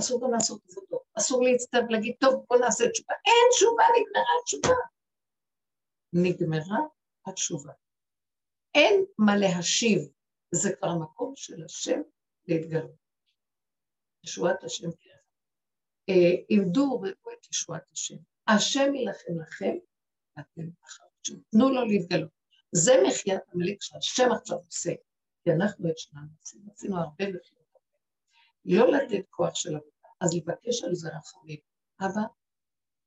אסור 0.00 0.20
גם 0.22 0.32
לעשות 0.32 0.60
את 0.64 0.70
זה 0.70 0.80
טוב, 0.90 1.00
אסור 1.14 1.42
להצטרף 1.42 1.84
ולהגיד, 1.88 2.14
טוב, 2.20 2.44
בוא 2.50 2.58
נעשה 2.58 2.90
תשובה. 2.90 3.14
אין 3.26 3.46
תשובה, 3.50 3.82
נגמרה 4.00 4.32
התשובה. 4.42 4.95
נגמרה 6.22 6.78
התשובה. 7.26 7.72
אין 8.74 9.04
מה 9.18 9.36
להשיב, 9.36 9.98
זה 10.54 10.72
כבר 10.76 10.88
המקום 10.88 11.32
של 11.36 11.64
השם 11.64 12.00
להתגלות. 12.48 13.06
ישועת 14.24 14.64
השם 14.64 14.90
תראה. 14.90 15.16
אה, 16.08 16.34
עמדו 16.48 17.00
וראו 17.02 17.32
את 17.40 17.50
ישועת 17.52 17.90
השם. 17.92 18.16
השם 18.48 18.94
יילחם 18.94 19.40
לכם, 19.40 19.74
ואתם 20.36 20.68
אחר 20.84 21.04
תשובה. 21.20 21.40
תנו 21.50 21.70
לו 21.70 21.84
להתגלות. 21.84 22.30
זה 22.72 22.92
מחיית 23.08 23.42
עמלק 23.54 23.82
שהשם 23.82 24.28
עכשיו 24.32 24.58
עושה, 24.58 24.92
כי 25.44 25.50
אנחנו 25.50 25.90
את 25.90 25.98
שלנו 25.98 26.28
עשינו, 26.42 26.72
עשינו 26.72 26.96
הרבה 26.96 27.24
מחיית 27.28 27.66
לא 28.66 28.92
לתת 28.92 29.24
כוח 29.30 29.54
של 29.54 29.68
עבודה, 29.68 30.08
אז 30.20 30.34
לבקש 30.34 30.84
על 30.84 30.94
זה 30.94 31.08
רחמים. 31.08 31.58
אבא, 32.00 32.22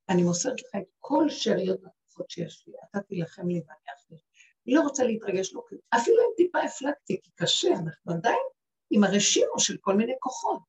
אני 0.10 0.24
מוסרת 0.24 0.62
לך 0.62 0.76
את 0.82 0.88
כל 1.00 1.30
שאריות 1.30 1.80
הכוחות 2.20 2.30
שיש 2.30 2.68
לי, 2.68 2.74
אתה 2.90 3.00
תילחם 3.02 3.48
לי 3.48 3.62
ואני 3.68 3.96
אחרי. 3.96 4.18
לא 4.66 4.82
רוצה 4.82 5.04
להתרגש, 5.04 5.54
לא. 5.54 5.64
אפילו 5.90 6.18
אם 6.18 6.34
טיפה 6.38 6.60
הפלגתי, 6.60 7.22
כי 7.24 7.32
קשה, 7.36 7.68
אנחנו 7.68 8.14
עדיין 8.14 8.46
עם 8.92 9.04
הרשימו 9.04 9.60
של 9.60 9.78
כל 9.82 9.96
מיני 9.96 10.14
כוחות. 10.20 10.60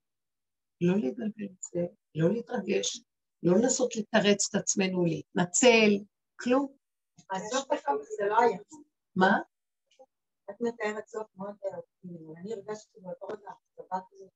לא 0.81 0.97
לגלגל 0.97 1.45
את 1.45 1.63
זה, 1.63 1.81
לא 2.15 2.33
להתרגש, 2.33 3.03
לא 3.43 3.53
לנסות 3.59 3.97
לתרץ 3.97 4.49
את 4.49 4.61
עצמנו, 4.61 5.05
להתנצל, 5.05 6.05
כלום. 6.41 6.75
הסוף 7.31 7.69
בסוף 7.73 8.03
זה 8.19 8.27
לא 8.29 8.41
היה. 8.41 8.59
מה? 9.17 9.39
את 10.51 10.57
מתארת 10.61 11.07
סוף 11.07 11.27
מאוד 11.37 11.55
אופטימי, 11.65 12.37
אני 12.37 12.53
הרגשתי 12.53 13.01
באותו 13.01 13.27
רגע 13.27 13.51
אכזבה 13.51 13.99
כזאת. 14.11 14.31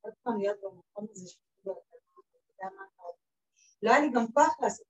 עוד 0.00 0.14
פעם 0.22 0.40
להיות 0.40 0.58
במקום 0.62 1.06
הזה 1.10 1.34
לא 3.82 3.90
היה 3.90 4.00
לי 4.00 4.10
גם 4.14 4.32
כוח 4.32 4.56
לעשות 4.62 4.86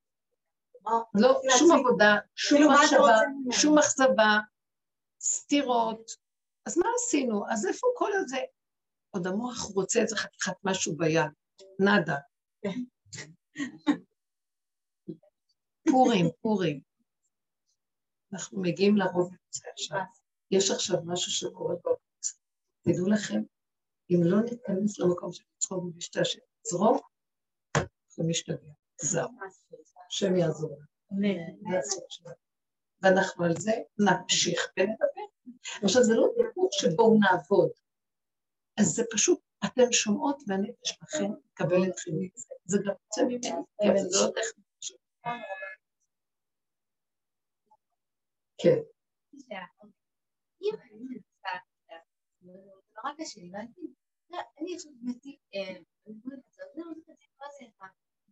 לא, 1.14 1.40
שום 1.58 1.72
עבודה, 1.72 2.16
שום 2.34 2.72
מחשבה, 2.72 3.18
שום 3.50 3.78
אכזבה, 3.78 4.38
סתירות. 5.20 6.10
אז 6.66 6.78
מה 6.78 6.86
עשינו? 6.96 7.44
אז 7.50 7.66
איפה 7.66 7.86
כל 7.96 8.10
הזה? 8.14 8.38
עוד 9.10 9.26
המוח 9.26 9.62
רוצה 9.74 10.00
איזה 10.00 10.16
חתיכת 10.16 10.52
משהו 10.64 10.96
ביד, 10.96 11.30
נאדה. 11.78 12.16
פורים, 15.90 16.26
פורים. 16.40 16.80
אנחנו 18.32 18.62
מגיעים 18.62 18.96
לרוב 18.96 19.34
עכשיו. 19.72 20.00
יש 20.50 20.70
עכשיו 20.70 20.96
משהו 21.04 21.32
שקורה 21.32 21.74
באופן. 21.84 22.02
תדעו 22.82 23.08
לכם, 23.08 23.42
אם 24.10 24.20
לא 24.24 24.42
ניכנס 24.42 24.98
למקום 24.98 25.32
של 25.32 25.44
לצחוק 25.56 25.84
ולהשתעשע, 25.84 26.38
לזרוק, 26.64 27.07
זה 28.18 28.24
משתגע. 28.28 28.72
זהו. 29.00 29.28
השם 30.08 30.36
יעזור 30.36 30.70
לנו. 30.70 31.20
ואנחנו 33.02 33.44
על 33.44 33.54
זה 33.58 33.72
נמשיך 33.98 34.72
ונדבר. 34.76 35.26
עכשיו, 35.82 36.02
זה 36.02 36.14
לא 36.14 36.28
דיבור 36.36 36.68
שבואו 36.72 37.18
נעבוד. 37.20 37.70
אז 38.80 38.86
זה 38.86 39.02
פשוט, 39.12 39.40
אתן 39.64 39.92
שומעות 39.92 40.42
והנפש 40.46 40.98
מקבל 41.50 41.90
אתכם 41.90 42.10
מזה. 42.20 42.54
זה 42.64 42.78
גם 42.84 42.94
יוצא 43.02 43.22
ממני, 43.22 43.64
אבל 43.82 43.98
זה 44.08 44.18
לא 44.20 44.30
טכני. 44.30 44.64
כן. 48.58 48.78
נורא 52.42 53.12
קשה 53.18 53.40
לי, 53.40 53.50
ואני 53.52 54.76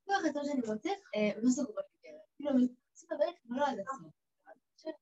הכוח 0.07 0.25
הטוב 0.31 0.43
שאני 0.45 0.61
מוצאת, 0.67 0.99
לא 1.43 1.51
סגור 1.51 1.81
לי 1.81 2.11
דרך. 2.11 2.21
כאילו, 2.37 2.51
אני 2.51 2.69
עושה 2.93 3.07
בברך, 3.11 3.35
אבל 3.49 3.57
לא 3.59 3.67
עד 3.67 3.79
הסוף. 3.79 4.95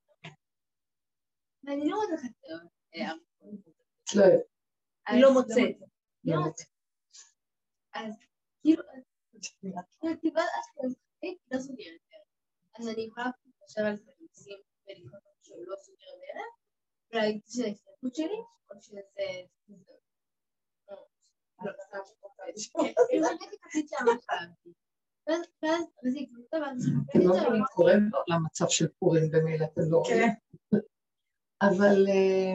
ואני 1.64 1.89
לא 1.89 1.97
איך 2.12 2.20
לא 4.14 4.22
אני 5.09 5.20
לא 5.20 5.32
מוצאת. 5.32 5.76
לא. 6.24 6.36
אז 7.94 8.14
כאילו, 8.62 8.82
כאילו, 9.51 9.72
לא 11.51 11.59
סוגרת 11.59 12.01
דרך. 12.10 12.28
אז 12.78 12.89
אני 12.89 13.02
יכולה 13.02 13.26
לחשוב 13.62 13.85
על 13.85 13.97
זה 13.97 14.12
ולשים 14.20 14.59
ולקרוא 14.86 15.20
שהוא 15.43 15.64
לא 15.66 15.76
סוגר 15.76 16.06
דרך, 16.06 16.52
ולהגיד 17.12 17.43
שזה 17.47 17.64
ההסתכלות 17.64 18.14
שלי, 18.14 18.39
או 18.70 18.82
שזה... 18.82 19.01
אתם 27.11 27.21
לא 27.21 27.37
מבינים, 27.37 27.65
קורה 27.75 27.93
למצב 28.29 28.69
של 28.69 28.89
פורים 28.99 29.31
במילא, 29.31 29.65
אתם 29.65 29.81
לא 29.91 29.99
רואים. 29.99 30.33
אבל 31.63 32.07
אה, 32.09 32.55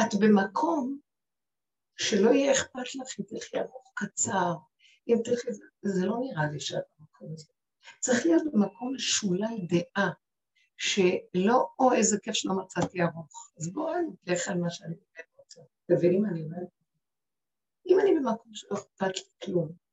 את 0.00 0.14
במקום 0.20 0.98
שלא 1.96 2.30
יהיה 2.30 2.52
אכפת 2.52 2.94
לך 2.94 3.20
אם 3.20 3.24
תלכי 3.24 3.58
ארוך 3.58 3.92
קצר, 3.94 4.54
אם 5.08 5.16
תלכי, 5.24 5.48
זה 5.82 6.06
לא 6.06 6.18
נראה 6.20 6.50
לי 6.52 6.60
שאת 6.60 6.84
במקום 6.98 7.32
הזה. 7.34 7.52
צריך 8.00 8.26
להיות 8.26 8.42
במקום 8.52 8.94
משולל 8.94 9.56
דעה, 9.68 10.10
שלא, 10.76 11.68
או 11.78 11.92
איזה 11.92 12.18
כיף 12.22 12.34
שלא 12.34 12.54
מצאתי 12.54 13.02
ארוך. 13.02 13.52
אז 13.58 13.72
בואו 13.72 13.94
נלך 14.26 14.48
על 14.48 14.58
מה 14.58 14.70
שאני 14.70 14.94
באמת 14.94 15.28
רוצה. 15.38 15.60
מבינים 15.88 16.22
מה 16.22 16.28
אני 16.28 16.42
אומרת? 16.42 16.68
אם 17.86 18.00
אני 18.00 18.14
במקום 18.14 18.54
שלא 18.54 18.76
אכפת 18.78 19.16
לי 19.16 19.22
כלום, 19.44 19.87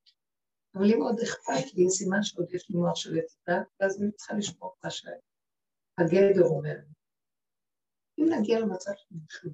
אבל 0.75 0.85
אם 0.85 1.01
עוד 1.01 1.19
אכפת 1.19 1.73
לי, 1.73 1.89
סימן 1.89 2.23
שעוד 2.23 2.53
יש 2.53 2.69
לי 2.69 2.75
מוח 2.77 2.95
של 2.95 3.17
עץ 3.17 3.37
ואז 3.79 4.01
אני 4.01 4.11
צריכה 4.11 4.33
לשמור 4.33 4.75
מה 4.83 4.89
שהגדר 4.89 6.45
אומר. 6.45 6.75
אם 8.17 8.25
נגיע 8.39 8.59
למצב 8.59 8.91
של 8.95 9.49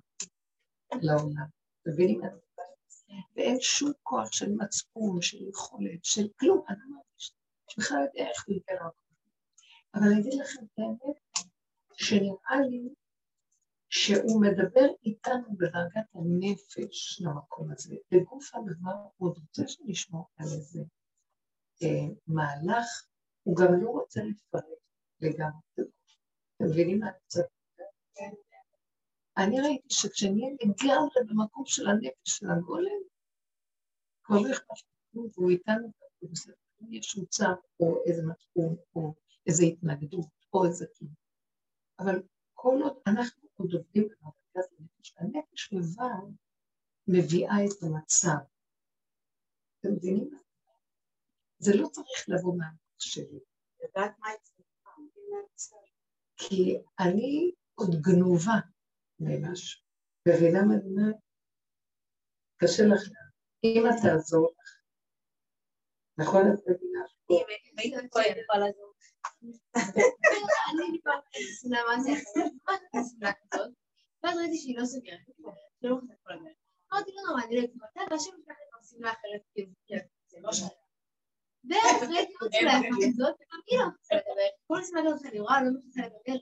לעולם, 1.02 1.48
מבינים 1.88 2.26
את 2.26 2.32
זה? 2.32 2.62
ואין 3.36 3.58
שום 3.62 3.92
כוח 4.04 4.32
של 4.32 4.52
מצפון, 4.52 5.22
של 5.22 5.38
יכולת, 5.50 6.06
של 6.06 6.28
כלום, 6.40 6.64
אני 6.70 6.78
לא 6.80 6.96
מרגיש, 6.96 7.34
שבכלל 7.68 7.98
יודע 8.00 8.30
איך 8.30 8.46
להתגרע. 8.48 8.90
אבל 9.94 10.04
אני 10.04 10.22
אגיד 10.22 10.34
לכם 10.42 10.66
את 10.66 10.80
האמת, 10.80 11.48
שנראה 11.94 12.68
לי 12.70 12.90
שהוא 13.90 14.42
מדבר 14.42 14.88
איתנו 15.06 15.58
בדרגת 15.58 16.16
הנפש 16.16 17.22
למקום 17.22 17.72
הזה. 17.72 17.96
בגוף 18.12 18.56
הדבר 18.56 18.96
הוא 19.18 19.30
עוד 19.30 19.38
רוצה 19.38 19.68
שנשמור 19.68 20.30
על 20.38 20.48
אה, 20.48 20.84
מהלך, 22.28 23.08
הוא 23.44 23.58
גם 23.58 23.84
לא 23.84 23.90
רוצה 23.90 24.22
לפרט 24.24 24.64
לגמרי. 25.22 25.62
אתם 25.74 26.66
מבינים 26.66 27.00
מה 27.00 27.08
אני 27.08 27.18
קצת... 27.28 27.46
אני 29.38 29.62
ראיתי 29.62 29.88
שכשאני 29.90 30.42
אהיה 30.44 30.56
לגמרי 30.62 31.22
במקום 31.30 31.64
של 31.66 31.88
הנפש 31.88 32.26
של 32.26 32.46
הגולם, 32.52 33.02
כבר 34.24 34.36
לא 34.36 34.52
אכפת 34.52 34.86
כלום, 35.12 35.28
והוא 35.34 35.50
איתנו, 35.50 35.92
והוא 36.22 36.32
בסדר. 36.32 36.54
אם 36.82 36.94
יש 36.94 37.18
מוצר, 37.18 37.54
או 37.80 38.04
איזה 38.06 38.22
מצפון, 38.26 38.76
או 38.96 39.14
איזה 39.48 39.64
התנגדות, 39.64 40.26
או 40.54 40.66
איזה 40.66 40.86
כלום. 40.98 41.12
אבל 42.00 42.24
כל 42.54 42.80
עוד 42.84 42.98
אנחנו 43.08 43.50
עוד 43.56 43.74
עובדים 43.74 44.08
במרכז 44.08 44.70
הנפש, 44.80 45.14
הנפש 45.18 45.74
לבד 45.74 46.34
מביאה 47.08 47.56
את 47.66 47.84
המצב. 47.84 48.46
אתם 49.80 49.90
מבינים? 49.94 50.41
זה 51.62 51.72
לא 51.76 51.88
צריך 51.88 52.26
לבוא 52.28 52.58
מהמוח 52.58 53.00
שלי. 53.00 53.40
יודעת 53.84 54.20
מה? 54.20 54.30
כי 56.38 56.78
אני 57.00 57.52
עוד 57.76 57.96
גנובה 58.02 58.60
ממשהו. 59.20 59.82
מבינה 60.28 60.62
מה 60.66 60.74
אני 60.74 60.84
אומרת? 60.86 61.16
קשה 62.58 62.84
לך. 62.84 63.02
אם 63.64 63.84
את 63.90 63.96
תעזור 64.04 64.52
לך. 64.60 64.70
נכון 66.18 66.42
את 66.42 66.60
מבינה? 66.68 67.00
אם 67.30 67.78
היית 67.78 67.94
פה, 68.12 68.20
יכולה 68.22 68.60
לעזור. 68.60 68.94
אני 69.76 71.00
זה? 72.04 72.12
כזאת. 73.52 73.72
ואז 74.24 74.38
ראיתי 74.38 74.58
שהיא 74.58 74.78
לא 74.78 74.86
סוגרת. 74.86 75.20
לא 75.82 75.98
מכניסה 75.98 76.14
כל 76.24 76.34
הדרך. 76.34 76.58
אמרתי, 76.94 77.12
לא 77.16 77.22
נורא, 77.30 77.44
אני 77.44 77.56
לא 77.56 77.62
יודעת 77.62 77.76
מתי, 77.76 78.00
והשם 78.12 78.32
שלך 78.46 78.58
כבר 78.70 78.82
שמלה 78.84 79.12
אחרת, 79.12 79.42
כאילו, 79.54 79.72
זה 80.28 80.38
לא 80.40 80.52
שייך. 80.52 80.72
ואז 81.70 82.10
ראיתי 82.10 82.34
עוד 82.42 82.52
שמלה 82.54 82.72
אחת 82.72 82.86
וגם 82.86 83.60
היא 83.68 83.80
לא 83.80 83.88
מכניסה 83.88 84.16
לדבר. 84.16 84.50
כל 84.68 84.84
שמלה 84.84 85.02
כזאת 85.06 85.26
אני 85.26 85.40
רואה, 85.40 85.64
לא 85.64 85.72
מכניסה 85.80 86.02
לדבר. 86.02 86.40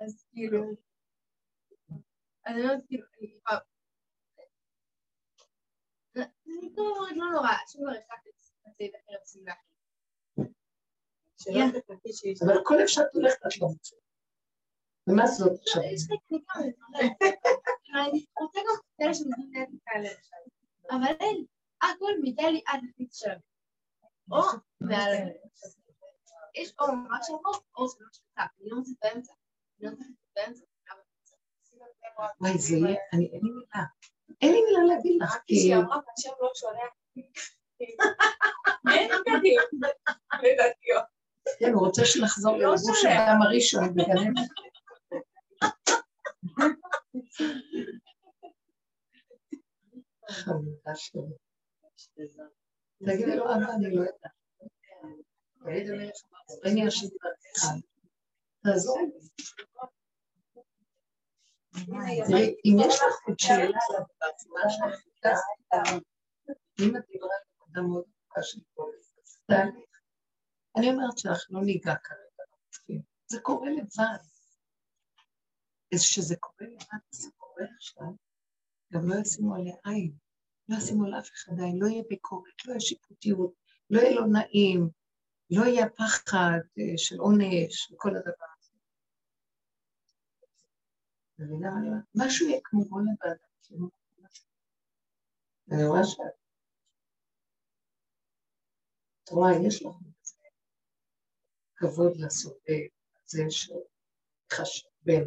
אז 0.00 0.26
כאילו... 0.30 0.62
אני 2.46 2.62
אומרת, 2.62 2.80
כאילו, 2.86 3.06
אני 3.20 3.40
כבר... 3.40 3.58
אני 6.16 6.70
כבר 6.74 6.82
אומרת, 6.82 7.16
לא 7.16 7.26
נורא, 7.32 7.48
שוב 7.72 7.82
כבר 7.82 7.90
החלטתי 7.90 8.30
לצאת 8.66 9.00
אחרת 9.04 9.26
שמלה 9.26 9.54
אבל 12.44 12.54
כל 12.64 12.74
שאת 12.86 13.14
הולכת 13.14 13.46
את 13.46 13.60
לא 13.60 13.68
מוצאת. 13.68 13.98
ומה 15.08 15.26
זאת 15.26 15.60
עכשיו? 15.60 15.82
יש 15.82 16.10
לי 16.10 16.16
קניקה, 16.28 16.52
אני 18.08 18.24
רוצה 18.40 18.60
גם 18.60 18.76
כאלה 18.98 19.14
שמזמינים 19.14 19.78
כאלה 19.84 20.08
עכשיו. 20.10 20.38
אבל 20.90 21.14
אין, 21.20 21.44
הכל 21.82 22.12
מדי 22.22 22.62
עד 22.66 22.80
לחיץ 22.88 23.18
שלהם. 23.18 23.40
או 24.30 24.42
מעל 24.80 25.12
יש 26.54 26.74
או 26.80 26.96
ממש 26.96 27.26
עמוק, 27.28 27.64
או 27.76 27.88
זה 27.88 27.96
לא 28.00 28.08
שליטה. 28.12 28.42
אני 28.60 28.70
לא 28.70 28.76
מוצאת 28.76 28.96
באמצע. 29.02 29.32
אני 29.80 29.86
לא 29.86 29.90
מוצאת 29.90 30.06
באמצע. 30.36 30.64
וואי, 32.40 32.58
זה 32.58 32.76
יהיה, 32.76 32.96
אני, 33.12 33.26
אין 33.32 33.40
לי 33.42 33.50
מילה. 33.50 33.84
אין 34.40 34.52
לי 34.52 34.62
מילה 34.62 34.94
להגיד 34.94 35.22
לך, 35.22 35.36
כי... 35.46 35.54
כשהיא 35.56 35.76
אמרה 35.76 36.00
השם 36.18 36.30
לא 36.40 36.50
שולח. 36.54 36.92
אין 38.92 39.10
קדימה. 39.24 39.62
לדעתיות. 40.42 41.04
כן, 41.58 41.72
הוא 41.72 41.86
רוצה 41.86 42.02
שנחזור 42.04 42.56
לא 42.56 42.70
ללבוש 42.70 43.00
שולח. 43.02 43.14
האדם 43.14 43.42
הראשון 43.42 43.94
בגן 43.94 44.10
עדן. 44.10 44.32
חמודה 50.30 50.94
שלי. 50.94 51.20
תגידי 52.98 53.36
לו, 53.36 53.44
אבא, 53.44 53.74
אני 53.76 53.94
לא 53.96 54.00
יודעת. 54.00 54.34
אני 56.64 56.86
השם 56.86 57.06
דרכך. 57.06 57.84
תעזור 58.62 58.98
לי. 59.00 59.28
תראי, 62.28 62.54
אם 62.64 62.76
יש 62.86 62.94
לך 62.94 63.14
עוד 63.26 63.38
שאלה 63.38 63.78
על 63.90 64.02
מה 64.48 64.60
אם 66.80 66.96
את 66.96 67.02
דיברה 67.08 67.28
על 67.34 67.42
נקודה 67.54 67.80
מאוד 67.82 68.04
ארוכה 68.04 68.42
של 68.42 68.60
תעלי. 69.46 69.84
אני 70.76 70.90
אומרת 70.90 71.18
שאנחנו 71.18 71.58
לא 71.58 71.64
ניגע 71.66 71.94
כרגע. 71.94 73.00
זה 73.26 73.40
קורה 73.40 73.70
לבד. 73.70 74.24
אז 75.94 76.00
כשזה 76.00 76.36
קורה 76.40 76.66
לבד, 76.70 76.98
זה 77.10 77.28
קורה 77.36 77.64
עכשיו, 77.76 78.06
גם 78.92 79.08
לא 79.08 79.14
ישימו 79.20 79.54
עליה 79.54 79.76
עין. 79.84 80.23
לא 80.68 80.76
ישימו 80.76 81.10
לאף 81.10 81.30
אחד 81.34 81.52
עין, 81.60 81.78
לא 81.78 81.86
יהיה 81.86 82.02
ביקורת, 82.08 82.64
לא 82.66 82.70
יהיה 82.70 82.80
שיפוטיות, 82.80 83.52
לא 83.90 84.00
יהיה 84.00 84.14
לו 84.14 84.26
נעים, 84.26 84.88
לא 85.50 85.64
יהיה 85.64 85.88
פחד 85.88 86.58
אה, 86.78 86.92
של 86.96 87.18
עונש 87.18 87.92
וכל 87.92 88.16
הדבר 88.16 88.46
הזה. 88.58 88.72
אומרת? 91.38 92.04
משהו 92.14 92.48
יהיה 92.48 92.60
כמו 92.64 92.84
בוא 92.84 93.00
לבד. 93.00 93.36
אני 95.72 95.84
רואה 95.86 96.04
שאת... 96.04 96.18
את 99.24 99.28
רואה, 99.28 99.50
יש 99.66 99.82
לך 99.82 99.92
כבוד 101.76 102.12
לסובב, 102.16 102.86
זה 103.26 103.42
שחשבן. 103.50 105.24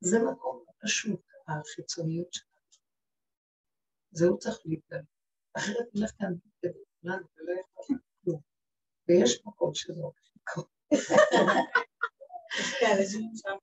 זה 0.00 0.18
מקום 0.30 0.64
פשוט, 0.82 1.20
החיצוניות 1.48 2.32
שלנו. 2.32 2.55
זהו 4.16 4.38
צריך 4.38 4.58
להתגלות. 4.64 5.04
אחרת 5.56 5.86
נלך 5.94 6.10
כאן 6.18 6.32
ולא 7.02 7.52
יכול 7.60 7.84
להיות 7.88 8.02
כלום. 8.24 8.40
ויש 9.08 9.42
מקום 9.46 9.74
שזה 9.74 10.02
הולך 10.02 10.30
לקרות. 10.36 10.68
ששם. 12.52 13.56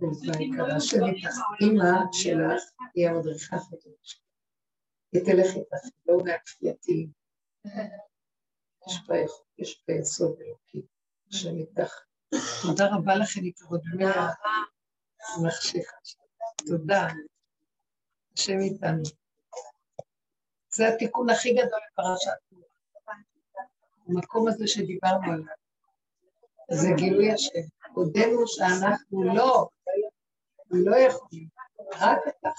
והיקרה 0.00 0.80
שלי, 0.80 1.22
אימא 1.60 1.92
שלך 2.12 2.62
היא 2.94 3.08
המדריכה 3.08 3.56
הכי 3.56 3.76
טובה 3.80 3.96
שלי. 4.02 4.20
היא 5.12 5.22
תלך 5.24 5.56
איתך, 5.56 5.96
לא 6.06 6.16
מהכפייתי. 6.24 7.08
יש 8.88 9.00
בה 9.08 9.16
יכול- 9.18 9.44
יש 9.58 9.84
בה 9.88 9.94
יסוד 9.94 10.40
אלוקי, 10.40 10.86
השם 11.32 11.56
איתך. 11.56 11.92
תודה 12.62 12.84
רבה 12.96 13.14
לכן 13.16 13.44
יקרות, 13.44 13.80
באמת, 13.84 14.14
מחשיכה. 15.46 15.96
תודה. 16.66 17.08
השם 18.38 18.60
איתנו. 18.60 19.02
זה 20.74 20.88
התיקון 20.88 21.30
הכי 21.30 21.52
גדול 21.52 21.80
לפרשת 21.92 22.30
המקום 24.08 24.48
הזה 24.48 24.66
שדיברנו 24.66 25.32
עליו. 25.32 25.54
זה 26.70 26.88
גילוי 26.96 27.32
השם. 27.32 27.60
הודינו 27.94 28.46
שאנחנו 28.46 29.34
לא, 29.34 29.68
לא 30.70 30.96
יכולים, 30.96 31.48
רק 31.94 32.18
אתה. 32.28 32.50